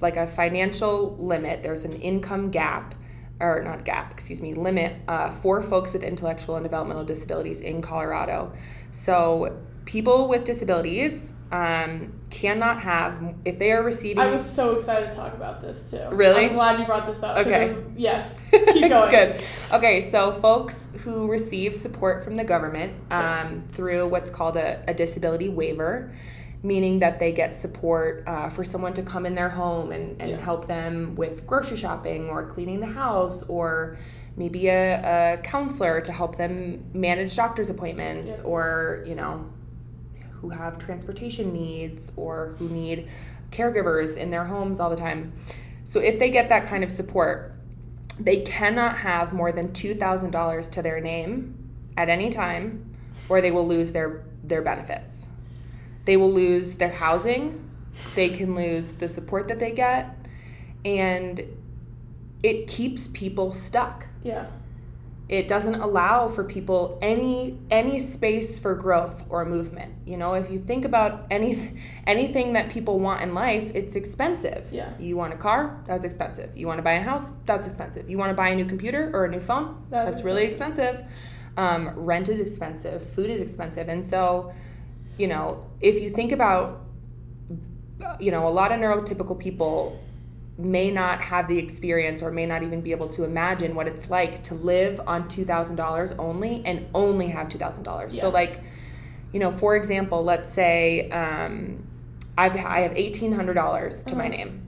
like 0.00 0.16
a 0.16 0.26
financial 0.26 1.14
limit. 1.16 1.62
There's 1.62 1.84
an 1.84 1.92
income 1.92 2.50
gap, 2.50 2.94
or 3.40 3.62
not 3.62 3.84
gap, 3.84 4.10
excuse 4.12 4.40
me, 4.40 4.54
limit 4.54 4.94
uh, 5.06 5.30
for 5.30 5.62
folks 5.62 5.92
with 5.92 6.02
intellectual 6.02 6.56
and 6.56 6.64
developmental 6.64 7.04
disabilities 7.04 7.60
in 7.60 7.82
Colorado. 7.82 8.52
So 8.90 9.56
people 9.84 10.28
with 10.28 10.44
disabilities 10.44 11.32
um, 11.52 12.12
cannot 12.30 12.80
have 12.82 13.34
if 13.44 13.58
they 13.58 13.70
are 13.72 13.82
receiving. 13.82 14.18
I 14.18 14.26
was 14.30 14.44
so 14.48 14.76
excited 14.76 15.10
to 15.10 15.16
talk 15.16 15.34
about 15.34 15.60
this 15.62 15.90
too. 15.90 16.02
Really? 16.10 16.46
I'm 16.46 16.54
glad 16.54 16.80
you 16.80 16.86
brought 16.86 17.06
this 17.06 17.22
up. 17.22 17.36
Okay. 17.38 17.74
yes. 17.96 18.38
Keep 18.50 18.88
going. 18.88 19.10
Good. 19.10 19.42
Okay, 19.72 20.00
so 20.00 20.32
folks 20.32 20.88
who 21.04 21.28
receive 21.30 21.74
support 21.74 22.24
from 22.24 22.34
the 22.34 22.44
government 22.44 22.94
um, 23.12 23.62
through 23.70 24.08
what's 24.08 24.30
called 24.30 24.56
a, 24.56 24.82
a 24.88 24.94
disability 24.94 25.48
waiver, 25.48 26.12
meaning 26.64 26.98
that 26.98 27.20
they 27.20 27.30
get 27.32 27.54
support 27.54 28.24
uh, 28.26 28.48
for 28.48 28.64
someone 28.64 28.92
to 28.94 29.02
come 29.02 29.24
in 29.24 29.34
their 29.36 29.48
home 29.50 29.92
and, 29.92 30.20
and 30.20 30.30
Yeah. 30.32 30.40
help 30.40 30.66
them 30.66 31.14
with 31.14 31.46
grocery 31.46 31.76
shopping 31.76 32.28
or 32.28 32.44
cleaning 32.46 32.80
the 32.80 32.86
house 32.86 33.44
or 33.44 33.98
maybe 34.36 34.66
a, 34.68 35.34
a 35.34 35.38
counselor 35.38 36.00
to 36.00 36.12
help 36.12 36.36
them 36.36 36.84
manage 36.92 37.36
doctor's 37.36 37.70
appointments 37.70 38.32
Yeah. 38.38 38.42
or, 38.44 39.04
you 39.06 39.14
know, 39.14 39.46
who 40.40 40.50
have 40.50 40.78
transportation 40.78 41.52
needs 41.52 42.12
or 42.16 42.54
who 42.58 42.68
need 42.68 43.08
caregivers 43.50 44.16
in 44.16 44.30
their 44.30 44.44
homes 44.44 44.80
all 44.80 44.90
the 44.90 44.96
time. 44.96 45.32
So 45.84 46.00
if 46.00 46.18
they 46.18 46.30
get 46.30 46.48
that 46.48 46.66
kind 46.66 46.82
of 46.82 46.90
support, 46.90 47.54
they 48.18 48.42
cannot 48.42 48.98
have 48.98 49.32
more 49.32 49.52
than 49.52 49.68
$2,000 49.68 50.70
to 50.72 50.82
their 50.82 51.00
name 51.00 51.54
at 51.96 52.08
any 52.08 52.30
time 52.30 52.94
or 53.28 53.40
they 53.40 53.50
will 53.50 53.66
lose 53.66 53.92
their 53.92 54.22
their 54.44 54.62
benefits. 54.62 55.28
They 56.04 56.16
will 56.16 56.32
lose 56.32 56.74
their 56.74 56.92
housing, 56.92 57.68
they 58.14 58.28
can 58.28 58.54
lose 58.54 58.92
the 58.92 59.08
support 59.08 59.48
that 59.48 59.58
they 59.58 59.72
get 59.72 60.16
and 60.84 61.42
it 62.42 62.68
keeps 62.68 63.08
people 63.08 63.52
stuck. 63.52 64.06
Yeah. 64.22 64.46
It 65.28 65.48
doesn't 65.48 65.74
allow 65.74 66.28
for 66.28 66.44
people 66.44 66.98
any 67.02 67.58
any 67.68 67.98
space 67.98 68.60
for 68.60 68.76
growth 68.76 69.24
or 69.28 69.44
movement. 69.44 69.92
You 70.06 70.16
know, 70.16 70.34
if 70.34 70.50
you 70.50 70.60
think 70.60 70.84
about 70.84 71.26
any 71.32 71.80
anything 72.06 72.52
that 72.52 72.70
people 72.70 73.00
want 73.00 73.22
in 73.22 73.34
life, 73.34 73.72
it's 73.74 73.96
expensive. 73.96 74.68
Yeah. 74.70 74.92
You 75.00 75.16
want 75.16 75.34
a 75.34 75.36
car? 75.36 75.82
That's 75.86 76.04
expensive. 76.04 76.56
You 76.56 76.68
want 76.68 76.78
to 76.78 76.82
buy 76.82 76.92
a 76.92 77.02
house? 77.02 77.32
That's 77.44 77.66
expensive. 77.66 78.08
You 78.08 78.18
want 78.18 78.30
to 78.30 78.34
buy 78.34 78.50
a 78.50 78.54
new 78.54 78.66
computer 78.66 79.10
or 79.12 79.24
a 79.24 79.28
new 79.28 79.40
phone? 79.40 79.84
That's 79.90 80.10
That's, 80.10 80.22
really 80.22 80.44
expensive. 80.44 81.04
Um, 81.56 81.88
rent 81.96 82.28
is 82.28 82.38
expensive. 82.38 83.02
Food 83.02 83.30
is 83.30 83.40
expensive, 83.40 83.88
and 83.88 84.04
so, 84.06 84.54
you 85.18 85.26
know, 85.26 85.66
if 85.80 86.00
you 86.00 86.10
think 86.10 86.30
about, 86.30 86.82
you 88.20 88.30
know, 88.30 88.46
a 88.46 88.50
lot 88.50 88.70
of 88.72 88.78
neurotypical 88.78 89.38
people 89.38 89.98
may 90.58 90.90
not 90.90 91.20
have 91.20 91.48
the 91.48 91.58
experience 91.58 92.22
or 92.22 92.30
may 92.30 92.46
not 92.46 92.62
even 92.62 92.80
be 92.80 92.90
able 92.90 93.08
to 93.08 93.24
imagine 93.24 93.74
what 93.74 93.86
it's 93.86 94.08
like 94.08 94.42
to 94.44 94.54
live 94.54 95.00
on 95.06 95.28
$2,000 95.28 96.14
only 96.18 96.62
and 96.64 96.86
only 96.94 97.28
have 97.28 97.48
$2,000. 97.48 98.14
Yeah. 98.14 98.20
So, 98.22 98.30
like, 98.30 98.60
you 99.32 99.38
know, 99.40 99.50
for 99.50 99.76
example, 99.76 100.24
let's 100.24 100.50
say 100.50 101.10
um, 101.10 101.86
I've, 102.38 102.56
I 102.56 102.80
have 102.80 102.92
$1,800 102.92 104.06
to 104.06 104.16
my 104.16 104.26
Uh-huh. 104.26 104.28
name 104.36 104.62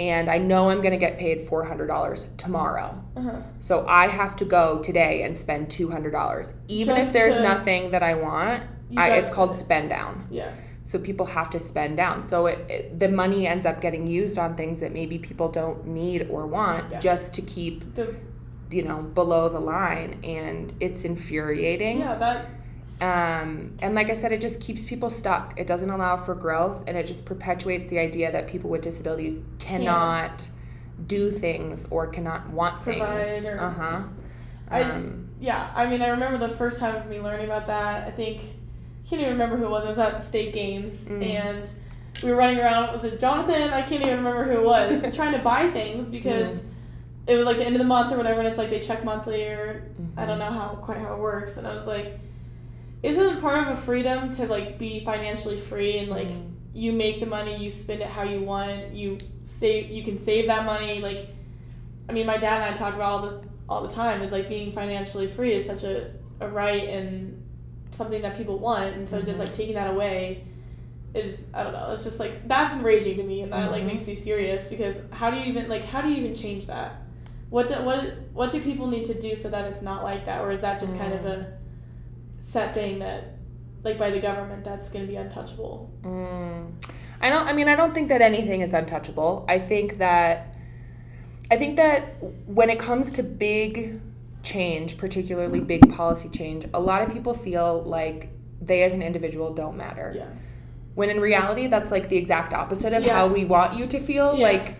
and 0.00 0.28
I 0.30 0.38
know 0.38 0.70
I'm 0.70 0.78
going 0.80 0.92
to 0.92 0.96
get 0.98 1.18
paid 1.18 1.40
$400 1.48 2.36
tomorrow. 2.36 3.00
Uh-huh. 3.16 3.36
So 3.58 3.84
I 3.86 4.06
have 4.08 4.36
to 4.36 4.44
go 4.44 4.80
today 4.80 5.22
and 5.22 5.36
spend 5.36 5.68
$200. 5.68 6.52
Even 6.68 6.96
Just 6.96 7.08
if 7.08 7.12
there's 7.12 7.34
to- 7.36 7.42
nothing 7.42 7.90
that 7.92 8.02
I 8.02 8.14
want, 8.14 8.62
I, 8.96 9.10
it's 9.18 9.30
called 9.30 9.54
spend 9.54 9.90
down. 9.90 10.26
Yeah. 10.30 10.52
So 10.88 10.98
people 10.98 11.26
have 11.26 11.50
to 11.50 11.58
spend 11.58 11.98
down. 11.98 12.26
So 12.26 12.46
it, 12.46 12.58
it, 12.70 12.98
the 12.98 13.10
money 13.10 13.46
ends 13.46 13.66
up 13.66 13.82
getting 13.82 14.06
used 14.06 14.38
on 14.38 14.56
things 14.56 14.80
that 14.80 14.90
maybe 14.90 15.18
people 15.18 15.50
don't 15.50 15.86
need 15.86 16.28
or 16.30 16.46
want 16.46 16.90
Yeah. 16.90 16.98
just 16.98 17.34
to 17.34 17.42
keep, 17.42 17.94
The 17.94 18.14
you 18.70 18.82
know, 18.84 19.02
below 19.02 19.50
the 19.50 19.60
line. 19.60 20.18
And 20.24 20.72
it's 20.80 21.04
infuriating. 21.04 21.98
yeah, 22.00 22.14
that 22.14 22.46
Um, 23.02 23.74
and 23.82 23.94
like 23.94 24.08
I 24.08 24.14
said, 24.14 24.32
it 24.32 24.40
just 24.40 24.62
keeps 24.62 24.82
people 24.86 25.10
stuck. 25.10 25.52
It 25.60 25.66
doesn't 25.66 25.90
allow 25.90 26.16
for 26.16 26.34
growth, 26.34 26.84
and 26.86 26.96
it 26.96 27.04
just 27.06 27.26
perpetuates 27.26 27.90
the 27.90 27.98
idea 27.98 28.32
that 28.32 28.46
people 28.48 28.70
with 28.70 28.80
disabilities 28.80 29.40
cannot 29.58 30.48
do 31.06 31.30
things 31.30 31.86
or 31.90 32.06
cannot 32.06 32.48
want 32.48 32.80
Provide 32.80 33.24
things. 33.26 33.44
or- 33.44 33.60
Uh 33.60 33.70
huh. 33.70 34.00
I- 34.70 34.82
Um, 34.82 35.28
yeah, 35.38 35.68
I 35.76 35.84
mean, 35.90 36.00
I 36.00 36.08
remember 36.08 36.38
the 36.48 36.54
first 36.54 36.80
time 36.80 36.96
of 36.96 37.06
me 37.08 37.20
learning 37.20 37.44
about 37.46 37.66
that. 37.66 38.08
I 38.08 38.10
think 38.10 38.40
can't 39.08 39.20
even 39.22 39.32
remember 39.32 39.56
who 39.56 39.64
it 39.64 39.70
was. 39.70 39.84
It 39.84 39.88
was 39.88 39.98
at 39.98 40.18
the 40.18 40.24
state 40.24 40.52
games, 40.52 41.08
Mm. 41.08 41.24
and 41.24 41.68
we 42.22 42.30
were 42.30 42.36
running 42.36 42.58
around. 42.58 42.88
It 42.90 42.92
was 42.92 43.04
it 43.04 43.20
Jonathan? 43.20 43.70
I 43.72 43.82
can't 43.82 44.02
even 44.02 44.18
remember 44.18 44.44
who 44.44 44.58
it 44.60 44.64
was. 44.64 45.02
trying 45.16 45.32
to 45.32 45.38
buy 45.38 45.70
things 45.70 46.08
because 46.08 46.64
it 47.26 47.36
was 47.36 47.46
like 47.46 47.58
the 47.58 47.64
end 47.64 47.74
of 47.76 47.78
the 47.80 47.86
month 47.86 48.12
or 48.12 48.16
whatever, 48.16 48.40
and 48.40 48.48
it's 48.48 48.58
like 48.58 48.70
they 48.70 48.80
check 48.80 49.04
monthly 49.04 49.44
or 49.44 49.90
I 50.16 50.26
don't 50.26 50.38
know 50.38 50.50
how 50.50 50.78
quite 50.82 50.98
how 50.98 51.14
it 51.14 51.18
works. 51.20 51.56
And 51.56 51.66
I 51.66 51.74
was 51.76 51.86
like, 51.86 52.18
isn't 53.02 53.36
it 53.36 53.40
part 53.40 53.68
of 53.68 53.78
a 53.78 53.80
freedom 53.80 54.34
to 54.36 54.46
like 54.46 54.78
be 54.78 55.04
financially 55.04 55.60
free 55.60 55.98
and 55.98 56.08
like 56.10 56.28
Mm. 56.28 56.50
you 56.74 56.92
make 56.92 57.20
the 57.20 57.26
money, 57.26 57.56
you 57.62 57.70
spend 57.70 58.00
it 58.02 58.08
how 58.08 58.22
you 58.24 58.42
want, 58.42 58.92
you 58.94 59.18
save, 59.44 59.90
you 59.90 60.02
can 60.04 60.18
save 60.18 60.46
that 60.48 60.64
money. 60.66 61.00
Like, 61.00 61.28
I 62.08 62.12
mean, 62.12 62.26
my 62.26 62.36
dad 62.38 62.62
and 62.62 62.74
I 62.74 62.76
talk 62.76 62.94
about 62.94 63.10
all 63.10 63.22
this 63.22 63.34
all 63.68 63.82
the 63.86 63.94
time. 63.94 64.22
Is 64.22 64.32
like 64.32 64.48
being 64.48 64.72
financially 64.72 65.26
free 65.28 65.52
is 65.54 65.66
such 65.66 65.84
a, 65.84 66.10
a 66.40 66.48
right 66.48 66.88
and 66.88 67.37
something 67.92 68.22
that 68.22 68.36
people 68.36 68.58
want, 68.58 68.94
and 68.94 69.08
so 69.08 69.20
just 69.22 69.38
Mhm. 69.38 69.44
like 69.44 69.56
taking 69.56 69.74
that 69.74 69.90
away 69.90 70.44
is 71.14 71.46
I 71.54 71.62
don't 71.64 71.72
know. 71.72 71.90
It's 71.92 72.04
just 72.04 72.20
like 72.20 72.46
that's 72.46 72.76
enraging 72.76 73.16
to 73.16 73.22
me, 73.22 73.42
and 73.42 73.52
that 73.52 73.70
like 73.70 73.82
Mhm. 73.82 73.86
makes 73.94 74.06
me 74.06 74.14
furious 74.14 74.68
because 74.68 74.94
how 75.10 75.30
do 75.30 75.38
you 75.38 75.44
even 75.46 75.68
like 75.68 75.82
how 75.84 76.00
do 76.02 76.08
you 76.08 76.16
even 76.16 76.34
change 76.36 76.66
that? 76.66 76.96
What 77.50 77.68
do, 77.68 77.74
what 77.76 78.00
what 78.34 78.50
do 78.52 78.60
people 78.60 78.86
need 78.88 79.06
to 79.06 79.14
do 79.20 79.34
so 79.34 79.48
that 79.48 79.64
it's 79.72 79.82
not 79.82 80.02
like 80.04 80.26
that, 80.26 80.42
or 80.42 80.50
is 80.52 80.60
that 80.60 80.80
just 80.80 80.98
kind 80.98 81.12
of 81.14 81.20
Mm. 81.22 81.26
a 81.40 81.46
set 82.42 82.74
thing 82.74 82.98
that 82.98 83.34
like 83.84 83.96
by 83.96 84.10
the 84.10 84.20
government 84.20 84.64
that's 84.64 84.88
going 84.90 85.06
to 85.06 85.10
be 85.10 85.16
untouchable? 85.16 85.88
Mm. 86.02 86.72
I 87.22 87.30
don't. 87.30 87.46
I 87.48 87.52
mean, 87.52 87.68
I 87.68 87.74
don't 87.74 87.94
think 87.94 88.10
that 88.10 88.20
anything 88.20 88.60
is 88.60 88.72
untouchable. 88.74 89.44
I 89.48 89.58
think 89.58 89.98
that, 89.98 90.54
I 91.50 91.56
think 91.56 91.76
that 91.76 92.02
when 92.46 92.70
it 92.70 92.78
comes 92.78 93.10
to 93.12 93.22
big 93.22 94.00
change, 94.42 94.98
particularly 94.98 95.58
mm-hmm. 95.58 95.68
big 95.68 95.92
policy 95.94 96.28
change, 96.28 96.66
a 96.72 96.80
lot 96.80 97.02
of 97.02 97.12
people 97.12 97.34
feel 97.34 97.82
like 97.82 98.30
they 98.60 98.82
as 98.82 98.94
an 98.94 99.02
individual 99.02 99.52
don't 99.54 99.76
matter. 99.76 100.12
Yeah. 100.16 100.28
When 100.94 101.10
in 101.10 101.20
reality, 101.20 101.66
that's 101.68 101.90
like 101.90 102.08
the 102.08 102.16
exact 102.16 102.52
opposite 102.52 102.92
of 102.92 103.04
Yeah. 103.04 103.14
how 103.14 103.28
we 103.28 103.44
want 103.44 103.78
you 103.78 103.86
to 103.86 104.00
feel. 104.00 104.36
Yeah. 104.36 104.42
Like 104.42 104.76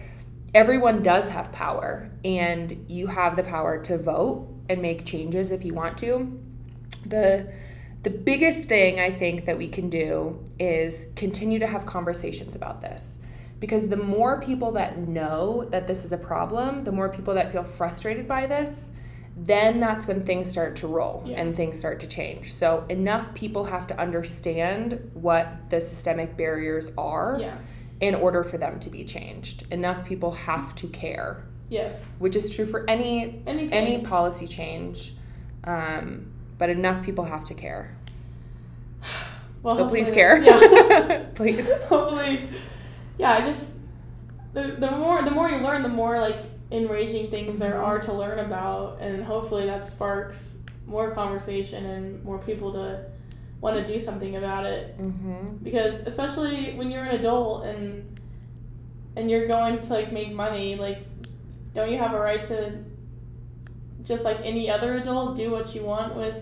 everyone 0.55 1.03
does 1.03 1.29
have 1.31 1.53
power, 1.53 2.11
and 2.25 2.85
you 2.89 3.07
have 3.07 3.37
the 3.37 3.45
power 3.45 3.79
to 3.83 3.99
vote 3.99 4.49
and 4.69 4.83
make 4.83 5.05
changes 5.05 5.53
if 5.53 5.65
you 5.65 5.75
want 5.75 5.99
to. 5.99 6.41
The 7.07 7.53
the 8.05 8.11
biggest 8.11 8.65
thing 8.65 9.01
I 9.01 9.11
think 9.11 9.45
that 9.47 9.59
we 9.59 9.69
can 9.69 9.91
do 9.91 10.39
is 10.59 11.09
continue 11.17 11.59
to 11.59 11.67
have 11.67 11.85
conversations 11.85 12.55
about 12.55 12.81
this. 12.81 13.19
Because 13.59 13.89
the 13.89 13.97
more 13.97 14.41
people 14.41 14.73
that 14.73 15.09
know 15.09 15.65
that 15.71 15.89
this 15.89 16.05
is 16.05 16.13
a 16.13 16.17
problem, 16.17 16.85
the 16.85 16.93
more 16.93 17.09
people 17.09 17.35
that 17.35 17.51
feel 17.51 17.65
frustrated 17.65 18.29
by 18.29 18.47
this, 18.47 18.93
then 19.41 19.78
that's 19.80 20.07
when 20.07 20.24
things 20.24 20.49
start 20.51 20.76
to 20.76 20.86
roll 20.89 21.22
Yeah. 21.24 21.41
and 21.41 21.55
things 21.55 21.78
start 21.78 22.01
to 22.01 22.07
change. 22.07 22.53
So, 22.53 22.84
enough 22.89 23.32
people 23.34 23.64
have 23.64 23.86
to 23.89 23.99
understand 24.01 25.11
what 25.14 25.70
the 25.70 25.80
systemic 25.80 26.36
barriers 26.36 26.91
are 26.99 27.39
Yeah. 27.41 27.57
in 28.01 28.14
order 28.16 28.43
for 28.43 28.59
them 28.59 28.80
to 28.80 28.91
be 28.91 29.05
changed. 29.05 29.64
Enough 29.70 30.05
people 30.05 30.32
have 30.32 30.74
to 30.76 30.89
care, 30.89 31.45
Yes. 31.68 32.14
which 32.18 32.34
is 32.34 32.55
true 32.55 32.66
for 32.66 32.84
any 32.91 33.43
Anything. 33.47 33.72
any 33.72 33.99
policy 33.99 34.47
change. 34.47 35.14
Um, 35.64 36.32
but 36.59 36.70
enough 36.70 37.05
people 37.05 37.24
have 37.24 37.45
to 37.45 37.55
care. 37.55 37.95
Well, 39.62 39.74
so 39.74 39.89
please 39.89 40.11
care. 40.12 40.41
Yeah. 40.41 41.24
please. 41.34 41.68
hopefully, 41.89 42.41
yeah. 43.18 43.32
I 43.32 43.41
just 43.41 43.74
the, 44.55 44.76
the 44.78 44.91
more 44.93 45.20
the 45.22 45.32
more 45.32 45.49
you 45.51 45.59
learn, 45.59 45.82
the 45.82 45.89
more 45.89 46.20
like 46.20 46.36
enraging 46.71 47.31
things 47.31 47.59
there 47.59 47.81
are 47.83 47.99
to 48.01 48.12
learn 48.12 48.39
about, 48.41 48.99
and 49.01 49.25
hopefully 49.25 49.66
that 49.66 49.87
sparks 49.87 50.61
more 50.87 51.11
conversation 51.12 51.85
and 51.87 52.23
more 52.25 52.39
people 52.39 52.73
to 52.73 53.05
want 53.61 53.77
to 53.77 53.85
do 53.85 53.99
something 53.99 54.37
about 54.37 54.64
it. 54.66 54.97
Mm-hmm. 54.99 55.57
Because 55.62 56.01
especially 56.07 56.75
when 56.77 56.91
you're 56.91 57.03
an 57.05 57.16
adult 57.16 57.64
and 57.66 58.19
and 59.16 59.31
you're 59.31 59.49
going 59.49 59.81
to 59.81 59.93
like 59.93 60.12
make 60.12 60.33
money, 60.33 60.77
like 60.77 60.99
don't 61.75 61.91
you 61.91 61.99
have 61.99 62.12
a 62.14 62.21
right 62.21 62.45
to 62.45 62.79
just 64.05 64.25
like 64.25 64.39
any 64.45 64.71
other 64.71 64.95
adult 64.95 65.37
do 65.37 65.51
what 65.51 65.75
you 65.75 65.83
want 65.83 66.14
with 66.16 66.37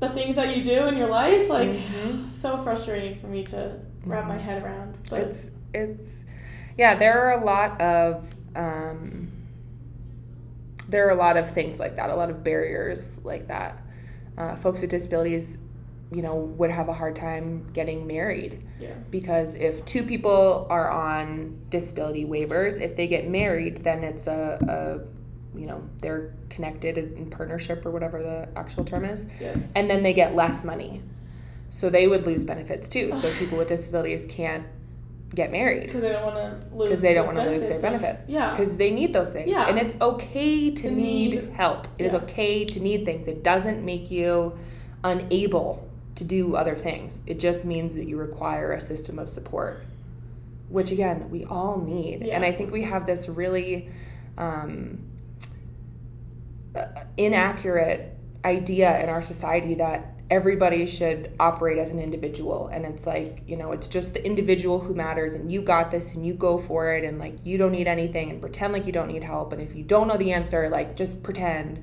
the 0.00 0.08
things 0.10 0.36
that 0.36 0.56
you 0.56 0.62
do 0.62 0.86
in 0.86 0.96
your 0.96 1.08
life? 1.08 1.48
Like 1.48 1.70
Mhm. 1.70 2.28
so 2.28 2.62
frustrating 2.62 3.18
for 3.18 3.26
me 3.28 3.44
to 3.46 3.80
wrap 4.04 4.26
my 4.28 4.36
Mhm. 4.36 4.40
head 4.40 4.62
around. 4.62 4.98
But 5.10 5.20
It's 5.22 5.50
it's 5.74 6.20
yeah. 6.78 6.94
There 6.94 7.20
are 7.24 7.40
a 7.40 7.44
lot 7.44 7.80
of 7.80 8.32
um, 8.56 9.30
there 10.88 11.06
are 11.06 11.10
a 11.10 11.16
lot 11.16 11.36
of 11.36 11.50
things 11.50 11.78
like 11.78 11.96
that. 11.96 12.10
A 12.10 12.14
lot 12.14 12.30
of 12.30 12.42
barriers 12.42 13.18
like 13.24 13.48
that. 13.48 13.82
Uh, 14.38 14.54
folks 14.54 14.80
with 14.80 14.90
disabilities, 14.90 15.58
you 16.12 16.22
know, 16.22 16.36
would 16.36 16.70
have 16.70 16.88
a 16.88 16.92
hard 16.92 17.14
time 17.14 17.68
getting 17.72 18.06
married 18.06 18.64
yeah. 18.80 18.94
because 19.10 19.54
if 19.56 19.84
two 19.84 20.04
people 20.04 20.66
are 20.70 20.90
on 20.90 21.60
disability 21.70 22.24
waivers, 22.24 22.80
if 22.80 22.96
they 22.96 23.06
get 23.06 23.28
married, 23.28 23.84
then 23.84 24.04
it's 24.04 24.26
a, 24.26 24.58
a 24.68 25.58
you 25.58 25.66
know 25.66 25.82
they're 26.00 26.34
connected 26.48 26.96
as 26.96 27.10
in 27.10 27.28
partnership 27.28 27.84
or 27.84 27.90
whatever 27.90 28.22
the 28.22 28.48
actual 28.56 28.84
term 28.84 29.04
is. 29.04 29.26
Yes. 29.40 29.72
and 29.74 29.90
then 29.90 30.02
they 30.02 30.14
get 30.14 30.34
less 30.34 30.64
money. 30.64 31.02
So 31.70 31.90
they 31.90 32.08
would 32.08 32.24
lose 32.24 32.44
benefits 32.44 32.88
too. 32.88 33.12
So 33.20 33.30
people 33.34 33.58
with 33.58 33.68
disabilities 33.68 34.24
can't 34.26 34.66
get 35.34 35.52
married 35.52 35.82
Because 35.86 36.00
they 36.02 36.08
don't 36.10 36.24
want 36.24 36.36
to 36.36 36.74
lose. 36.76 36.88
because 36.88 37.02
they 37.02 37.12
don't 37.14 37.26
want 37.26 37.38
to 37.38 37.44
lose 37.50 37.62
their 37.62 37.74
of- 37.76 37.82
benefits. 37.82 38.30
yeah. 38.30 38.50
Because 38.50 38.76
they 38.76 38.90
need 38.90 39.12
those 39.12 39.30
things. 39.30 39.48
Yeah. 39.50 39.68
And 39.68 39.78
it's 39.78 39.94
okay 40.00 40.70
to, 40.70 40.82
To 40.82 40.90
need, 40.90 41.34
need- 41.34 41.50
help. 41.52 41.86
It 41.98 42.06
is 42.06 42.12
yeah. 42.14 42.20
okay 42.20 42.64
to 42.64 42.80
need 42.80 43.04
things. 43.04 43.28
It 43.28 43.44
doesn't 43.44 43.84
make 43.84 44.10
you 44.10 44.58
unable 45.04 45.86
to 46.14 46.24
do 46.24 46.56
other 46.56 46.74
things. 46.74 47.22
It 47.26 47.38
just 47.38 47.64
means 47.64 47.94
that 47.94 48.06
you 48.08 48.16
require 48.16 48.72
a 48.72 48.80
system 48.80 49.18
of 49.18 49.28
support, 49.28 49.84
which 50.70 50.90
again, 50.90 51.30
we 51.30 51.44
all 51.44 51.78
need. 51.80 52.22
Yeah. 52.24 52.34
And 52.36 52.44
I 52.44 52.50
think 52.52 52.72
we 52.72 52.82
have 52.84 53.04
this 53.06 53.28
really 53.28 53.90
um, 54.38 54.98
uh, 56.74 56.86
inaccurate 57.16 58.16
idea 58.44 58.98
in 59.02 59.08
our 59.08 59.22
society 59.22 59.74
that 59.74 60.14
everybody 60.30 60.86
should 60.86 61.32
operate 61.40 61.78
as 61.78 61.90
an 61.90 61.98
individual 61.98 62.68
and 62.68 62.84
it's 62.84 63.06
like 63.06 63.42
you 63.46 63.56
know 63.56 63.72
it's 63.72 63.88
just 63.88 64.12
the 64.12 64.24
individual 64.24 64.78
who 64.78 64.94
matters 64.94 65.32
and 65.34 65.50
you 65.50 65.62
got 65.62 65.90
this 65.90 66.12
and 66.14 66.26
you 66.26 66.34
go 66.34 66.58
for 66.58 66.92
it 66.92 67.02
and 67.02 67.18
like 67.18 67.34
you 67.44 67.56
don't 67.56 67.72
need 67.72 67.88
anything 67.88 68.30
and 68.30 68.40
pretend 68.40 68.72
like 68.72 68.84
you 68.84 68.92
don't 68.92 69.08
need 69.08 69.24
help 69.24 69.52
and 69.54 69.62
if 69.62 69.74
you 69.74 69.82
don't 69.82 70.06
know 70.06 70.18
the 70.18 70.32
answer 70.32 70.68
like 70.68 70.94
just 70.96 71.22
pretend 71.22 71.82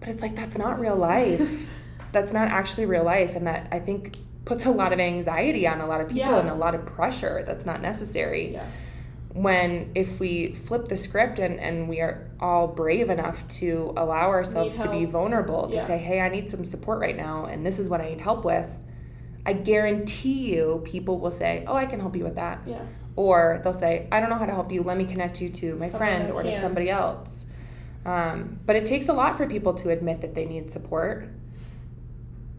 but 0.00 0.08
it's 0.08 0.20
like 0.22 0.34
that's 0.34 0.58
not 0.58 0.80
real 0.80 0.96
life 0.96 1.68
that's 2.12 2.32
not 2.32 2.48
actually 2.48 2.86
real 2.86 3.04
life 3.04 3.36
and 3.36 3.46
that 3.46 3.68
i 3.70 3.78
think 3.78 4.16
puts 4.44 4.66
a 4.66 4.70
lot 4.70 4.92
of 4.92 4.98
anxiety 4.98 5.64
on 5.68 5.80
a 5.80 5.86
lot 5.86 6.00
of 6.00 6.08
people 6.08 6.22
Yeah. 6.22 6.40
and 6.40 6.48
a 6.48 6.54
lot 6.54 6.74
of 6.74 6.84
pressure 6.86 7.44
that's 7.46 7.66
not 7.66 7.80
necessary 7.80 8.54
Yeah. 8.54 8.66
When 9.32 9.92
if 9.94 10.18
we 10.18 10.52
flip 10.54 10.86
the 10.86 10.96
script 10.96 11.38
and, 11.38 11.60
and 11.60 11.88
we 11.88 12.00
are 12.00 12.28
all 12.40 12.66
brave 12.66 13.10
enough 13.10 13.46
to 13.48 13.92
allow 13.96 14.28
ourselves 14.28 14.76
to 14.78 14.90
be 14.90 15.04
vulnerable 15.04 15.68
to 15.68 15.76
Yeah. 15.76 15.86
say 15.86 15.98
hey 15.98 16.20
i 16.20 16.28
need 16.28 16.50
some 16.50 16.64
support 16.64 16.98
right 17.00 17.16
now 17.16 17.44
and 17.46 17.64
this 17.64 17.78
is 17.78 17.88
what 17.88 18.00
i 18.00 18.08
need 18.08 18.20
help 18.20 18.44
with 18.44 18.76
i 19.46 19.52
guarantee 19.52 20.52
you 20.54 20.82
people 20.84 21.18
will 21.20 21.30
say 21.30 21.64
oh 21.68 21.74
i 21.74 21.86
can 21.86 22.00
help 22.00 22.16
you 22.16 22.24
with 22.24 22.34
that. 22.34 22.60
Yeah. 22.66 22.82
or 23.14 23.60
they'll 23.62 23.72
say 23.72 24.08
i 24.10 24.18
don't 24.18 24.30
know 24.30 24.36
how 24.36 24.46
to 24.46 24.54
help 24.54 24.72
you. 24.72 24.82
Let 24.82 24.96
me 24.96 25.04
connect 25.04 25.40
you 25.40 25.48
to 25.48 25.76
my 25.76 25.88
Someone 25.88 25.98
friend 25.98 26.30
or 26.32 26.42
to 26.42 26.60
somebody 26.60 26.90
else. 26.90 27.46
Um, 28.04 28.58
but 28.66 28.76
it 28.76 28.86
takes 28.86 29.08
a 29.08 29.12
lot 29.12 29.36
for 29.36 29.46
people 29.46 29.74
to 29.74 29.90
admit 29.90 30.22
that 30.22 30.34
they 30.34 30.46
need 30.46 30.70
support. 30.70 31.28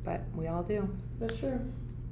But 0.03 0.21
we 0.35 0.47
all 0.47 0.63
do. 0.63 0.87
That's 1.19 1.37
true. 1.37 1.59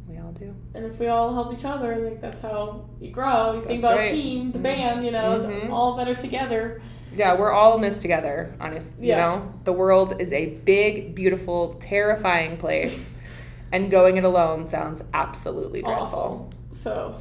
We 0.09 0.17
all 0.17 0.31
do 0.31 0.53
And 0.73 0.85
if 0.85 0.99
we 0.99 1.07
all 1.07 1.33
help 1.33 1.53
each 1.53 1.65
other, 1.65 1.97
like 1.97 2.19
that's 2.21 2.41
how 2.41 2.85
you 2.99 3.11
grow. 3.11 3.53
You 3.53 3.63
think 3.63 3.79
about 3.83 3.97
right. 3.97 4.07
a 4.07 4.11
team, 4.11 4.51
the 4.51 4.57
Mhm. 4.59 4.63
band, 4.63 5.05
you 5.05 5.11
know, 5.11 5.39
Mhm. 5.47 5.69
all 5.69 5.95
better 5.95 6.15
together. 6.15 6.81
Yeah, 7.15 7.35
we're 7.37 7.51
all 7.51 7.75
in 7.75 7.81
this 7.81 8.01
together, 8.01 8.53
honest. 8.59 8.91
You 8.99 9.09
Yeah. 9.09 9.17
know, 9.17 9.53
the 9.63 9.73
world 9.73 10.19
is 10.19 10.31
a 10.33 10.55
big, 10.65 11.15
beautiful, 11.15 11.75
terrifying 11.79 12.57
place, 12.57 13.15
and 13.71 13.89
going 13.91 14.17
it 14.17 14.23
alone 14.23 14.65
sounds 14.65 15.03
absolutely 15.13 15.81
dreadful. 15.81 16.03
Awful. 16.03 16.53
So 16.71 17.15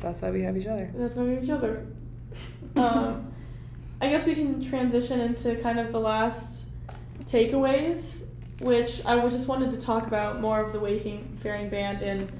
That's 0.00 0.22
why 0.22 0.30
we 0.30 0.42
have 0.42 0.56
each 0.56 0.66
other. 0.68 0.90
that's 0.94 1.16
why 1.16 1.24
we 1.24 1.34
have 1.34 1.44
each 1.44 1.50
other. 1.50 1.86
Um, 2.76 3.32
I 4.00 4.08
guess 4.08 4.26
we 4.26 4.34
can 4.34 4.60
transition 4.62 5.18
into 5.20 5.56
kind 5.56 5.80
of 5.80 5.90
the 5.90 5.98
last 5.98 6.66
takeaways, 7.24 8.27
which 8.60 9.04
I 9.04 9.18
just 9.28 9.48
wanted 9.48 9.70
to 9.72 9.80
talk 9.80 10.06
about 10.06 10.40
more 10.40 10.60
of 10.60 10.72
the 10.72 10.80
Wayfaring 10.80 11.68
Band 11.70 12.02
and 12.02 12.32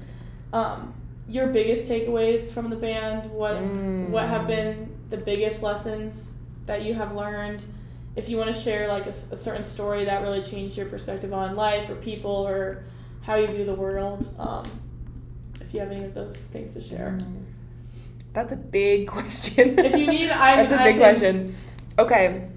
um, 0.53 0.93
your 1.27 1.47
biggest 1.47 1.89
takeaways 1.89 2.51
from 2.51 2.69
the 2.69 2.75
band. 2.75 3.29
What 3.31 3.55
Mm. 3.55 4.09
what 4.09 4.27
have 4.27 4.47
been 4.47 4.89
the 5.09 5.17
biggest 5.17 5.61
lessons 5.63 6.35
that 6.65 6.81
you 6.83 6.93
have 6.93 7.15
learned? 7.15 7.63
If 8.15 8.27
you 8.27 8.37
want 8.37 8.53
to 8.53 8.59
share 8.59 8.87
like 8.87 9.05
a 9.05 9.13
certain 9.13 9.65
story 9.65 10.05
that 10.05 10.21
really 10.23 10.41
changed 10.41 10.75
your 10.77 10.87
perspective 10.87 11.31
on 11.33 11.55
life 11.55 11.89
or 11.89 11.95
people 11.95 12.31
or 12.31 12.83
how 13.21 13.35
you 13.35 13.47
view 13.47 13.63
the 13.65 13.73
world, 13.75 14.27
um, 14.39 14.63
if 15.61 15.73
you 15.73 15.79
have 15.79 15.91
any 15.91 16.03
of 16.05 16.13
those 16.13 16.35
things 16.35 16.73
to 16.73 16.81
share. 16.81 17.17
That's 18.33 18.51
a 18.51 18.57
big 18.57 19.07
question. 19.15 19.77
If 19.79 19.95
you 19.95 20.07
need, 20.07 20.29
I 20.31 20.55
That's 20.57 20.73
a 20.73 20.81
I 20.81 20.83
big 20.85 20.93
can- 20.95 20.99
question. 20.99 21.55
Okay. 21.97 22.47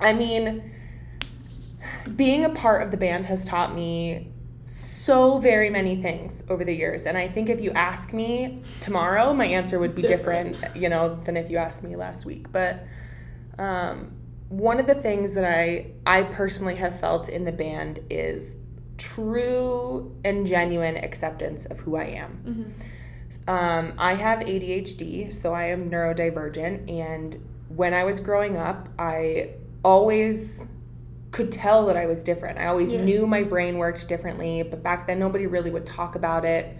I 0.00 0.12
mean, 0.12 0.70
being 2.16 2.44
a 2.44 2.50
part 2.50 2.82
of 2.82 2.90
the 2.90 2.96
band 2.96 3.26
has 3.26 3.44
taught 3.44 3.74
me 3.74 4.28
so 4.66 5.38
very 5.38 5.68
many 5.70 5.96
things 6.00 6.44
over 6.48 6.64
the 6.64 6.72
years. 6.74 7.06
And 7.06 7.18
I 7.18 7.26
think 7.26 7.48
if 7.48 7.60
you 7.60 7.70
ask 7.72 8.12
me 8.12 8.62
tomorrow, 8.80 9.32
my 9.34 9.46
answer 9.46 9.78
would 9.78 9.94
be 9.94 10.02
different, 10.02 10.52
Different. 10.52 10.76
you 10.76 10.88
know, 10.88 11.16
than 11.24 11.36
if 11.36 11.50
you 11.50 11.56
asked 11.56 11.82
me 11.82 11.96
last 11.96 12.24
week. 12.24 12.52
But 12.52 12.84
um, 13.58 14.12
one 14.48 14.78
of 14.78 14.86
the 14.86 14.94
things 14.94 15.34
that 15.34 15.44
I 15.44 15.86
I 16.06 16.22
personally 16.22 16.76
have 16.76 16.98
felt 17.00 17.28
in 17.28 17.44
the 17.44 17.52
band 17.52 18.00
is 18.10 18.54
true 18.98 20.14
and 20.24 20.46
genuine 20.46 20.96
acceptance 20.96 21.64
of 21.66 21.80
who 21.80 21.96
I 21.96 22.04
am. 22.04 22.72
Mhm. 22.78 23.48
Um, 23.48 23.92
I 23.98 24.14
have 24.14 24.40
ADHD, 24.40 25.30
so 25.32 25.52
I 25.54 25.66
am 25.66 25.90
neurodivergent. 25.90 26.90
And 26.90 27.36
when 27.68 27.94
I 27.94 28.04
was 28.04 28.20
growing 28.20 28.56
up, 28.56 28.88
I 28.98 29.50
always 29.84 30.66
could 31.30 31.52
tell 31.52 31.86
that 31.86 31.96
I 31.96 32.06
was 32.06 32.24
different. 32.24 32.58
I 32.58 32.66
always 32.66 32.92
Yeah. 32.92 33.04
knew 33.04 33.26
my 33.26 33.42
brain 33.42 33.78
worked 33.78 34.08
differently, 34.08 34.62
but 34.62 34.82
back 34.82 35.06
then 35.06 35.18
nobody 35.18 35.46
really 35.46 35.70
would 35.70 35.86
talk 35.86 36.14
about 36.16 36.44
it. 36.44 36.76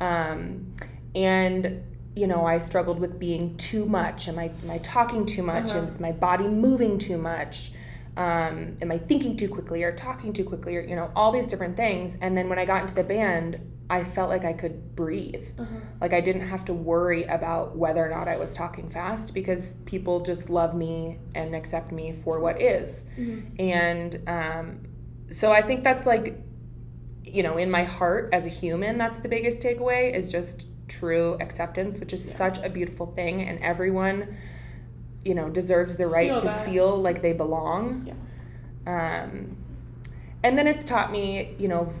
Um, 0.00 0.74
and 1.14 1.82
you 2.14 2.26
know, 2.26 2.44
I 2.44 2.58
struggled 2.58 2.98
with 2.98 3.16
being 3.18 3.56
too 3.56 3.86
much. 3.86 4.28
Am 4.28 4.38
I 4.40 4.50
am 4.64 4.70
I 4.70 4.78
talking 4.78 5.24
too 5.24 5.42
much? 5.42 5.70
Uh-huh. 5.70 5.86
Is 5.86 6.00
my 6.00 6.10
body 6.10 6.48
moving 6.48 6.98
too 6.98 7.16
much? 7.16 7.72
Um, 8.18 8.76
am 8.82 8.90
I 8.90 8.98
thinking 8.98 9.36
too 9.36 9.48
quickly 9.48 9.84
or 9.84 9.92
talking 9.92 10.32
too 10.32 10.42
quickly 10.42 10.76
or 10.76 10.80
you 10.80 10.96
know 10.96 11.10
all 11.14 11.30
these 11.30 11.46
different 11.46 11.76
things? 11.76 12.16
And 12.20 12.36
then 12.36 12.48
when 12.48 12.58
I 12.58 12.64
got 12.64 12.82
into 12.82 12.96
the 12.96 13.04
band, 13.04 13.60
I 13.88 14.02
felt 14.02 14.28
like 14.28 14.44
I 14.44 14.52
could 14.52 14.96
breathe. 14.96 15.46
Uh-huh. 15.56 15.76
Like 16.00 16.12
I 16.12 16.20
didn't 16.20 16.46
have 16.48 16.64
to 16.64 16.74
worry 16.74 17.22
about 17.24 17.76
whether 17.76 18.04
or 18.04 18.08
not 18.08 18.26
I 18.26 18.36
was 18.36 18.54
talking 18.54 18.90
fast 18.90 19.34
because 19.34 19.74
people 19.86 20.20
just 20.20 20.50
love 20.50 20.74
me 20.74 21.18
and 21.36 21.54
accept 21.54 21.92
me 21.92 22.12
for 22.12 22.40
what 22.40 22.60
is. 22.60 23.04
Mhm. 23.16 23.58
And 23.60 24.28
um, 24.28 24.80
so 25.30 25.52
I 25.52 25.62
think 25.62 25.84
that's 25.84 26.04
like, 26.04 26.38
you 27.24 27.44
know, 27.44 27.56
in 27.56 27.70
my 27.70 27.84
heart 27.84 28.30
as 28.32 28.46
a 28.46 28.50
human, 28.50 28.96
that's 28.96 29.20
the 29.20 29.28
biggest 29.28 29.62
takeaway 29.62 30.12
is 30.12 30.30
just 30.30 30.66
true 30.88 31.36
acceptance, 31.40 32.00
which 32.00 32.12
is 32.12 32.26
Yeah. 32.28 32.34
such 32.34 32.58
a 32.64 32.68
beautiful 32.68 33.06
thing. 33.06 33.42
And 33.42 33.60
everyone, 33.60 34.36
you 35.24 35.34
know, 35.34 35.48
deserves 35.48 35.96
the 35.96 36.06
right 36.06 36.30
Feel 36.30 36.40
to 36.40 36.46
that. 36.46 36.64
feel 36.64 36.96
like 36.96 37.22
they 37.22 37.32
belong. 37.32 38.04
Yeah. 38.06 38.14
Um, 39.24 39.56
and 40.42 40.56
then 40.56 40.66
it's 40.66 40.84
taught 40.84 41.10
me, 41.10 41.54
you 41.58 41.68
know, 41.68 41.92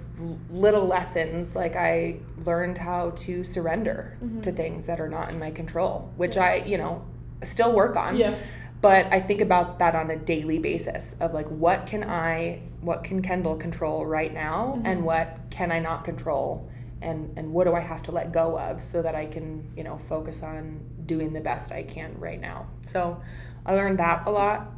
little 0.50 0.86
lessons. 0.86 1.56
Like 1.56 1.76
I 1.76 2.16
learned 2.46 2.78
how 2.78 3.10
to 3.16 3.42
surrender 3.44 4.16
Mhm. 4.22 4.42
to 4.42 4.52
things 4.52 4.86
that 4.86 5.00
are 5.00 5.08
not 5.08 5.32
in 5.32 5.38
my 5.38 5.50
control, 5.50 6.10
which 6.16 6.36
Yeah. 6.36 6.44
I, 6.44 6.54
you 6.64 6.78
know, 6.78 7.02
still 7.42 7.72
work 7.72 7.96
on 7.96 8.16
Yes. 8.16 8.40
but 8.80 9.06
I 9.12 9.20
think 9.20 9.40
about 9.40 9.78
that 9.80 9.94
on 9.94 10.10
a 10.10 10.16
daily 10.16 10.58
basis 10.58 11.14
of 11.20 11.34
like 11.34 11.46
what 11.48 11.86
can 11.86 12.02
I 12.04 12.60
what 12.80 13.02
can 13.04 13.22
Kendall 13.22 13.56
control 13.56 14.06
right 14.06 14.32
now 14.32 14.80
and 14.84 15.00
Mhm. 15.00 15.04
what 15.04 15.28
can 15.50 15.70
I 15.72 15.80
not 15.80 16.04
control 16.04 16.68
and 17.02 17.30
and 17.36 17.52
what 17.52 17.64
do 17.66 17.74
I 17.74 17.80
have 17.80 18.02
to 18.04 18.12
let 18.12 18.32
go 18.32 18.56
of 18.58 18.82
so 18.82 19.02
that 19.02 19.14
I 19.16 19.26
can, 19.26 19.64
you 19.76 19.82
know, 19.84 19.98
focus 19.98 20.42
on 20.42 20.80
doing 21.08 21.32
the 21.32 21.40
best 21.40 21.72
I 21.72 21.82
can 21.82 22.14
right 22.20 22.40
now. 22.40 22.66
So 22.82 23.20
I 23.66 23.74
learned 23.74 23.98
that 23.98 24.28
a 24.28 24.30
lot, 24.30 24.70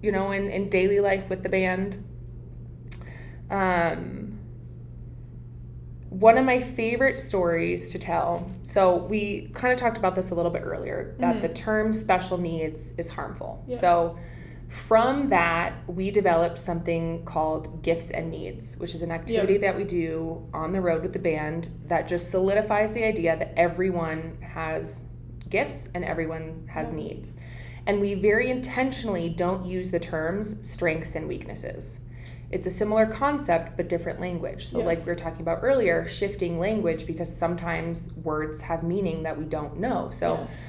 you 0.00 0.10
know, 0.12 0.30
in, 0.30 0.48
in 0.48 0.70
daily 0.70 1.00
life 1.00 1.28
with 1.28 1.42
the 1.42 1.50
band. 1.50 2.02
Um 3.50 4.32
one 6.08 6.38
of 6.38 6.46
my 6.46 6.58
favorite 6.60 7.18
stories 7.18 7.90
to 7.92 7.98
tell. 7.98 8.50
So 8.62 8.96
we 8.96 9.50
kind 9.52 9.72
of 9.72 9.78
talked 9.78 9.98
about 9.98 10.14
this 10.14 10.30
a 10.30 10.34
little 10.34 10.52
bit 10.52 10.62
earlier 10.64 11.14
that 11.18 11.36
Mhm. 11.36 11.40
the 11.42 11.48
term 11.48 11.92
special 11.92 12.38
needs 12.38 12.94
is 12.96 13.10
harmful. 13.10 13.62
Yes. 13.66 13.80
So 13.80 14.16
from 14.68 15.28
that, 15.28 15.74
we 15.88 16.10
developed 16.10 16.58
something 16.58 17.22
called 17.24 17.82
Gifts 17.82 18.12
and 18.12 18.30
Needs, 18.30 18.76
which 18.78 18.94
is 18.94 19.02
an 19.02 19.10
activity 19.10 19.54
Yep. 19.54 19.62
that 19.62 19.76
we 19.76 19.84
do 19.84 20.42
on 20.54 20.72
the 20.72 20.80
road 20.80 21.02
with 21.02 21.12
the 21.12 21.18
band 21.18 21.68
that 21.86 22.08
just 22.08 22.30
solidifies 22.30 22.94
the 22.94 23.04
idea 23.04 23.36
that 23.36 23.52
everyone 23.56 24.38
has 24.40 25.02
gifts 25.48 25.88
and 25.94 26.04
everyone 26.04 26.68
has 26.68 26.88
Yeah. 26.90 26.96
needs. 26.96 27.36
And 27.86 28.00
we 28.00 28.14
very 28.14 28.50
intentionally 28.50 29.28
don't 29.28 29.64
use 29.64 29.90
the 29.90 30.00
terms 30.00 30.56
strengths 30.68 31.14
and 31.14 31.28
weaknesses. 31.28 32.00
It's 32.50 32.66
a 32.66 32.70
similar 32.70 33.06
concept 33.06 33.76
but 33.76 33.88
different 33.88 34.20
language. 34.20 34.66
So, 34.66 34.78
like 34.78 34.98
we 34.98 35.06
were 35.06 35.16
talking 35.16 35.40
about 35.40 35.60
earlier, 35.62 36.06
shifting 36.06 36.58
language 36.58 37.06
because 37.06 37.34
sometimes 37.34 38.10
words 38.22 38.62
have 38.62 38.82
meaning 38.82 39.22
that 39.24 39.36
we 39.38 39.44
don't 39.44 39.78
know. 39.78 40.10
So, 40.10 40.34
yes. 40.40 40.62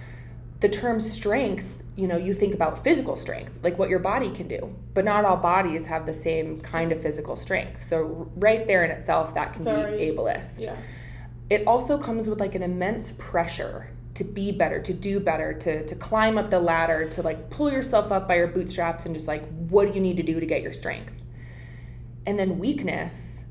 the 0.60 0.70
term 0.70 1.00
strength, 1.00 1.84
you 1.96 2.08
know, 2.08 2.18
you 2.18 2.34
think 2.34 2.54
about 2.56 2.84
physical 2.84 3.16
strength, 3.16 3.60
like 3.64 3.78
what 3.78 3.90
your 3.90 4.00
body 4.00 4.32
can 4.32 4.48
do, 4.48 4.74
but 4.96 5.06
not 5.06 5.24
all 5.26 5.38
bodies 5.38 5.86
have 5.88 6.06
the 6.08 6.14
same 6.14 6.60
kind 6.62 6.92
of 6.92 7.00
physical 7.00 7.36
strength. 7.36 7.84
So, 7.84 8.28
right 8.36 8.66
there 8.66 8.84
in 8.84 8.90
itself, 8.92 9.34
that 9.36 9.54
can 9.54 9.68
already- 9.68 10.12
be 10.12 10.16
ableist. 10.18 10.60
Yeah. 10.62 10.76
It 11.50 11.66
also 11.68 11.98
comes 11.98 12.28
with 12.28 12.40
like 12.40 12.56
an 12.56 12.64
immense 12.64 13.14
pressure 13.18 13.88
to 14.18 14.24
be 14.24 14.52
better, 14.52 14.82
to 14.82 14.94
do 14.94 15.20
better, 15.20 15.54
to, 15.54 15.86
to 15.88 15.96
climb 15.96 16.38
up 16.38 16.50
the 16.50 16.60
ladder, 16.60 17.08
to 17.10 17.22
like 17.22 17.50
pull 17.50 17.72
yourself 17.72 18.12
up 18.12 18.28
by 18.28 18.36
your 18.36 18.48
bootstraps 18.48 19.06
and 19.06 19.14
just 19.16 19.28
like, 19.28 19.48
what 19.70 19.88
do 19.88 19.94
you 19.94 20.02
need 20.02 20.18
to 20.18 20.24
do 20.24 20.40
to 20.40 20.46
get 20.46 20.62
your 20.62 20.74
strength? 20.74 21.14
And 22.26 22.38
then 22.38 22.60
weakness 22.60 23.46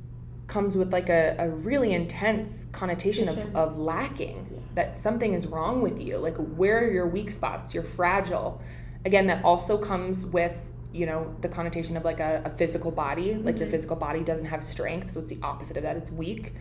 comes 0.49 0.77
with 0.77 0.93
like 0.93 1.09
a, 1.09 1.35
a 1.39 1.49
really 1.49 1.93
intense 1.93 2.67
connotation 2.73 3.29
of, 3.29 3.57
of 3.57 3.79
lacking 3.79 4.47
Yeah. 4.51 4.59
that 4.75 4.97
something 4.97 5.35
is 5.35 5.47
wrong 5.47 5.83
with 5.83 6.01
you. 6.01 6.19
Like 6.19 6.37
where 6.37 6.79
are 6.85 6.91
your 6.91 7.09
weak 7.09 7.31
spots? 7.31 7.75
You're 7.75 7.83
fragile. 7.83 8.61
Again 9.05 9.27
that 9.29 9.45
also 9.45 9.77
comes 9.79 10.27
with 10.27 10.64
you 10.93 11.05
know 11.05 11.35
the 11.43 11.49
connotation 11.49 11.97
of 11.97 12.05
like 12.05 12.21
a, 12.21 12.43
a 12.45 12.51
physical 12.51 12.91
body. 12.91 13.35
Like 13.35 13.59
your 13.59 13.67
Mhm. 13.67 13.73
physical 13.73 13.97
body 13.97 14.23
doesn't 14.23 14.45
have 14.47 14.62
strength 14.62 15.11
so 15.11 15.21
it's 15.21 15.31
the 15.31 15.39
opposite 15.43 15.77
of 15.77 15.83
that. 15.85 15.97
It's 15.97 16.11
weak. 16.12 16.55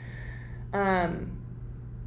Um, 0.73 1.37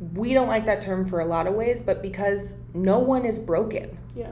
we 0.00 0.32
don't 0.34 0.48
like 0.48 0.64
that 0.66 0.80
term 0.80 1.04
for 1.04 1.20
a 1.20 1.26
lot 1.26 1.46
of 1.46 1.54
ways 1.54 1.82
but 1.82 2.02
because 2.02 2.54
no 2.74 2.98
one 2.98 3.24
is 3.24 3.38
broken 3.38 3.98
Yeah. 4.14 4.30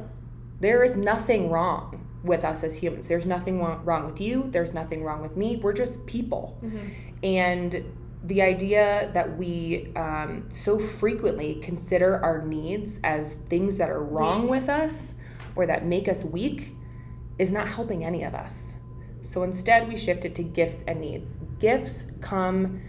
there 0.61 0.85
is 0.85 0.97
nothing 0.97 1.51
wrong 1.51 2.07
with 2.23 2.45
us 2.45 2.65
as 2.65 2.77
humans. 2.77 3.07
There's 3.07 3.25
nothing 3.27 3.63
wrong 3.63 4.05
with 4.05 4.21
you, 4.21 4.49
there's 4.51 4.75
nothing 4.75 5.05
wrong 5.05 5.23
with 5.23 5.37
me. 5.37 5.57
We're 5.57 5.73
just 5.73 6.05
people. 6.07 6.59
Mm-hmm. 6.63 6.79
And 7.23 7.85
the 8.25 8.43
idea 8.43 9.11
that 9.15 9.39
we 9.39 9.93
um, 9.95 10.49
so 10.51 10.79
frequently 10.79 11.57
consider 11.63 12.21
our 12.25 12.43
needs 12.43 12.99
as 13.05 13.35
things 13.49 13.79
that 13.79 13.89
are 13.91 14.03
wrong 14.03 14.49
with 14.49 14.69
us 14.69 15.15
or 15.55 15.67
that 15.67 15.87
make 15.87 16.09
us 16.09 16.25
weak 16.25 16.75
is 17.39 17.53
not 17.53 17.69
helping 17.69 18.05
any 18.05 18.25
of 18.25 18.35
us. 18.35 18.77
So 19.23 19.45
instead, 19.45 19.87
we 19.89 19.97
shift 19.97 20.25
it 20.25 20.35
to 20.37 20.43
gifts 20.43 20.83
and 20.89 21.01
needs. 21.01 21.37
Gifts 21.61 22.07
come 22.21 22.81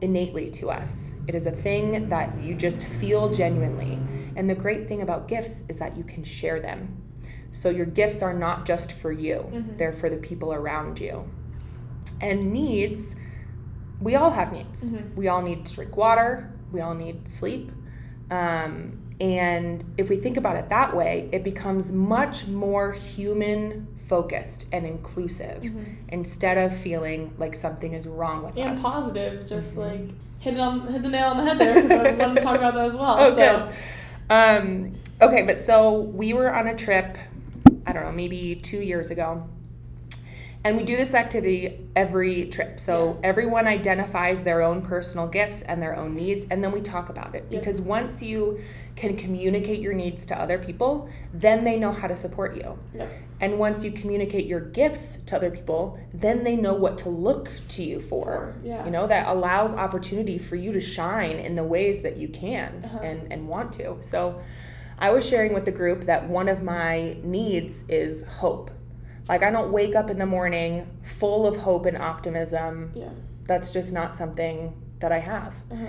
innately 0.00 0.50
to 0.50 0.70
us, 0.70 1.14
it 1.26 1.34
is 1.34 1.46
a 1.46 1.50
thing 1.50 2.08
that 2.08 2.42
you 2.42 2.54
just 2.54 2.84
feel 2.86 3.32
genuinely. 3.32 3.98
And 4.36 4.48
the 4.48 4.54
great 4.54 4.88
thing 4.88 5.02
about 5.02 5.28
gifts 5.28 5.64
is 5.68 5.78
that 5.78 5.96
you 5.96 6.04
can 6.04 6.24
share 6.24 6.60
them. 6.60 6.96
So 7.52 7.68
your 7.70 7.86
gifts 7.86 8.22
are 8.22 8.34
not 8.34 8.64
just 8.64 8.92
for 8.92 9.10
you, 9.12 9.44
Mhm. 9.52 9.76
they're 9.76 9.92
for 9.92 10.08
the 10.08 10.16
people 10.16 10.52
around 10.52 11.00
you. 11.00 11.24
And 12.20 12.52
needs, 12.52 13.16
we 14.00 14.14
all 14.14 14.30
have 14.30 14.52
needs. 14.52 14.92
Mhm. 14.92 15.14
We 15.16 15.28
all 15.28 15.42
need 15.42 15.66
to 15.66 15.74
drink 15.74 15.96
water, 15.96 16.52
we 16.72 16.80
all 16.80 16.94
need 16.94 17.26
sleep. 17.26 17.72
Um, 18.30 18.98
and 19.20 19.84
if 19.98 20.08
we 20.08 20.16
think 20.16 20.36
about 20.36 20.56
it 20.56 20.68
that 20.68 20.96
way, 20.96 21.28
it 21.32 21.42
becomes 21.42 21.92
much 21.92 22.46
more 22.46 22.92
human 22.92 23.88
focused 24.14 24.66
and 24.72 24.84
inclusive 24.84 25.62
Mhm. 25.62 25.84
instead 26.08 26.58
of 26.58 26.74
feeling 26.76 27.30
like 27.38 27.54
something 27.54 27.92
is 27.94 28.08
wrong 28.08 28.42
with 28.42 28.56
and 28.58 28.70
us. 28.72 28.82
positive, 28.82 29.46
just 29.46 29.76
Mhm. 29.76 29.78
like 29.86 30.00
hit 30.40 30.54
it 30.54 30.60
on 30.60 30.88
hit 30.92 31.02
the 31.02 31.08
nail 31.08 31.28
on 31.28 31.36
the 31.36 31.44
head 31.44 31.58
there. 31.60 31.80
'cause 31.80 31.90
I 31.92 32.14
wanted 32.26 32.36
to 32.38 32.42
talk 32.42 32.56
about 32.58 32.74
that 32.74 32.86
as 32.86 32.94
well. 32.96 33.16
Oh, 33.20 33.34
so. 33.36 33.68
Um, 34.28 34.92
okay, 35.22 35.42
but 35.42 35.58
so 35.58 36.00
we 36.00 36.32
were 36.32 36.52
on 36.52 36.66
a 36.66 36.74
trip, 36.74 37.16
I 37.86 37.92
don't 37.92 38.02
know, 38.04 38.10
maybe 38.12 38.56
two 38.60 38.82
years 38.82 39.10
ago. 39.12 39.44
And 40.62 40.76
we 40.76 40.82
do 40.82 40.94
this 40.94 41.14
activity 41.14 41.80
every 41.96 42.46
trip. 42.48 42.78
So 42.78 43.18
everyone 43.22 43.66
identifies 43.66 44.42
their 44.42 44.60
own 44.60 44.82
personal 44.82 45.26
gifts 45.26 45.62
and 45.62 45.80
their 45.82 45.96
own 45.96 46.14
needs, 46.14 46.46
and 46.50 46.62
then 46.62 46.70
we 46.70 46.82
talk 46.82 47.08
about 47.08 47.34
it. 47.34 47.46
Yeah. 47.48 47.58
Because 47.58 47.80
once 47.80 48.22
you 48.22 48.60
can 48.94 49.16
communicate 49.16 49.80
your 49.80 49.94
needs 49.94 50.26
to 50.26 50.38
other 50.38 50.58
people, 50.58 51.08
then 51.32 51.64
they 51.64 51.78
know 51.78 51.92
how 51.92 52.08
to 52.08 52.14
support 52.14 52.56
you. 52.56 52.78
Yep. 52.94 53.10
And 53.40 53.58
once 53.58 53.82
you 53.82 53.90
communicate 53.90 54.44
your 54.44 54.60
gifts 54.60 55.20
to 55.26 55.36
other 55.36 55.50
people, 55.50 55.98
then 56.12 56.44
they 56.44 56.56
know 56.56 56.74
what 56.74 56.98
to 56.98 57.08
look 57.08 57.50
to 57.68 57.82
you 57.82 57.98
for. 57.98 58.54
Yeah. 58.62 58.84
You 58.84 58.90
know, 58.90 59.06
that 59.06 59.28
allows 59.28 59.72
opportunity 59.72 60.36
for 60.36 60.56
you 60.56 60.72
to 60.72 60.80
shine 60.80 61.36
in 61.36 61.54
the 61.54 61.64
ways 61.64 62.02
that 62.02 62.18
you 62.18 62.28
can 62.28 62.84
Uh-huh. 62.84 62.98
and, 62.98 63.32
and 63.32 63.48
want 63.48 63.72
to. 63.74 63.96
So 64.00 64.42
I 64.98 65.10
was 65.10 65.26
sharing 65.26 65.54
with 65.54 65.64
the 65.64 65.72
group 65.72 66.04
that 66.04 66.28
one 66.28 66.48
of 66.48 66.62
my 66.62 67.16
needs 67.22 67.86
is 67.88 68.24
hope. 68.24 68.70
Like, 69.30 69.44
I 69.44 69.50
don't 69.52 69.70
wake 69.70 69.94
up 69.94 70.10
in 70.10 70.18
the 70.18 70.26
morning 70.26 70.88
full 71.04 71.46
of 71.46 71.58
hope 71.58 71.86
and 71.86 71.96
optimism. 71.96 72.90
Yeah. 72.96 73.10
That's 73.44 73.72
just 73.72 73.92
not 73.92 74.16
something 74.16 74.74
that 74.98 75.12
I 75.12 75.20
have. 75.20 75.54
Uh-huh. 75.70 75.86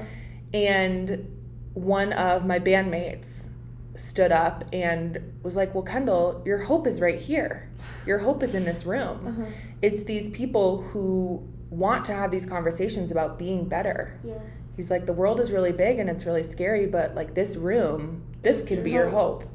And 0.54 1.42
one 1.74 2.14
of 2.14 2.46
my 2.46 2.60
bandmates 2.60 3.48
stood 3.96 4.32
up 4.32 4.66
and 4.72 5.40
was 5.42 5.56
like, 5.56 5.74
Well, 5.74 5.84
Kendall, 5.84 6.44
your 6.46 6.60
hope 6.60 6.86
is 6.86 7.02
right 7.02 7.20
here. 7.20 7.68
Your 8.06 8.20
hope 8.20 8.44
is 8.44 8.54
in 8.54 8.64
this 8.64 8.86
room. 8.86 9.26
Uh-huh. 9.26 9.52
It's 9.82 10.04
these 10.04 10.30
people 10.30 10.84
who 10.84 11.44
want 11.72 12.06
to 12.06 12.14
have 12.14 12.30
these 12.30 12.46
conversations 12.46 13.12
about 13.12 13.40
being 13.40 13.68
better. 13.68 14.20
Yeah. 14.24 14.36
He's 14.76 14.92
like, 14.92 15.08
The 15.08 15.14
world 15.14 15.40
is 15.40 15.52
really 15.52 15.72
big 15.72 15.98
and 15.98 16.12
it's 16.12 16.28
really 16.28 16.44
scary, 16.44 16.86
but 16.86 17.16
like 17.16 17.34
this 17.34 17.56
room, 17.58 18.22
this 18.44 18.60
It's 18.60 18.68
can 18.68 18.84
be 18.84 18.92
your 18.92 19.10
hope. 19.10 19.46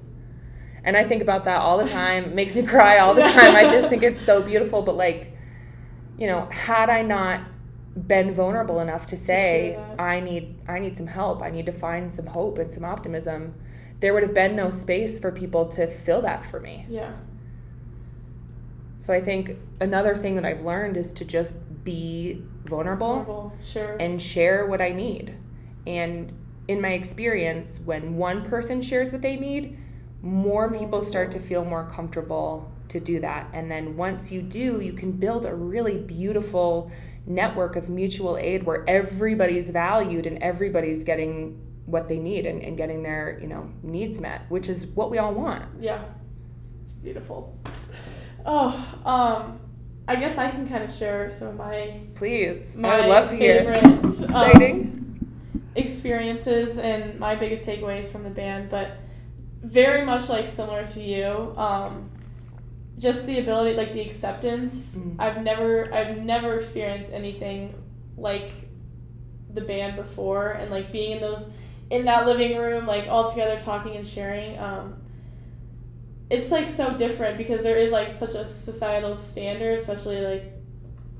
And 0.86 0.96
I 0.96 1.04
think 1.04 1.20
about 1.20 1.44
that 1.44 1.60
all 1.60 1.76
the 1.76 1.88
time. 1.88 2.24
It 2.24 2.34
makes 2.34 2.56
me 2.56 2.62
cry 2.64 2.98
all 2.98 3.14
the 3.14 3.22
time. 3.22 3.54
I 3.54 3.64
just 3.64 3.88
think 3.90 4.02
it's 4.02 4.22
so 4.24 4.40
beautiful. 4.40 4.80
But 4.82 4.96
like, 4.96 5.36
you 6.16 6.26
know, 6.26 6.46
had 6.46 6.88
I 6.88 7.02
not 7.02 7.40
been 7.96 8.32
vulnerable 8.32 8.80
enough 8.80 9.06
to 9.06 9.16
say. 9.16 9.78
I 9.98 10.20
need 10.20 10.58
I 10.68 10.78
need 10.78 10.96
some 10.96 11.06
help. 11.06 11.42
I 11.42 11.50
need 11.50 11.66
to 11.66 11.72
find 11.72 12.12
some 12.12 12.26
hope 12.26 12.58
and 12.58 12.70
some 12.72 12.84
optimism. 12.84 13.54
There 14.00 14.12
would 14.12 14.22
have 14.22 14.34
been 14.34 14.54
no 14.54 14.68
space 14.70 15.18
for 15.18 15.32
people 15.32 15.66
to 15.68 15.86
fill 15.86 16.20
that 16.22 16.44
for 16.44 16.60
me. 16.60 16.84
Yeah. 16.88 17.12
So 18.98 19.12
I 19.12 19.20
think 19.20 19.56
another 19.80 20.14
thing 20.14 20.34
that 20.36 20.44
I've 20.44 20.64
learned 20.64 20.96
is 20.96 21.12
to 21.14 21.24
just 21.24 21.56
be 21.84 22.42
vulnerable 22.64 23.06
Vulnerable, 23.24 23.52
Sure. 23.64 23.96
and 24.00 24.20
share 24.20 24.66
what 24.66 24.80
I 24.80 24.90
need. 24.90 25.34
And 25.86 26.32
in 26.68 26.80
my 26.80 26.92
experience, 26.92 27.78
when 27.84 28.16
one 28.16 28.44
person 28.44 28.82
shares 28.82 29.12
what 29.12 29.22
they 29.22 29.36
need, 29.36 29.78
more 30.26 30.72
people 30.72 31.00
start 31.02 31.30
to 31.32 31.38
feel 31.38 31.64
more 31.64 31.88
comfortable 31.88 32.70
to 32.88 33.00
do 33.00 33.20
that. 33.20 33.48
And 33.52 33.70
then 33.70 33.96
once 33.96 34.30
you 34.30 34.42
do, 34.42 34.80
you 34.80 34.92
can 34.92 35.12
build 35.12 35.46
a 35.46 35.54
really 35.54 35.98
beautiful 35.98 36.90
network 37.26 37.76
of 37.76 37.88
mutual 37.88 38.36
aid 38.36 38.64
where 38.64 38.84
everybody's 38.88 39.70
valued 39.70 40.26
and 40.26 40.38
everybody's 40.42 41.04
getting 41.04 41.60
what 41.86 42.08
they 42.08 42.18
need 42.18 42.46
and, 42.46 42.62
and 42.62 42.76
getting 42.76 43.02
their, 43.02 43.38
you 43.40 43.46
know, 43.46 43.70
needs 43.82 44.20
met, 44.20 44.42
which 44.50 44.68
is 44.68 44.86
what 44.88 45.10
we 45.10 45.18
all 45.18 45.32
want. 45.32 45.64
Yeah. 45.80 46.02
It's 46.82 46.92
beautiful. 46.92 47.56
Oh, 48.44 48.72
um, 49.04 49.60
I 50.08 50.16
guess 50.16 50.38
I 50.38 50.50
can 50.50 50.68
kind 50.68 50.84
of 50.84 50.94
share 50.94 51.30
some 51.30 51.48
of 51.48 51.56
my 51.56 52.00
Please. 52.14 52.74
my 52.76 52.88
I 52.94 53.00
would 53.00 53.08
love 53.08 53.28
to 53.30 53.36
hear. 53.36 53.58
favorite, 53.58 53.84
um, 53.84 54.08
Exciting. 54.08 55.52
experiences 55.74 56.78
and 56.78 57.18
my 57.18 57.34
biggest 57.34 57.66
takeaways 57.66 58.06
from 58.06 58.22
the 58.24 58.30
band, 58.30 58.70
but 58.70 58.98
very 59.66 60.04
much 60.04 60.28
like 60.28 60.48
similar 60.48 60.86
to 60.88 61.00
you. 61.00 61.54
Um, 61.56 62.10
just 62.98 63.26
the 63.26 63.38
ability, 63.40 63.76
like 63.76 63.92
the 63.92 64.00
acceptance. 64.00 64.96
Mm. 64.96 65.16
I've 65.18 65.42
never, 65.42 65.92
I've 65.92 66.18
never 66.18 66.54
experienced 66.54 67.12
anything 67.12 67.74
like 68.16 68.50
the 69.52 69.60
band 69.60 69.96
before, 69.96 70.52
and 70.52 70.70
like 70.70 70.92
being 70.92 71.12
in 71.12 71.20
those, 71.20 71.50
in 71.90 72.04
that 72.06 72.26
living 72.26 72.56
room, 72.56 72.86
like 72.86 73.06
all 73.08 73.30
together 73.30 73.60
talking 73.60 73.96
and 73.96 74.06
sharing. 74.06 74.58
Um, 74.58 74.96
it's 76.30 76.50
like 76.50 76.68
so 76.68 76.96
different 76.96 77.38
because 77.38 77.62
there 77.62 77.76
is 77.76 77.92
like 77.92 78.12
such 78.12 78.34
a 78.34 78.44
societal 78.44 79.14
standard, 79.14 79.78
especially 79.78 80.20
like 80.20 80.52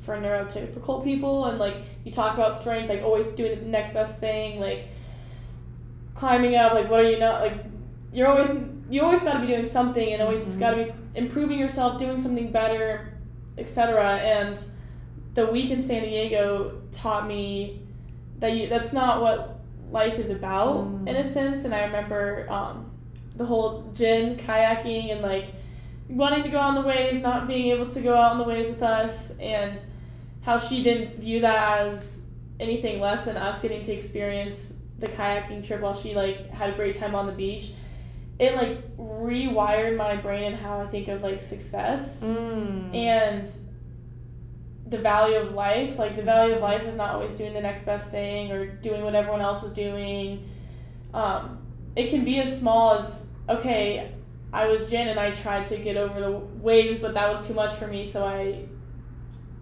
for 0.00 0.16
neurotypical 0.16 1.04
people, 1.04 1.46
and 1.46 1.58
like 1.58 1.76
you 2.04 2.12
talk 2.12 2.34
about 2.34 2.56
strength, 2.58 2.88
like 2.88 3.02
always 3.02 3.26
doing 3.28 3.58
the 3.58 3.66
next 3.66 3.92
best 3.92 4.18
thing, 4.18 4.60
like 4.60 4.88
climbing 6.14 6.56
up, 6.56 6.72
like 6.72 6.88
what 6.88 7.00
are 7.00 7.10
you 7.10 7.18
not 7.18 7.42
like? 7.42 7.75
You're 8.16 8.28
always 8.28 8.48
you 8.88 9.02
always 9.02 9.22
got 9.22 9.34
to 9.34 9.40
be 9.40 9.48
doing 9.48 9.66
something, 9.66 10.12
and 10.14 10.22
always 10.22 10.56
Mhm. 10.56 10.60
got 10.60 10.70
to 10.70 10.76
be 10.82 10.90
improving 11.16 11.58
yourself, 11.58 11.98
doing 11.98 12.18
something 12.18 12.50
better, 12.50 13.12
etc. 13.58 14.16
And 14.16 14.58
the 15.34 15.44
week 15.46 15.70
in 15.70 15.82
San 15.82 16.02
Diego 16.02 16.80
taught 16.92 17.26
me 17.28 17.82
that 18.38 18.52
you 18.52 18.68
that's 18.68 18.94
not 18.94 19.20
what 19.20 19.58
life 19.90 20.18
is 20.18 20.30
about 20.30 20.86
Mm. 20.86 21.08
in 21.08 21.16
a 21.16 21.24
sense. 21.28 21.66
And 21.66 21.74
I 21.74 21.84
remember 21.84 22.46
um, 22.48 22.90
the 23.36 23.44
whole 23.44 23.84
Jen 23.92 24.36
kayaking 24.38 25.12
and 25.12 25.20
like 25.20 25.46
wanting 26.08 26.42
to 26.44 26.48
go 26.48 26.58
on 26.58 26.74
the 26.74 26.80
waves, 26.82 27.20
not 27.22 27.46
being 27.46 27.66
able 27.70 27.90
to 27.90 28.00
go 28.00 28.14
out 28.14 28.30
on 28.32 28.38
the 28.38 28.44
waves 28.44 28.70
with 28.70 28.82
us, 28.82 29.36
and 29.40 29.78
how 30.40 30.58
she 30.58 30.82
didn't 30.82 31.18
view 31.18 31.40
that 31.40 31.80
as 31.82 32.22
anything 32.60 32.98
less 32.98 33.26
than 33.26 33.36
us 33.36 33.60
getting 33.60 33.82
to 33.82 33.92
experience 33.92 34.80
the 35.00 35.08
kayaking 35.08 35.62
trip 35.66 35.82
while 35.82 35.94
she 35.94 36.14
like 36.14 36.48
had 36.48 36.70
a 36.70 36.72
great 36.72 36.96
time 36.96 37.14
on 37.14 37.26
the 37.26 37.32
beach. 37.32 37.72
It 38.38 38.54
like 38.54 38.96
rewired 38.98 39.96
my 39.96 40.16
brain 40.16 40.52
and 40.52 40.56
how 40.56 40.80
I 40.80 40.86
think 40.88 41.08
of 41.08 41.22
like 41.22 41.42
success 41.42 42.22
Mm. 42.22 42.94
and 42.94 43.50
the 44.88 44.98
value 44.98 45.36
of 45.36 45.52
life. 45.54 45.98
Like 45.98 46.16
the 46.16 46.22
value 46.22 46.54
of 46.56 46.62
life 46.62 46.82
is 46.84 46.96
not 46.96 47.14
always 47.14 47.36
doing 47.36 47.54
the 47.54 47.60
next 47.60 47.84
best 47.84 48.10
thing 48.10 48.52
or 48.52 48.66
doing 48.66 49.02
what 49.02 49.14
everyone 49.14 49.40
else 49.40 49.62
is 49.64 49.72
doing. 49.72 50.48
Um, 51.14 51.58
it 51.96 52.10
can 52.10 52.24
be 52.24 52.38
as 52.40 52.58
small 52.58 52.94
as 52.98 53.26
okay, 53.48 54.12
I 54.52 54.66
was 54.66 54.90
Jen 54.90 55.08
and 55.08 55.18
I 55.20 55.30
tried 55.30 55.66
to 55.68 55.78
get 55.78 55.96
over 55.96 56.20
the 56.20 56.30
waves, 56.30 56.98
but 56.98 57.14
that 57.14 57.28
was 57.28 57.46
too 57.46 57.54
much 57.54 57.74
for 57.78 57.86
me, 57.86 58.06
so 58.06 58.24
I 58.26 58.64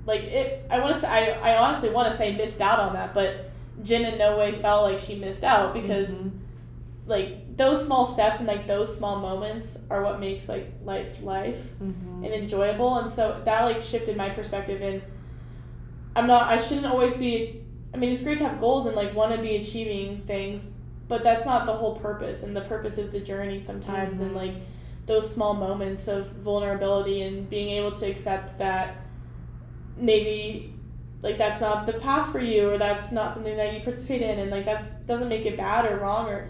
like 0.07 0.23
it. 0.23 0.67
I 0.71 0.81
want 0.81 0.95
to 0.97 1.01
say 1.01 1.07
I, 1.09 1.53
I 1.55 1.57
honestly 1.59 1.91
want 1.91 2.11
to 2.11 2.17
say 2.19 2.35
missed 2.35 2.61
out 2.61 2.81
on 2.81 2.93
that, 2.95 3.15
but 3.15 3.51
Jen 3.83 4.05
in 4.05 4.19
no 4.19 4.37
way 4.39 4.61
felt 4.61 4.83
like 4.91 4.99
she 5.01 5.17
missed 5.17 5.45
out 5.45 5.75
because 5.75 6.23
Mhm. 6.25 6.33
like 7.07 7.39
those 7.57 7.85
small 7.87 8.05
steps 8.07 8.39
and 8.39 8.49
like 8.49 8.67
those 8.67 8.97
small 8.97 9.21
moments 9.21 9.83
are 9.91 10.03
what 10.03 10.19
makes 10.21 10.49
like 10.49 10.73
life 10.85 11.23
life 11.23 11.61
Mhm. 11.83 12.25
and 12.25 12.35
enjoyable 12.35 12.97
and 12.99 13.13
so 13.13 13.41
that 13.45 13.63
like 13.65 13.83
shifted 13.83 14.17
my 14.17 14.29
perspective 14.31 14.83
and 14.83 15.03
i'm 16.17 16.27
not 16.27 16.49
i 16.49 16.59
shouldn't 16.59 16.87
always 16.87 17.17
be 17.17 17.61
i 17.93 17.97
mean 17.97 18.13
it's 18.13 18.25
great 18.25 18.39
to 18.39 18.49
have 18.49 18.59
goals 18.61 18.87
and 18.87 18.97
like 18.97 19.15
want 19.15 19.35
to 19.37 19.41
be 19.41 19.57
achieving 19.57 20.23
things 20.27 20.67
but 21.07 21.23
that's 21.23 21.45
not 21.47 21.65
the 21.67 21.73
whole 21.73 21.97
purpose 21.97 22.43
and 22.43 22.57
the 22.57 22.63
purpose 22.63 22.99
is 22.99 23.11
the 23.13 23.21
journey 23.21 23.61
sometimes 23.61 24.21
and 24.21 24.33
Mhm. 24.33 24.37
like 24.37 24.55
those 25.07 25.31
small 25.33 25.55
moments 25.55 26.09
of 26.09 26.27
vulnerability 26.33 27.21
and 27.23 27.49
being 27.51 27.69
able 27.79 27.93
to 27.93 28.07
accept 28.11 28.59
that 28.59 28.97
maybe 29.97 30.73
like 31.23 31.39
that's 31.39 31.61
not 31.61 31.87
the 31.87 31.93
path 31.95 32.31
for 32.33 32.41
you 32.41 32.69
or 32.71 32.79
that's 32.79 33.13
not 33.13 33.33
something 33.33 33.57
that 33.57 33.73
you 33.73 33.81
participate 33.81 34.23
in 34.23 34.39
and 34.41 34.51
like 34.51 34.65
that's 34.65 34.93
doesn't 35.07 35.29
make 35.29 35.47
it 35.47 35.57
bad 35.57 35.85
or 35.91 35.97
wrong 35.99 36.27
or 36.29 36.49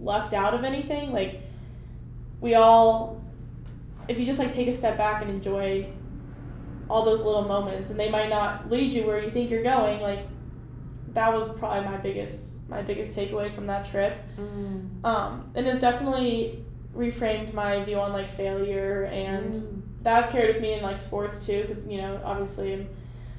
left 0.00 0.34
out 0.34 0.54
of 0.54 0.64
anything 0.64 1.12
like 1.12 1.40
we 2.40 2.54
all 2.54 3.20
if 4.08 4.18
you 4.18 4.26
just 4.26 4.38
like 4.38 4.52
take 4.52 4.68
a 4.68 4.72
step 4.72 4.96
back 4.98 5.22
and 5.22 5.30
enjoy 5.30 5.86
all 6.90 7.04
those 7.04 7.20
little 7.20 7.44
moments 7.44 7.90
and 7.90 7.98
they 7.98 8.10
might 8.10 8.28
not 8.28 8.70
lead 8.70 8.92
you 8.92 9.06
where 9.06 9.22
you 9.22 9.30
think 9.30 9.50
you're 9.50 9.62
going 9.62 10.00
like 10.02 10.26
that 11.14 11.32
was 11.32 11.48
probably 11.58 11.84
my 11.88 11.96
biggest 11.96 12.58
my 12.68 12.82
biggest 12.82 13.16
takeaway 13.16 13.48
from 13.54 13.66
that 13.66 13.88
trip 13.88 14.18
Mm. 14.38 15.04
um, 15.04 15.50
and 15.54 15.66
it's 15.66 15.80
definitely 15.80 16.62
reframed 16.94 17.54
my 17.54 17.82
view 17.84 17.98
on 18.00 18.12
like 18.12 18.28
failure 18.28 19.04
and 19.04 19.54
Mm. 19.54 19.82
that's 20.02 20.30
carried 20.32 20.54
with 20.54 20.62
me 20.62 20.74
in 20.74 20.82
like 20.82 21.00
sports 21.00 21.46
too 21.46 21.62
because 21.62 21.86
you 21.86 21.98
know 21.98 22.20
obviously 22.24 22.72
i'm 22.74 22.88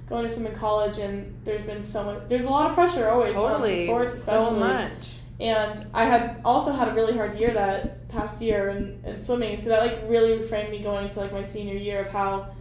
going 0.10 0.26
to 0.28 0.34
swim 0.34 0.48
in 0.48 0.56
college 0.56 0.98
and 1.00 1.36
there's 1.46 1.62
been 1.64 1.84
so 1.84 2.04
much 2.04 2.22
there's 2.30 2.46
a 2.46 2.50
lot 2.50 2.70
of 2.70 2.76
pressure 2.76 3.10
always 3.10 3.34
Totally. 3.34 3.82
on 3.90 4.02
sports 4.04 4.18
especially 4.18 4.46
so 4.46 4.56
much. 4.60 5.16
And 5.40 5.86
I 5.94 6.06
had 6.06 6.42
also 6.46 6.72
had 6.72 6.88
a 6.88 6.94
really 6.94 7.14
hard 7.14 7.38
year 7.38 7.54
that 7.54 8.08
past 8.10 8.42
year 8.42 8.70
in, 8.70 9.02
in 9.06 9.20
swimming. 9.20 9.62
So 9.62 9.70
that 9.70 9.86
like 9.86 10.04
really 10.08 10.38
reframed 10.38 10.72
me 10.72 10.80
going 10.80 11.08
into 11.08 11.20
like 11.20 11.34
my 11.34 11.44
senior 11.44 11.76
year 11.76 12.06
of 12.06 12.12
how 12.12 12.56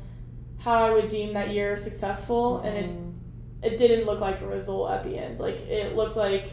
how 0.58 0.84
I 0.86 0.90
would 0.90 1.08
deem 1.08 1.34
that 1.34 1.50
year 1.50 1.76
successful 1.76 2.58
and 2.60 2.74
Mm. 2.76 3.12
it, 3.62 3.74
it 3.74 3.78
didn't 3.78 4.06
look 4.06 4.20
like 4.20 4.40
a 4.40 4.46
result 4.46 4.90
at 4.90 5.04
the 5.04 5.16
end. 5.16 5.38
Like 5.38 5.56
it 5.68 5.94
looked 5.94 6.16
like 6.16 6.48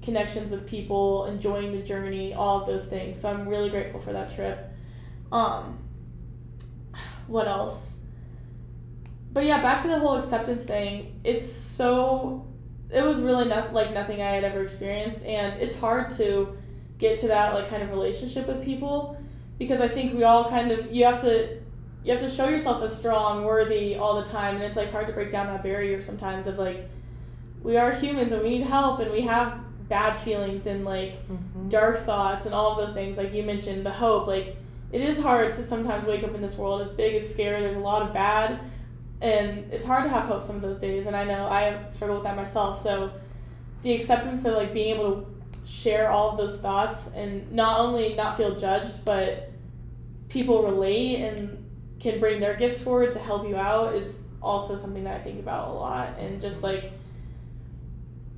connections 0.00 0.50
with 0.50 0.66
people, 0.66 1.26
enjoying 1.26 1.72
the 1.72 1.82
journey, 1.82 2.32
all 2.32 2.60
of 2.60 2.66
those 2.66 2.86
things. 2.86 3.20
So 3.20 3.28
I'm 3.30 3.46
really 3.46 3.68
grateful 3.68 4.00
for 4.00 4.12
that 4.14 4.34
trip. 4.34 4.58
Um 5.30 5.78
what 7.26 7.46
else? 7.46 8.00
But 9.32 9.44
yeah, 9.44 9.60
back 9.60 9.82
to 9.82 9.88
the 9.88 9.98
whole 9.98 10.16
acceptance 10.16 10.64
thing. 10.64 11.20
It's 11.24 11.46
so 11.52 12.46
it 12.90 13.02
was 13.04 13.20
really 13.20 13.46
not 13.46 13.72
like 13.74 13.92
nothing 13.92 14.22
I 14.22 14.30
had 14.30 14.44
ever 14.44 14.62
experienced, 14.62 15.26
and 15.26 15.60
it's 15.60 15.76
hard 15.76 16.10
to 16.12 16.56
get 16.98 17.18
to 17.20 17.28
that 17.28 17.54
like 17.54 17.68
kind 17.70 17.82
of 17.82 17.90
relationship 17.90 18.48
with 18.48 18.64
people 18.64 19.16
because 19.58 19.80
I 19.80 19.88
think 19.88 20.14
we 20.14 20.24
all 20.24 20.48
kind 20.48 20.70
of 20.72 20.92
you 20.92 21.04
have 21.04 21.20
to 21.22 21.58
you 22.04 22.12
have 22.12 22.20
to 22.22 22.30
show 22.30 22.48
yourself 22.48 22.82
as 22.82 22.96
strong, 22.96 23.44
worthy 23.44 23.96
all 23.96 24.20
the 24.22 24.26
time, 24.28 24.54
and 24.56 24.64
it's 24.64 24.76
like 24.76 24.90
hard 24.92 25.06
to 25.08 25.12
break 25.12 25.30
down 25.30 25.46
that 25.48 25.62
barrier 25.62 26.00
sometimes 26.00 26.46
of 26.46 26.58
like 26.58 26.88
we 27.62 27.76
are 27.76 27.92
humans 27.92 28.32
and 28.32 28.42
we 28.42 28.50
need 28.50 28.62
help 28.62 29.00
and 29.00 29.10
we 29.10 29.22
have 29.22 29.58
bad 29.88 30.16
feelings 30.20 30.66
and 30.66 30.84
like 30.84 31.14
Mhm. 31.28 31.68
dark 31.70 31.98
thoughts 32.04 32.46
and 32.46 32.54
all 32.54 32.70
of 32.72 32.76
those 32.86 32.94
things 32.94 33.16
like 33.18 33.32
you 33.34 33.42
mentioned 33.42 33.84
the 33.84 33.90
hope 33.90 34.26
like 34.26 34.54
it 34.92 35.00
is 35.00 35.20
hard 35.20 35.52
to 35.54 35.62
sometimes 35.62 36.06
wake 36.06 36.22
up 36.22 36.34
in 36.34 36.40
this 36.42 36.56
world 36.56 36.82
it's 36.82 36.92
big 36.92 37.14
it's 37.14 37.30
scary 37.32 37.60
there's 37.62 37.74
a 37.76 37.80
lot 37.80 38.02
of 38.02 38.12
bad 38.12 38.60
and 39.20 39.72
it's 39.72 39.84
hard 39.84 40.04
to 40.04 40.10
have 40.10 40.26
hope 40.26 40.42
some 40.42 40.56
of 40.56 40.62
those 40.62 40.78
days 40.78 41.06
and 41.06 41.16
i 41.16 41.24
know 41.24 41.46
i 41.46 41.88
struggle 41.88 42.16
with 42.16 42.24
that 42.24 42.36
myself 42.36 42.80
so 42.80 43.10
the 43.82 43.92
acceptance 43.92 44.44
of 44.44 44.54
like 44.54 44.72
being 44.72 44.94
able 44.94 45.22
to 45.22 45.26
share 45.66 46.10
all 46.10 46.30
of 46.30 46.38
those 46.38 46.60
thoughts 46.60 47.12
and 47.14 47.50
not 47.52 47.80
only 47.80 48.14
not 48.14 48.36
feel 48.36 48.58
judged 48.58 49.04
but 49.04 49.50
people 50.28 50.62
relate 50.62 51.16
and 51.16 51.64
can 52.00 52.20
bring 52.20 52.40
their 52.40 52.56
gifts 52.56 52.80
forward 52.80 53.12
to 53.12 53.18
help 53.18 53.46
you 53.46 53.56
out 53.56 53.94
is 53.94 54.20
also 54.40 54.76
something 54.76 55.04
that 55.04 55.20
i 55.20 55.22
think 55.22 55.40
about 55.40 55.68
a 55.68 55.72
lot. 55.72 56.16
And 56.18 56.40
just 56.40 56.62
like 56.62 56.92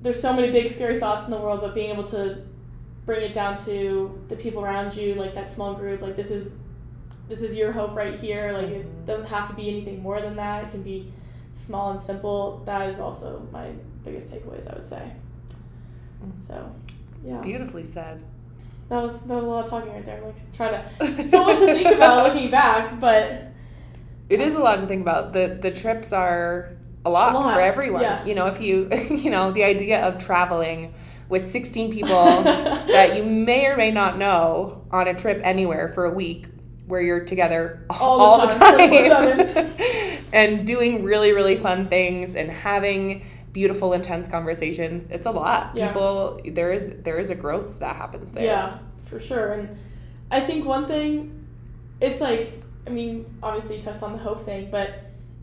there's 0.03 0.21
so 0.21 0.33
many 0.33 0.51
big 0.51 0.73
scary 0.73 0.99
thoughts 0.99 1.27
in 1.27 1.31
the 1.31 1.39
world 1.39 1.61
but 1.61 1.75
being 1.75 1.91
able 1.91 2.05
to 2.05 2.43
bring 3.05 3.23
it 3.23 3.35
down 3.35 3.63
to 3.65 4.19
the 4.29 4.37
people 4.37 4.63
around 4.63 4.95
you 4.95 5.15
like 5.15 5.35
that 5.35 5.53
small 5.53 5.75
group 5.75 6.01
like 6.01 6.17
this 6.17 6.31
is 6.31 6.55
this 7.31 7.41
is 7.43 7.57
your 7.57 7.73
hope 7.73 7.95
right 7.95 8.19
here 8.21 8.53
like 8.53 8.69
it 8.69 9.07
doesn't 9.07 9.27
have 9.27 9.49
to 9.49 9.55
be 9.55 9.69
anything 9.71 10.03
more 10.03 10.21
than 10.21 10.37
that 10.37 10.65
it 10.65 10.71
can 10.73 10.83
be 10.83 11.11
small 11.53 11.93
and 11.93 12.01
simple 12.01 12.61
that 12.67 12.91
is 12.91 13.01
also 13.01 13.47
my 13.53 13.71
biggest 14.05 14.31
takeaways 14.31 14.71
i 14.71 14.75
would 14.77 14.87
say 14.87 15.11
so 16.39 16.71
yeah 17.25 17.41
Beautifully 17.41 17.85
said. 17.85 18.23
that 18.89 19.03
was 19.03 19.21
that 19.21 19.35
was 19.35 19.45
a 19.45 19.47
lot 19.47 19.65
of 19.65 19.71
talking 19.71 19.93
right 19.93 20.05
there 20.05 20.19
I'm 20.19 20.25
like 20.25 20.53
trying 20.53 20.83
to 20.99 21.27
so 21.29 21.45
much 21.45 21.59
to 21.61 21.67
think 21.67 21.89
about 21.89 22.27
looking 22.27 22.51
back 22.51 23.01
but 23.01 23.53
It 24.29 24.41
is 24.41 24.55
a 24.55 24.61
lot 24.61 24.79
to 24.81 24.87
think 24.87 25.03
about. 25.03 25.33
The 25.33 25.59
the 25.61 25.71
trips 25.71 26.13
are 26.13 26.77
a 27.05 27.11
lot, 27.11 27.33
A 27.35 27.39
lot, 27.39 27.55
for 27.55 27.61
everyone. 27.61 28.03
yeah. 28.03 28.25
You 28.25 28.35
know, 28.35 28.47
if 28.47 28.61
you 28.61 28.89
you 29.25 29.31
know, 29.31 29.51
the 29.51 29.65
idea 29.65 30.07
of 30.07 30.19
traveling 30.19 30.93
with 31.29 31.43
16 31.43 31.93
people 31.93 32.43
that 32.45 33.17
you 33.17 33.25
may 33.25 33.67
or 33.67 33.77
may 33.77 33.91
not 33.91 34.19
know 34.19 34.83
on 34.93 35.09
a 35.09 35.15
trip 35.15 35.41
anywhere 35.43 35.89
for 35.89 36.05
a 36.05 36.11
week 36.13 36.47
where 36.91 37.01
you're 37.01 37.25
together 37.25 37.83
all, 37.89 38.21
All 38.21 38.41
the 38.41 38.49
the 38.49 38.55
time, 38.55 38.79
time, 38.79 39.39
24/7. 39.39 40.21
and 40.33 40.67
doing 40.67 41.05
really 41.05 41.33
really 41.33 41.57
fun 41.57 41.87
things 41.87 42.35
and 42.37 42.51
having 42.51 43.25
beautiful 43.53 43.93
intense 43.95 44.29
conversations 44.29 45.09
it's 45.11 45.27
a 45.27 45.31
lot 45.31 45.73
Yeah. 45.75 45.89
people 45.89 46.41
there 46.47 46.73
is 46.73 46.93
there 47.03 47.19
is 47.19 47.31
a 47.31 47.35
growth 47.35 47.79
that 47.81 47.97
happens 47.97 48.33
there 48.33 48.45
Yeah, 48.45 48.79
for 49.07 49.19
sure. 49.21 49.53
And 49.53 49.77
I 50.31 50.41
think 50.41 50.65
one 50.65 50.87
thing, 50.87 51.45
it's 52.01 52.21
like, 52.21 52.53
I 52.87 52.91
mean, 52.91 53.27
obviously 53.43 53.77
you 53.77 53.83
touched 53.83 54.03
on 54.05 54.13
the 54.13 54.19
hope 54.19 54.45
thing, 54.45 54.71
but 54.71 54.91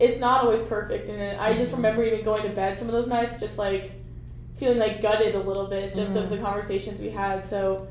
it's 0.00 0.18
not 0.18 0.44
always 0.44 0.62
perfect. 0.62 1.10
And 1.10 1.38
I 1.38 1.54
just 1.54 1.72
Mhm. 1.72 1.76
remember 1.76 2.04
even 2.04 2.24
going 2.24 2.42
to 2.44 2.48
bed 2.48 2.78
some 2.78 2.88
of 2.88 2.92
those 2.94 3.06
nights, 3.08 3.38
just 3.38 3.58
like 3.58 3.92
feeling 4.56 4.78
like 4.78 5.02
gutted 5.02 5.34
a 5.34 5.38
little 5.40 5.66
bit 5.66 5.92
just 5.94 6.16
of 6.16 6.24
Mhm. 6.24 6.30
the 6.30 6.38
conversations 6.38 6.98
we 7.00 7.10
had. 7.10 7.44
So, 7.44 7.86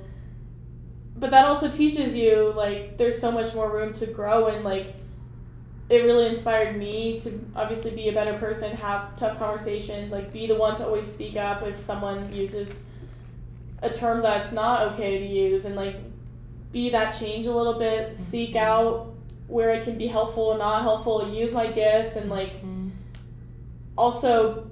but 1.19 1.31
that 1.31 1.45
also 1.45 1.69
teaches 1.69 2.15
you 2.15 2.53
like 2.55 2.97
there's 2.97 3.19
so 3.19 3.31
much 3.31 3.53
more 3.55 3.69
room 3.71 3.91
to 3.93 4.05
grow 4.05 4.47
and 4.47 4.63
like 4.63 4.93
it 5.89 5.99
really 6.03 6.27
inspired 6.27 6.77
me 6.77 7.17
to 7.19 7.39
obviously 7.55 7.91
be 7.91 8.09
a 8.09 8.11
better 8.11 8.37
person, 8.37 8.75
have 8.75 9.17
tough 9.17 9.37
conversations, 9.39 10.11
like 10.11 10.31
be 10.33 10.45
the 10.45 10.55
one 10.55 10.75
to 10.75 10.85
always 10.85 11.07
speak 11.07 11.37
up 11.37 11.63
if 11.63 11.79
someone 11.79 12.31
uses 12.33 12.85
a 13.81 13.89
term 13.89 14.21
that's 14.21 14.51
not 14.51 14.81
okay 14.93 15.17
to 15.19 15.25
use 15.25 15.63
and 15.65 15.75
like 15.75 15.95
be 16.73 16.89
that 16.89 17.17
change 17.17 17.45
a 17.45 17.53
little 17.53 17.79
bit, 17.79 18.17
seek 18.17 18.51
Mhm. 18.53 18.57
out 18.61 19.13
where 19.47 19.71
I 19.71 19.79
can 19.79 19.97
be 19.97 20.07
helpful 20.07 20.51
and 20.51 20.59
not 20.59 20.81
helpful, 20.81 21.29
use 21.33 21.53
my 21.53 21.67
gifts 21.67 22.17
and 22.17 22.29
like 22.29 22.61
Mhm. 22.61 22.91
also 23.97 24.65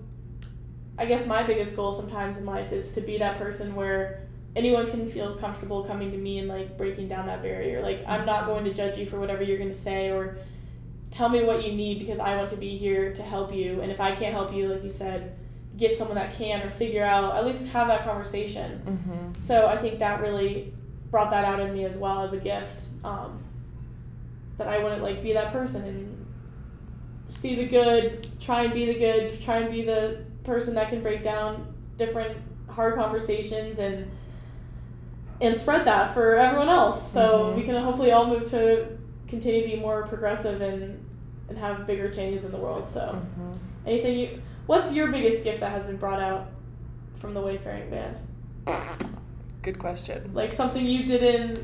I 0.98 1.06
guess 1.06 1.26
my 1.28 1.44
biggest 1.44 1.76
goal 1.76 1.92
sometimes 1.94 2.38
in 2.40 2.46
life 2.46 2.72
is 2.72 2.94
to 2.96 3.02
be 3.02 3.18
that 3.18 3.38
person 3.38 3.76
where 3.76 4.25
anyone 4.56 4.90
can 4.90 5.10
feel 5.10 5.36
comfortable 5.36 5.84
coming 5.84 6.12
to 6.12 6.18
me 6.18 6.40
and 6.40 6.48
like 6.48 6.78
breaking 6.78 7.08
down 7.10 7.28
that 7.28 7.42
barrier. 7.42 7.82
Like 7.82 8.04
I'm 8.08 8.26
not 8.26 8.46
going 8.46 8.64
to 8.66 8.74
judge 8.74 8.98
you 8.98 9.06
for 9.06 9.20
whatever 9.20 9.44
you're 9.44 9.58
going 9.58 9.70
to 9.70 9.76
say 9.78 10.10
or 10.12 10.38
tell 11.12 11.30
me 11.30 11.44
what 11.44 11.66
you 11.66 11.74
need 11.74 12.00
because 12.00 12.20
I 12.20 12.36
want 12.38 12.50
to 12.52 12.58
be 12.58 12.78
here 12.78 13.14
to 13.14 13.22
help 13.24 13.54
you. 13.54 13.82
And 13.82 13.92
if 13.92 14.00
I 14.00 14.16
can't 14.16 14.34
help 14.34 14.54
you, 14.54 14.70
like 14.70 14.84
you 14.84 14.90
said, 14.90 15.36
get 15.78 15.98
someone 15.98 16.16
that 16.16 16.38
can 16.38 16.62
or 16.66 16.70
figure 16.70 17.04
out 17.04 17.36
at 17.36 17.46
least 17.46 17.70
have 17.70 17.88
that 17.88 18.06
conversation. 18.06 18.82
Mhm. 18.86 19.40
So 19.40 19.68
I 19.68 19.78
think 19.78 20.00
that 20.00 20.22
really 20.22 20.74
brought 21.12 21.32
that 21.32 21.44
out 21.46 21.60
in 21.60 21.74
me 21.74 21.84
as 21.86 21.98
well 21.98 22.22
as 22.22 22.34
a 22.34 22.38
gift. 22.40 22.84
Um, 23.04 23.44
that 24.58 24.68
I 24.70 24.82
wouldn't 24.82 25.02
like 25.04 25.22
be 25.22 25.34
that 25.34 25.52
person 25.52 25.84
and 25.84 26.26
see 27.30 27.56
the 27.56 27.66
good, 27.66 28.28
try 28.40 28.64
and 28.64 28.74
be 28.74 28.86
the 28.86 28.94
good, 28.94 29.42
try 29.42 29.58
and 29.60 29.72
be 29.72 29.82
the 29.84 30.24
person 30.46 30.76
that 30.76 30.90
can 30.90 31.02
break 31.04 31.22
down 31.24 31.74
different 31.98 32.38
hard 32.70 32.96
conversations 32.96 33.80
and 33.80 34.10
and 35.42 35.56
spread 35.56 35.86
that 35.86 36.14
for 36.14 36.36
everyone 36.36 36.70
else. 36.70 37.12
So 37.12 37.52
Mhm. 37.52 37.56
we 37.58 37.64
can 37.64 37.76
hopefully 37.84 38.12
all 38.12 38.26
move 38.28 38.50
to 38.52 38.88
continue 39.28 39.62
to 39.64 39.68
be 39.68 39.76
more 39.76 40.04
progressive 40.08 40.62
and 40.62 41.02
and 41.48 41.58
have 41.60 41.86
bigger 41.86 42.10
changes 42.10 42.44
in 42.44 42.52
the 42.52 42.58
world. 42.58 42.88
So 42.88 43.02
Mhm. 43.40 43.58
anything 43.86 44.18
you 44.18 44.42
what's 44.66 44.94
your 44.94 45.08
biggest 45.12 45.44
gift 45.44 45.60
that 45.60 45.72
has 45.72 45.84
been 45.84 45.98
brought 45.98 46.20
out 46.20 46.48
from 47.20 47.34
the 47.36 47.42
Wayfaring 47.42 47.90
band? 47.92 48.18
Good 49.62 49.78
question. 49.80 50.32
like 50.34 50.52
something 50.52 50.84
you 50.86 51.06
didn't 51.06 51.60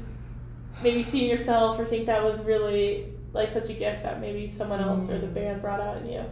maybe 0.83 1.01
see 1.03 1.23
in 1.23 1.29
yourself 1.29 1.79
or 1.79 1.85
think 1.85 2.05
that 2.07 2.23
was 2.23 2.41
really 2.43 3.05
like 3.33 3.49
such 3.51 3.69
a 3.69 3.73
gift 3.73 4.03
that 4.03 4.19
maybe 4.19 4.49
someone 4.49 4.79
else 4.81 5.09
or 5.09 5.17
the 5.19 5.27
Mm. 5.27 5.33
band 5.33 5.61
brought 5.61 5.79
out 5.79 5.97
in 5.97 6.07
you. 6.09 6.23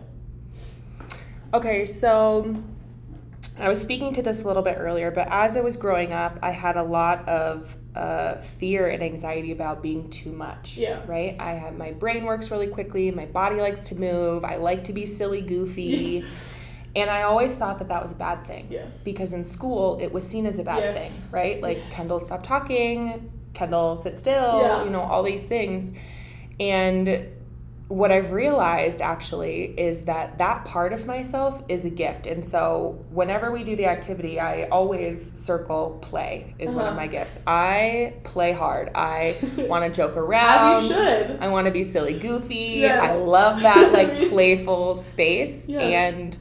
Okay, 1.54 1.86
so 1.86 2.56
I 3.60 3.68
was 3.68 3.82
speaking 3.82 4.14
to 4.14 4.22
this 4.22 4.44
a 4.44 4.48
little 4.48 4.64
bit 4.64 4.78
earlier, 4.80 5.12
but 5.12 5.28
as 5.30 5.58
I 5.58 5.62
was 5.62 5.76
growing 5.76 6.14
up, 6.14 6.40
I 6.42 6.52
had 6.52 6.78
a 6.78 6.84
lot 6.84 7.28
of 7.28 7.76
uh, 7.96 8.36
fear 8.38 8.88
and 8.88 9.04
anxiety 9.04 9.52
about 9.52 9.82
being 9.84 10.10
too 10.10 10.32
much. 10.32 10.78
Yeah. 10.78 11.02
Right? 11.06 11.36
I 11.40 11.54
have 11.54 11.76
my 11.78 11.92
brain 11.92 12.24
works 12.24 12.52
really 12.52 12.68
quickly, 12.68 13.12
my 13.12 13.26
body 13.26 13.60
likes 13.60 13.82
to 13.90 13.96
move, 13.96 14.46
I 14.46 14.56
like 14.56 14.86
to 14.86 14.94
be 14.94 15.06
silly, 15.06 15.42
goofy. 15.42 16.24
and 16.96 17.10
I 17.10 17.24
always 17.24 17.56
thought 17.56 17.80
that 17.80 17.90
that 17.90 18.02
was 18.02 18.12
a 18.14 18.16
bad 18.16 18.48
thing. 18.48 18.68
Yeah. 18.70 18.86
Because 19.04 19.34
in 19.34 19.44
school, 19.44 19.98
it 20.02 20.12
was 20.12 20.26
seen 20.26 20.46
as 20.46 20.58
a 20.58 20.64
bad 20.64 20.80
Yes. 20.80 21.26
thing, 21.26 21.32
right? 21.32 21.62
Like, 21.62 21.78
Yes. 21.80 21.94
Kendall, 21.94 22.20
stop 22.22 22.44
talking, 22.44 23.30
Kendall, 23.54 23.98
sit 23.98 24.18
still, 24.18 24.62
Yeah. 24.62 24.84
you 24.86 24.90
know, 24.90 25.02
all 25.02 25.22
these 25.24 25.44
things. 25.44 25.92
And 26.60 27.28
what 27.90 28.12
I've 28.12 28.32
realized 28.32 29.02
actually 29.02 29.64
is 29.80 30.04
that 30.06 30.38
that 30.38 30.64
part 30.64 30.94
of 30.94 31.08
myself 31.08 31.64
is 31.68 31.86
a 31.86 31.90
gift. 31.90 32.28
And 32.28 32.46
so 32.46 33.04
whenever 33.10 33.52
we 33.52 33.64
do 33.64 33.76
the 33.76 33.88
activity, 33.88 34.40
I 34.40 34.66
always 34.70 35.34
circle 35.40 35.98
play 36.00 36.54
is 36.60 36.76
one 36.76 36.86
of 36.86 36.92
Uh-huh. 36.92 36.98
my 37.02 37.08
gifts. 37.08 37.40
I 37.48 38.14
play 38.24 38.52
hard. 38.52 38.92
I 38.94 39.36
want 39.58 39.86
to 39.86 39.92
joke 39.92 40.16
around. 40.18 40.84
As 40.84 40.90
you 40.90 40.96
should. 40.96 41.40
I 41.42 41.48
want 41.48 41.66
to 41.66 41.72
be 41.72 41.82
silly 41.82 42.14
goofy. 42.18 42.82
Yes. 42.82 43.04
I 43.10 43.16
love 43.16 43.62
that 43.64 43.92
like 44.00 44.30
playful 44.30 44.96
space. 44.96 45.68
Yes. 45.68 45.82
And 45.82 46.38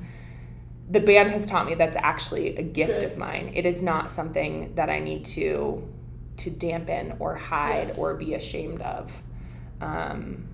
the 0.90 1.00
band 1.00 1.30
has 1.30 1.48
taught 1.48 1.64
me 1.66 1.74
that's 1.74 1.96
actually 1.96 2.56
a 2.56 2.62
gift 2.62 3.00
Good. 3.00 3.04
of 3.04 3.16
mine. 3.16 3.52
It 3.54 3.64
is 3.64 3.80
not 3.80 4.10
something 4.10 4.74
that 4.74 4.90
I 4.90 5.00
need 5.00 5.24
to 5.36 5.82
to 6.38 6.50
dampen 6.50 7.16
or 7.20 7.34
hide 7.36 7.88
Yes. 7.88 7.98
or 7.98 8.14
be 8.16 8.34
ashamed 8.34 8.82
of. 8.82 9.10
Um, 9.80 10.47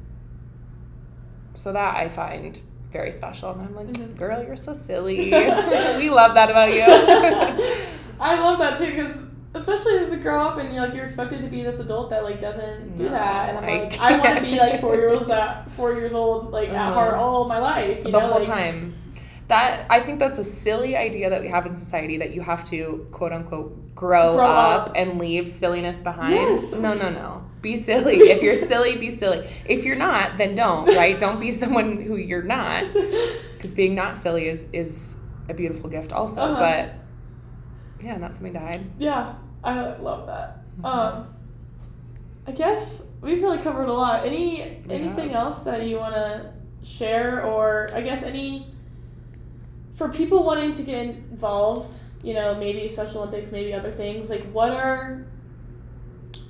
so 1.55 1.73
that 1.73 1.97
I 1.97 2.09
find 2.09 2.61
very 2.93 3.11
special. 3.11 3.51
And 3.53 3.63
I'm 3.63 3.75
like, 3.75 3.87
Mhm. 3.89 4.17
girl, 4.17 4.43
you're 4.45 4.57
so 4.57 4.73
silly. 4.73 5.31
we 5.97 6.11
love 6.11 6.35
that 6.35 6.51
about 6.51 6.73
you. 6.73 6.83
I 8.21 8.39
love 8.41 8.59
that 8.61 8.79
too 8.79 8.87
because 8.95 9.23
especially 9.55 9.99
as 9.99 10.11
a 10.13 10.17
grow 10.17 10.47
up 10.49 10.59
and 10.59 10.73
you're 10.75 10.85
like 10.85 10.95
you're 10.95 11.05
expected 11.05 11.41
to 11.43 11.47
be 11.49 11.63
this 11.63 11.79
adult 11.81 12.11
that 12.11 12.25
like 12.25 12.41
doesn't 12.41 12.97
do 12.97 13.05
No, 13.05 13.11
that 13.11 13.49
and 13.51 13.59
I'm 13.59 13.65
I 13.65 13.83
like 13.85 13.99
I 14.01 14.19
want 14.19 14.37
to 14.39 14.43
be 14.45 14.57
like 14.57 14.81
four 14.81 14.95
years 14.97 15.29
at 15.31 15.71
four 15.73 15.93
years 15.95 16.13
old 16.13 16.51
like 16.51 16.69
at 16.71 16.75
Uh-huh. 16.77 16.93
heart 16.95 17.15
all 17.15 17.47
my 17.49 17.59
life 17.59 17.99
you 17.99 18.05
the 18.05 18.11
know 18.11 18.21
whole 18.21 18.39
like, 18.39 18.47
time. 18.49 18.95
That 19.49 19.87
I 19.91 20.01
think 20.01 20.19
that's 20.19 20.39
a 20.39 20.45
silly 20.45 20.97
idea 20.97 21.29
that 21.31 21.43
we 21.43 21.49
have 21.49 21.67
in 21.67 21.77
society 21.77 22.17
that 22.19 22.33
you 22.35 22.41
have 22.41 22.65
to 22.71 23.07
quote 23.13 23.33
unquote 23.33 23.95
grow, 23.95 24.37
Grow 24.37 24.45
up, 24.47 24.89
up. 24.91 24.93
and 24.97 25.19
leave 25.19 25.49
silliness 25.49 26.01
behind. 26.01 26.35
Yes. 26.35 26.73
No, 26.73 26.95
no, 26.95 27.11
no. 27.11 27.45
Be 27.61 27.77
silly. 27.77 28.17
if 28.17 28.43
you're 28.43 28.55
silly, 28.69 28.97
be 28.97 29.11
silly. 29.11 29.47
If 29.67 29.85
you're 29.85 29.97
not, 29.97 30.39
then 30.39 30.55
don't, 30.55 30.87
right? 30.87 31.19
Don't 31.19 31.39
be 31.41 31.51
someone 31.51 32.01
who 32.01 32.17
you're 32.17 32.43
not. 32.43 32.85
Because 33.55 33.73
being 33.75 33.95
not 33.95 34.17
silly 34.19 34.47
is 34.49 34.67
is 34.75 35.17
a 35.49 35.55
beautiful 35.55 35.89
gift 35.89 36.13
also. 36.13 36.43
Uh-huh. 36.43 36.61
But 36.61 38.05
yeah, 38.05 38.17
not 38.19 38.35
something 38.35 38.53
to 38.53 38.61
hide. 38.61 38.85
yeah 38.99 39.35
I 39.63 39.97
love 39.97 40.27
that 40.27 40.59
Mhm. 40.81 40.85
um 40.85 41.27
I 42.47 42.53
guess 42.53 43.07
we've 43.23 43.43
really 43.43 43.57
covered 43.59 43.89
a 43.89 43.93
lot 43.93 44.27
any 44.27 44.61
anything 44.91 45.33
else 45.33 45.61
that 45.61 45.85
you 45.87 45.97
want 45.97 46.15
to 46.15 46.53
share 46.83 47.43
or 47.47 47.89
I 47.95 48.03
guess 48.03 48.23
any 48.23 48.67
for 49.95 50.09
people 50.09 50.45
wanting 50.45 50.73
to 50.73 50.83
get 50.83 50.99
involved, 51.07 51.95
you 52.23 52.35
know, 52.35 52.55
maybe 52.55 52.89
Special 52.89 53.23
Olympics, 53.23 53.53
maybe 53.53 53.73
other 53.73 53.93
things, 53.93 54.29
like 54.31 54.45
what 54.53 54.73
are 54.73 55.27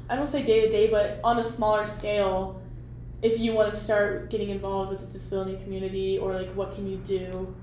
I 0.09 0.17
don't 0.17 0.27
say 0.27 0.43
day 0.43 0.61
to 0.63 0.71
day, 0.71 0.89
but 0.91 1.19
on 1.25 1.39
a 1.39 1.43
smaller 1.43 1.87
scale, 1.87 2.61
if 3.23 3.39
you 3.41 3.55
want 3.55 3.73
to 3.73 3.79
start 3.79 4.31
getting 4.31 4.51
involved 4.51 4.91
with 4.91 5.01
the 5.01 5.07
disability 5.07 5.57
community 5.63 6.19
or 6.19 6.35
like 6.35 6.51
what 6.55 6.75
can 6.75 6.87
you 6.87 6.99
do 6.99 7.55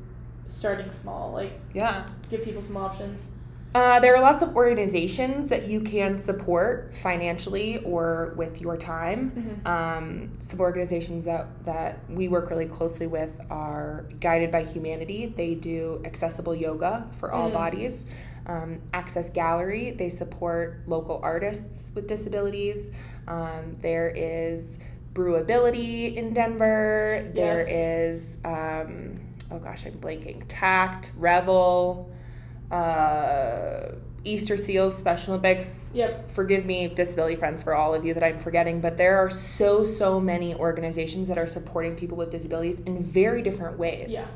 starting 0.47 0.89
small, 0.91 1.31
like 1.31 1.53
Yeah. 1.73 2.07
give 2.29 2.43
people 2.43 2.61
some 2.61 2.77
options. 2.77 3.31
Uh, 3.73 4.01
there 4.01 4.13
are 4.15 4.21
lots 4.21 4.43
of 4.43 4.53
organizations 4.57 5.47
that 5.47 5.65
you 5.69 5.79
can 5.79 6.19
support 6.19 6.93
financially 6.93 7.77
or 7.85 8.33
with 8.35 8.59
your 8.59 8.75
time. 8.75 9.31
Mhm. 9.65 9.65
Um, 9.69 10.31
some 10.41 10.59
organizations 10.59 11.23
that, 11.23 11.47
that 11.63 11.99
we 12.09 12.27
work 12.27 12.49
really 12.49 12.65
closely 12.65 13.07
with 13.07 13.39
are 13.49 14.05
Guided 14.19 14.51
by 14.51 14.63
Humanity. 14.63 15.33
They 15.37 15.55
do 15.55 16.01
accessible 16.03 16.53
yoga 16.53 17.07
for 17.11 17.31
all 17.31 17.49
Mm. 17.49 17.53
bodies. 17.53 18.05
Um, 18.45 18.79
Access 18.93 19.29
Gallery, 19.29 19.91
they 19.91 20.09
support 20.09 20.79
local 20.87 21.21
artists 21.23 21.91
with 21.95 22.07
disabilities. 22.07 22.91
Um, 23.27 23.77
there 23.81 24.09
is 24.13 24.79
Brewability 25.13 26.15
in 26.15 26.33
Denver. 26.33 27.23
There 27.33 27.65
is, 27.69 28.37
um, 28.43 29.15
oh 29.51 29.59
gosh, 29.59 29.85
I'm 29.85 29.93
blanking. 29.93 30.43
Tact, 30.49 31.13
Revel, 31.17 32.09
uh, 32.71 33.95
Easter 34.23 34.55
Seals, 34.55 34.97
Special 34.97 35.33
Olympics. 35.33 35.91
Yep. 35.93 36.29
forgive 36.31 36.65
me 36.65 36.87
disability 36.87 37.35
friends 37.35 37.63
for 37.63 37.73
all 37.73 37.93
of 37.93 38.05
you 38.05 38.13
that 38.13 38.23
i'm 38.23 38.39
forgetting 38.39 38.79
but 38.79 38.95
there 38.95 39.17
are 39.17 39.29
so 39.29 39.83
so 39.83 40.19
many 40.19 40.53
organizations 40.55 41.27
that 41.27 41.37
are 41.37 41.47
supporting 41.47 41.95
people 41.95 42.17
with 42.17 42.31
disabilities 42.31 42.79
in 42.81 43.03
very 43.03 43.41
different 43.41 43.77
ways. 43.77 44.09
Yeah. 44.09 44.27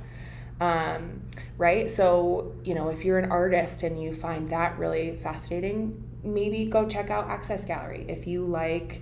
um, 0.59 1.21
right? 1.57 1.89
So 1.89 2.53
you 2.63 2.73
know 2.75 2.89
if 2.89 3.05
you're 3.05 3.19
an 3.19 3.31
artist 3.31 3.83
and 3.83 4.01
you 4.01 4.13
find 4.13 4.49
that 4.49 4.77
really 4.77 5.15
fascinating 5.15 6.03
maybe 6.25 6.65
go 6.65 6.88
check 6.88 7.09
out 7.09 7.29
access 7.29 7.63
gallery. 7.65 8.05
If 8.07 8.27
you 8.27 8.45
like 8.45 9.01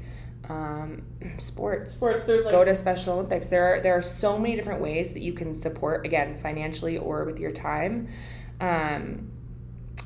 um, 0.49 1.03
sports 1.37 1.93
Sports 1.93 2.25
there's 2.25 2.43
like 2.43 2.51
go 2.51 2.65
to 2.65 2.75
special 2.75 3.13
olympics. 3.13 3.47
There 3.47 3.75
are 3.75 3.79
there 3.79 3.97
are 3.97 4.01
so 4.01 4.37
many 4.37 4.55
different 4.55 4.81
ways 4.81 5.13
that 5.13 5.21
you 5.21 5.33
can 5.33 5.53
support 5.53 6.05
again 6.05 6.35
financially 6.35 6.97
or 6.97 7.23
with 7.23 7.39
your 7.39 7.51
time 7.51 8.09
um, 8.63 9.29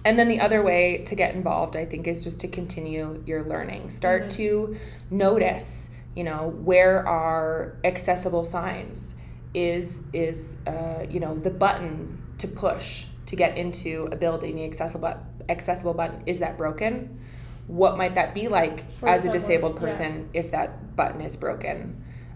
and 0.06 0.18
then 0.20 0.28
the 0.28 0.40
other 0.40 0.62
way 0.64 1.04
to 1.10 1.14
get 1.16 1.36
involved 1.36 1.76
i 1.76 1.86
think 1.86 2.08
is 2.08 2.24
just 2.24 2.40
to 2.40 2.48
continue 2.48 3.22
your 3.26 3.42
learning 3.54 3.90
start 3.90 4.24
Mhm. 4.24 4.32
to 4.40 4.78
notice 5.12 5.90
you 6.16 6.24
know 6.24 6.42
where 6.70 6.96
are 7.08 7.76
accessible 7.84 8.44
signs 8.44 9.16
is 9.54 10.02
is 10.14 10.58
uh, 10.68 11.06
you 11.14 11.20
know 11.20 11.34
the 11.48 11.50
button 11.66 12.22
to 12.38 12.48
push 12.48 13.06
to 13.26 13.36
get 13.36 13.58
into 13.58 14.08
a 14.12 14.16
building 14.16 14.56
the 14.56 14.66
accessible 14.66 15.14
accessible 15.50 15.94
button 15.94 16.22
is 16.26 16.40
that 16.40 16.58
broken 16.58 17.20
what 17.68 17.98
might 17.98 18.16
that 18.16 18.34
be 18.34 18.48
like 18.48 18.78
For 19.00 19.10
as 19.10 19.22
a 19.22 19.24
someone, 19.24 19.38
disabled 19.40 19.76
yeah. 19.76 19.82
person 19.86 20.30
if 20.34 20.52
that 20.52 20.96
button 20.96 21.22
is 21.22 21.36
broken 21.36 21.80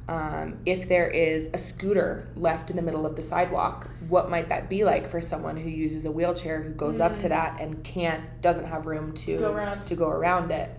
um, 0.07 0.57
if 0.65 0.89
there 0.89 1.07
is 1.07 1.49
a 1.53 1.57
scooter 1.57 2.27
left 2.35 2.69
in 2.69 2.75
the 2.75 2.81
middle 2.81 3.05
of 3.05 3.15
the 3.15 3.21
sidewalk 3.21 3.89
what 4.09 4.29
might 4.29 4.49
that 4.49 4.69
be 4.69 4.83
like 4.83 5.07
for 5.07 5.21
someone 5.21 5.55
who 5.57 5.69
uses 5.69 6.05
a 6.05 6.11
wheelchair 6.11 6.61
who 6.61 6.71
goes 6.71 6.99
up 6.99 7.17
to 7.19 7.27
Mm. 7.27 7.29
that 7.29 7.61
and 7.61 7.83
can't 7.83 8.41
doesn't 8.41 8.65
have 8.65 8.85
room 8.87 9.13
to 9.13 9.37
Go 9.39 9.53
around. 9.53 9.81
to 9.87 9.95
go 9.95 10.09
around 10.09 10.51
it 10.51 10.69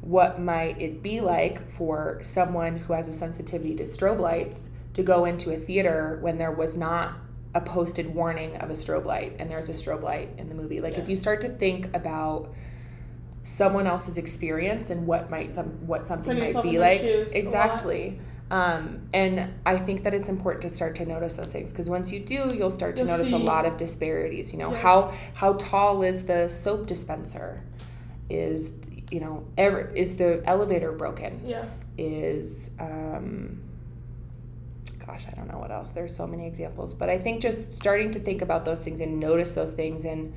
what 0.00 0.40
might 0.40 0.80
it 0.80 1.02
be 1.02 1.20
like 1.20 1.68
for 1.68 2.18
someone 2.22 2.76
who 2.76 2.92
has 2.92 3.08
a 3.08 3.12
sensitivity 3.12 3.74
to 3.76 3.84
strobe 3.84 4.18
lights 4.20 4.70
to 4.94 5.02
go 5.02 5.24
into 5.24 5.52
a 5.52 5.56
theater 5.56 6.18
when 6.20 6.38
there 6.38 6.52
was 6.52 6.76
not 6.76 7.14
a 7.54 7.60
posted 7.60 8.12
warning 8.14 8.56
of 8.56 8.68
a 8.70 8.74
strobe 8.74 9.04
light 9.04 9.34
and 9.38 9.50
there's 9.50 9.68
a 9.68 9.72
strobe 9.72 10.02
light 10.02 10.28
in 10.36 10.48
the 10.48 10.54
movie 10.54 10.80
like 10.80 10.98
if 10.98 11.08
you 11.08 11.16
start 11.16 11.40
to 11.40 11.48
think 11.48 11.86
about 11.96 12.52
someone 13.42 13.86
else's 13.86 14.18
experience 14.18 14.90
and 14.90 15.06
what 15.06 15.30
might 15.30 15.50
some 15.50 15.66
what 15.86 16.04
something 16.04 16.36
Put 16.36 16.54
might 16.54 16.62
be 16.62 16.78
like 16.78 17.00
shoes 17.00 17.28
a 17.28 17.30
lot. 17.30 17.36
exactly 17.36 18.20
um, 18.50 19.00
and 19.12 19.52
i 19.66 19.76
think 19.76 20.02
that 20.04 20.14
it's 20.14 20.28
important 20.28 20.62
to 20.62 20.68
start 20.68 20.94
to 20.96 21.04
notice 21.04 21.36
those 21.36 21.48
things 21.48 21.70
because 21.70 21.88
once 21.90 22.12
you 22.12 22.20
do 22.20 22.54
you'll 22.54 22.70
start 22.70 22.96
to 22.96 23.02
You'll 23.02 23.16
notice 23.16 23.32
a 23.32 23.38
lot 23.38 23.66
of 23.66 23.76
disparities 23.76 24.52
you 24.52 24.58
know? 24.58 24.72
Yes. 24.72 24.82
how 24.82 25.14
how 25.34 25.52
tall 25.54 26.02
is 26.02 26.26
the 26.26 26.48
soap 26.48 26.86
dispenser? 26.86 27.62
Is 28.30 28.70
you 29.10 29.20
know 29.20 29.46
ever 29.56 29.90
is 29.94 30.16
the 30.16 30.42
elevator 30.44 30.92
broken? 30.92 31.40
Yeah. 31.46 31.66
is 31.96 32.70
um 32.78 33.60
gosh 35.04 35.26
i 35.26 35.34
don't 35.34 35.48
know 35.48 35.58
what 35.58 35.70
else. 35.70 35.90
There's 35.92 36.14
so 36.14 36.26
many 36.26 36.46
examples. 36.46 36.94
But 36.94 37.08
i 37.08 37.18
think 37.18 37.40
just 37.40 37.72
starting 37.72 38.10
to 38.12 38.18
think 38.18 38.42
about 38.42 38.64
those 38.64 38.82
things 38.82 39.00
and 39.00 39.18
notice 39.18 39.52
those 39.52 39.72
things 39.72 40.04
and 40.04 40.34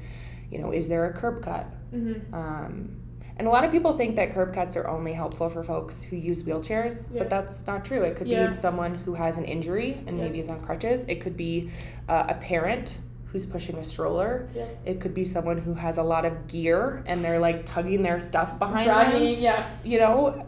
you 0.50 0.60
know 0.60 0.72
is 0.72 0.88
there 0.88 1.06
a 1.06 1.14
curb 1.14 1.44
cut? 1.44 1.66
Mm-hmm. 1.94 2.34
um, 2.34 3.01
and 3.38 3.48
a 3.48 3.52
lot 3.52 3.64
of 3.64 3.72
people 3.72 3.94
think 3.94 4.16
that 4.18 4.34
curb 4.34 4.54
cuts 4.54 4.76
are 4.78 4.88
only 4.88 5.14
helpful 5.14 5.50
for 5.50 5.64
folks 5.64 6.02
who 6.04 6.16
use 6.16 6.44
wheelchairs, 6.44 7.10
Yeah. 7.12 7.20
but 7.20 7.30
that's 7.30 7.66
not 7.66 7.84
true. 7.86 8.04
It 8.04 8.16
could 8.16 8.28
Yeah. 8.28 8.48
be 8.48 8.54
someone 8.54 8.96
who 8.96 9.14
has 9.16 9.38
an 9.38 9.46
injury 9.46 10.02
and 10.06 10.18
Yeah. 10.18 10.26
maybe 10.26 10.40
is 10.40 10.50
on 10.50 10.62
crutches. 10.62 11.06
It 11.08 11.22
could 11.22 11.38
be 11.38 11.70
uh, 12.10 12.26
a 12.30 12.34
parent 12.36 13.00
who's 13.28 13.46
pushing 13.46 13.78
a 13.78 13.84
stroller. 13.84 14.50
Yeah. 14.54 14.66
It 14.86 15.00
could 15.00 15.14
be 15.14 15.24
someone 15.24 15.58
who 15.58 15.74
has 15.74 15.98
a 15.98 16.04
lot 16.04 16.26
of 16.26 16.48
gear 16.48 17.02
and 17.06 17.24
they're 17.24 17.40
like 17.40 17.66
tugging 17.66 18.02
their 18.02 18.20
stuff 18.20 18.60
behind 18.60 18.90
them. 18.90 19.24
Yeah. 19.40 19.66
You 19.86 20.00
know, 20.00 20.46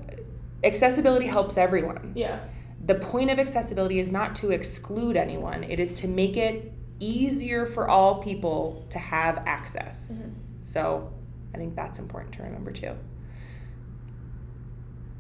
accessibility 0.64 1.28
helps 1.28 1.58
everyone. 1.58 2.12
Yeah. 2.16 2.40
The 2.86 2.96
point 2.96 3.30
of 3.32 3.40
accessibility 3.40 4.00
is 4.00 4.12
not 4.12 4.36
to 4.38 4.52
exclude 4.52 5.16
anyone, 5.16 5.64
it 5.64 5.80
is 5.80 5.94
to 6.02 6.08
make 6.08 6.36
it 6.36 6.74
easier 7.00 7.66
for 7.66 7.88
all 7.88 8.22
people 8.22 8.86
to 8.90 9.00
have 9.00 9.42
access. 9.46 10.12
Mhm. 10.14 10.32
So 10.60 11.10
I 11.54 11.58
think 11.58 11.76
that's 11.76 12.00
important 12.00 12.34
to 12.36 12.44
remember 12.44 12.72
too. 12.72 12.96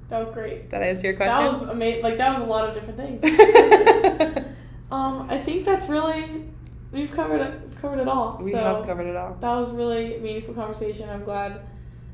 That 0.10 0.20
was 0.20 0.30
great. 0.30 0.64
Did 0.64 0.72
that 0.72 0.84
answer 0.84 1.08
your 1.08 1.16
question? 1.16 1.44
That 1.44 1.52
was 1.52 1.62
amazing. 1.64 2.04
Like 2.04 2.18
that 2.18 2.34
was 2.34 2.42
a 2.42 2.46
lot 2.46 2.70
of 2.70 2.76
different 2.76 2.98
things. 2.98 3.24
um, 4.92 5.28
I 5.30 5.38
think 5.38 5.66
that's 5.66 5.90
really 5.90 6.46
we've 6.92 7.12
covered 7.12 7.42
it. 7.42 7.62
We've 7.62 7.82
covered 7.82 8.00
it 8.00 8.08
all. 8.08 8.40
we 8.42 8.52
so 8.52 8.58
have 8.58 8.86
covered 8.86 9.08
it 9.08 9.16
all. 9.16 9.38
that 9.40 9.56
was 9.56 9.72
really 9.72 10.20
meaningful 10.20 10.54
conversation. 10.54 11.10
I'm 11.10 11.24
glad. 11.24 11.62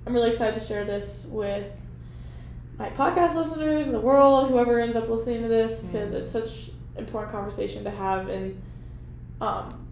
I'm 0.06 0.14
really 0.14 0.30
excited 0.30 0.60
to 0.60 0.66
share 0.66 0.86
this 0.86 1.28
with 1.30 1.72
my 2.78 2.90
podcast 2.92 3.36
listeners, 3.36 3.86
and 3.86 3.94
the 3.94 4.00
world, 4.00 4.50
whoever 4.50 4.80
ends 4.80 4.96
up 4.96 5.10
listening 5.10 5.42
to 5.42 5.50
this, 5.50 5.82
because 5.82 6.14
it's 6.14 6.32
such 6.32 6.72
important 6.96 7.34
conversation 7.34 7.84
to 7.84 7.92
have. 7.92 8.30
And 8.30 8.62
um, 9.42 9.86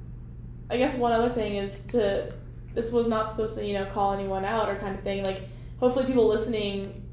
I 0.70 0.78
guess 0.78 0.98
one 0.98 1.12
other 1.12 1.30
thing 1.30 1.58
is 1.58 1.84
to 1.88 2.32
this 2.78 2.92
was 2.92 3.08
not 3.08 3.30
supposed 3.30 3.56
to 3.58 3.66
you 3.66 3.74
know 3.74 3.86
call 3.88 4.14
anyone 4.14 4.46
out 4.46 4.70
or 4.70 4.76
kind 4.76 4.96
of 4.98 5.04
thing. 5.04 5.24
Like 5.24 5.42
hopefully 5.80 6.06
people 6.06 6.28
listening 6.28 7.04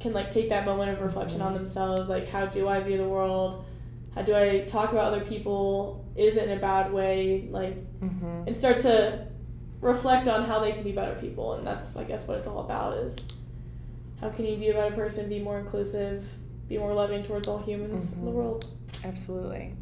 can 0.00 0.12
like 0.12 0.32
take 0.32 0.48
that 0.50 0.66
moment 0.66 0.90
of 0.90 1.00
reflection 1.00 1.40
on 1.40 1.54
themselves. 1.54 2.08
Like 2.08 2.28
how 2.28 2.46
do 2.46 2.68
I 2.68 2.80
view 2.80 2.98
the 2.98 3.08
world? 3.08 3.64
How 4.14 4.22
do 4.22 4.34
I 4.34 4.60
talk 4.76 4.92
about 4.92 5.12
other 5.12 5.24
people? 5.24 6.04
Is 6.16 6.36
it 6.36 6.48
in 6.48 6.58
a 6.58 6.60
bad 6.60 6.92
way? 6.92 7.48
Like 7.50 7.76
Mm-hmm. 8.04 8.48
and 8.48 8.54
start 8.56 8.82
to 8.82 9.26
reflect 9.80 10.28
on 10.28 10.44
how 10.44 10.58
they 10.60 10.72
can 10.72 10.82
be 10.82 10.92
better 10.92 11.14
people 11.20 11.54
and 11.54 11.66
that's 11.66 11.96
i 11.96 12.04
guess 12.04 12.26
what 12.28 12.36
it's 12.38 12.46
all 12.48 12.60
about 12.60 12.98
is 12.98 13.16
how 14.20 14.28
can 14.30 14.44
you 14.46 14.56
be 14.58 14.68
a 14.68 14.74
better 14.74 14.94
person 14.94 15.28
be 15.28 15.40
more 15.40 15.58
inclusive 15.58 16.26
be 16.68 16.78
more 16.78 16.94
loving 16.94 17.22
towards 17.22 17.48
all 17.48 17.58
humans 17.58 18.14
in 18.14 18.24
the 18.24 18.30
Mhm. 18.30 18.34
world 18.34 18.66
Absolutely. 19.04 19.74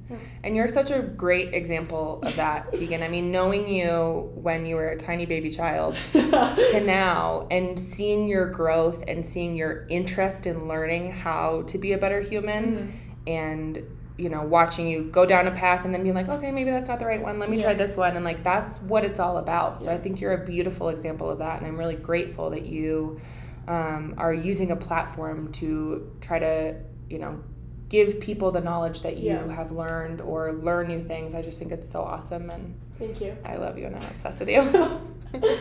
And 0.42 0.56
you're 0.56 0.68
such 0.68 0.90
a 0.90 1.00
great 1.00 1.54
example 1.54 2.20
of 2.22 2.34
that, 2.36 2.72
Tegan. 2.74 3.02
I 3.02 3.08
mean, 3.08 3.30
knowing 3.30 3.68
you 3.68 4.30
when 4.34 4.66
you 4.66 4.76
were 4.76 4.88
a 4.88 4.98
tiny 4.98 5.26
baby 5.26 5.50
child 5.50 5.96
to 6.12 6.82
now 6.84 7.46
and 7.50 7.78
seeing 7.78 8.28
your 8.28 8.46
growth 8.46 9.04
and 9.06 9.24
seeing 9.24 9.54
your 9.54 9.86
interest 9.88 10.46
in 10.46 10.66
learning 10.66 11.12
how 11.12 11.62
to 11.68 11.78
be 11.78 11.92
a 11.92 11.98
better 11.98 12.20
human 12.20 12.64
mm-hmm. 12.64 13.28
and 13.28 13.82
you 14.18 14.28
know, 14.28 14.42
watching 14.42 14.86
you 14.86 15.04
go 15.04 15.24
down 15.24 15.46
a 15.46 15.50
path 15.50 15.84
and 15.84 15.92
then 15.92 16.02
being 16.02 16.14
like, 16.14 16.28
okay, 16.28 16.52
maybe 16.52 16.70
that's 16.70 16.88
not 16.88 16.98
the 16.98 17.06
right 17.06 17.22
one. 17.22 17.38
Let 17.38 17.50
me 17.50 17.56
yeah. 17.56 17.64
try 17.64 17.74
this 17.74 17.96
one. 17.96 18.14
And 18.14 18.24
like, 18.24 18.44
that's 18.44 18.78
what 18.82 19.04
it's 19.04 19.18
all 19.18 19.38
about. 19.38 19.78
So 19.78 19.86
yeah. 19.86 19.94
I 19.94 19.98
think 19.98 20.20
you're 20.20 20.34
a 20.34 20.44
beautiful 20.44 20.90
example 20.90 21.30
of 21.30 21.38
that. 21.38 21.58
And 21.58 21.66
I'm 21.66 21.78
really 21.78 21.96
grateful 21.96 22.50
that 22.50 22.66
you 22.66 23.20
um, 23.68 24.14
are 24.18 24.34
using 24.34 24.70
a 24.70 24.76
platform 24.76 25.52
to 25.52 26.16
try 26.20 26.38
to, 26.38 26.76
you 27.08 27.18
know, 27.18 27.42
give 27.88 28.20
people 28.20 28.50
the 28.50 28.60
knowledge 28.60 29.02
that 29.02 29.18
you 29.18 29.32
yeah. 29.32 29.54
have 29.54 29.70
learned 29.70 30.20
or 30.20 30.52
learn 30.54 30.88
new 30.88 31.00
things. 31.00 31.34
I 31.34 31.42
just 31.42 31.58
think 31.58 31.72
it's 31.72 31.88
so 31.88 32.00
awesome. 32.00 32.50
And 32.50 32.74
thank 32.98 33.20
you. 33.20 33.36
I 33.44 33.56
love 33.56 33.78
you 33.78 33.86
and 33.86 33.96
I'm 33.96 34.02
obsessed 34.02 34.40
with 34.40 34.48
you. 34.48 34.62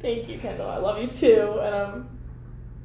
thank 0.00 0.28
you, 0.28 0.38
Kendall. 0.38 0.68
I 0.68 0.76
love 0.76 1.00
you 1.00 1.08
too. 1.08 1.58
And 1.60 1.74
um, 1.74 2.08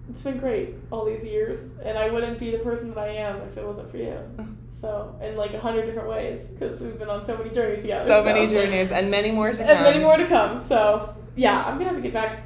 it's 0.10 0.22
been 0.22 0.38
great 0.38 0.76
all 0.92 1.06
these 1.06 1.26
years. 1.26 1.76
And 1.84 1.98
I 1.98 2.10
wouldn't 2.10 2.40
be 2.40 2.52
the 2.52 2.60
person 2.60 2.90
that 2.90 2.98
I 2.98 3.10
am 3.10 3.42
if 3.42 3.58
it 3.58 3.66
wasn't 3.66 3.92
for 3.92 3.98
you. 3.98 4.18
So, 4.72 5.20
in 5.22 5.36
like 5.36 5.54
a 5.54 5.60
hundred 5.60 5.88
different 5.88 6.08
ways, 6.08 6.52
because 6.52 6.80
we've 6.80 6.98
been 6.98 7.10
on 7.10 7.26
so 7.26 7.36
many 7.36 7.50
journeys 7.50 7.82
together. 7.82 8.06
So, 8.06 8.22
so, 8.22 8.24
many 8.24 8.48
journeys, 8.48 8.92
and 8.92 9.12
many 9.12 9.32
more 9.32 9.52
to 9.52 9.58
come. 9.58 9.68
And 9.68 9.82
many 9.82 10.00
more 10.00 10.16
to 10.16 10.28
come. 10.28 10.58
So, 10.58 11.16
yeah, 11.36 11.66
I'm 11.66 11.74
gonna 11.74 11.90
have 11.90 11.96
to 11.96 12.02
get 12.02 12.14
back 12.14 12.46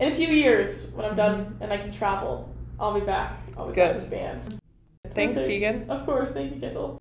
in 0.00 0.12
a 0.12 0.14
few 0.14 0.28
years 0.28 0.86
when 0.92 1.04
I'm 1.04 1.16
done 1.16 1.56
and 1.60 1.72
I 1.72 1.76
can 1.76 1.92
travel. 1.92 2.52
I'll 2.78 2.98
be 2.98 3.04
back. 3.04 3.38
I'll 3.56 3.68
be 3.68 3.74
Good. 3.74 3.88
back 3.88 3.94
with 3.96 4.04
the 4.04 4.10
band. 4.10 4.40
Thanks, 5.14 5.38
Perfect. 5.38 5.46
Tegan. 5.46 5.90
Of 5.90 6.04
course. 6.06 6.30
Thank 6.30 6.54
you, 6.54 6.60
Kendall. 6.60 7.00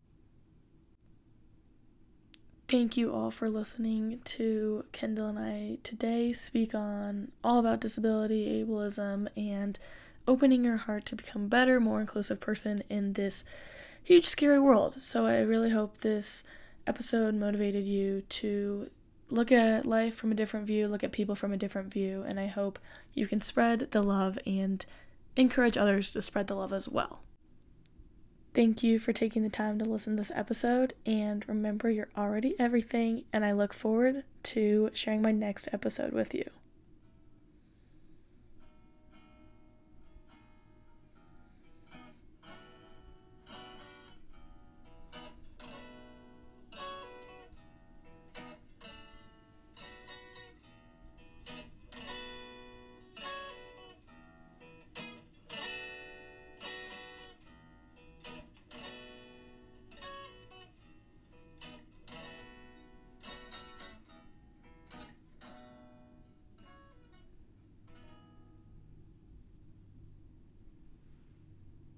Thank 2.67 2.97
you 2.97 3.13
all 3.13 3.29
for 3.29 3.49
listening 3.49 4.19
to 4.25 4.85
Kendall 4.91 5.27
and 5.27 5.37
I 5.37 5.77
today 5.83 6.33
speak 6.33 6.73
on 6.73 7.31
all 7.43 7.59
about 7.59 7.81
disability, 7.81 8.63
ableism, 8.63 9.27
and 9.37 9.77
opening 10.27 10.63
your 10.63 10.77
heart 10.77 11.05
to 11.07 11.15
become 11.15 11.45
a 11.45 11.47
better, 11.47 11.79
more 11.79 12.01
inclusive 12.01 12.39
person 12.39 12.81
in 12.89 13.13
this 13.13 13.43
huge, 14.03 14.25
scary 14.25 14.59
world. 14.59 15.01
So 15.01 15.27
I 15.27 15.41
really 15.41 15.69
hope 15.69 15.97
this 15.97 16.43
episode 16.87 17.35
motivated 17.35 17.85
you 17.85 18.21
to 18.21 18.89
look 19.29 19.51
at 19.51 19.85
life 19.85 20.15
from 20.15 20.31
a 20.31 20.35
different 20.35 20.67
view, 20.67 20.87
look 20.87 21.03
at 21.03 21.11
people 21.11 21.35
from 21.35 21.51
a 21.51 21.57
different 21.57 21.91
view, 21.91 22.23
and 22.27 22.39
I 22.39 22.47
hope 22.47 22.79
you 23.13 23.27
can 23.27 23.41
spread 23.41 23.91
the 23.91 24.03
love 24.03 24.37
and 24.45 24.85
encourage 25.35 25.77
others 25.77 26.11
to 26.13 26.21
spread 26.21 26.47
the 26.47 26.55
love 26.55 26.73
as 26.73 26.87
well. 26.87 27.21
Thank 28.53 28.83
you 28.83 28.99
for 28.99 29.13
taking 29.13 29.41
the 29.41 29.49
time 29.49 29.79
to 29.79 29.85
listen 29.85 30.15
to 30.15 30.21
this 30.21 30.31
episode, 30.35 30.93
and 31.05 31.47
remember, 31.49 31.89
you're 31.89 32.09
already 32.15 32.55
everything, 32.59 33.23
and 33.33 33.43
I 33.43 33.51
look 33.51 33.73
forward 33.73 34.23
to 34.43 34.91
sharing 34.93 35.23
my 35.23 35.31
next 35.31 35.67
episode 35.73 36.13
with 36.13 36.35
you. 36.35 36.49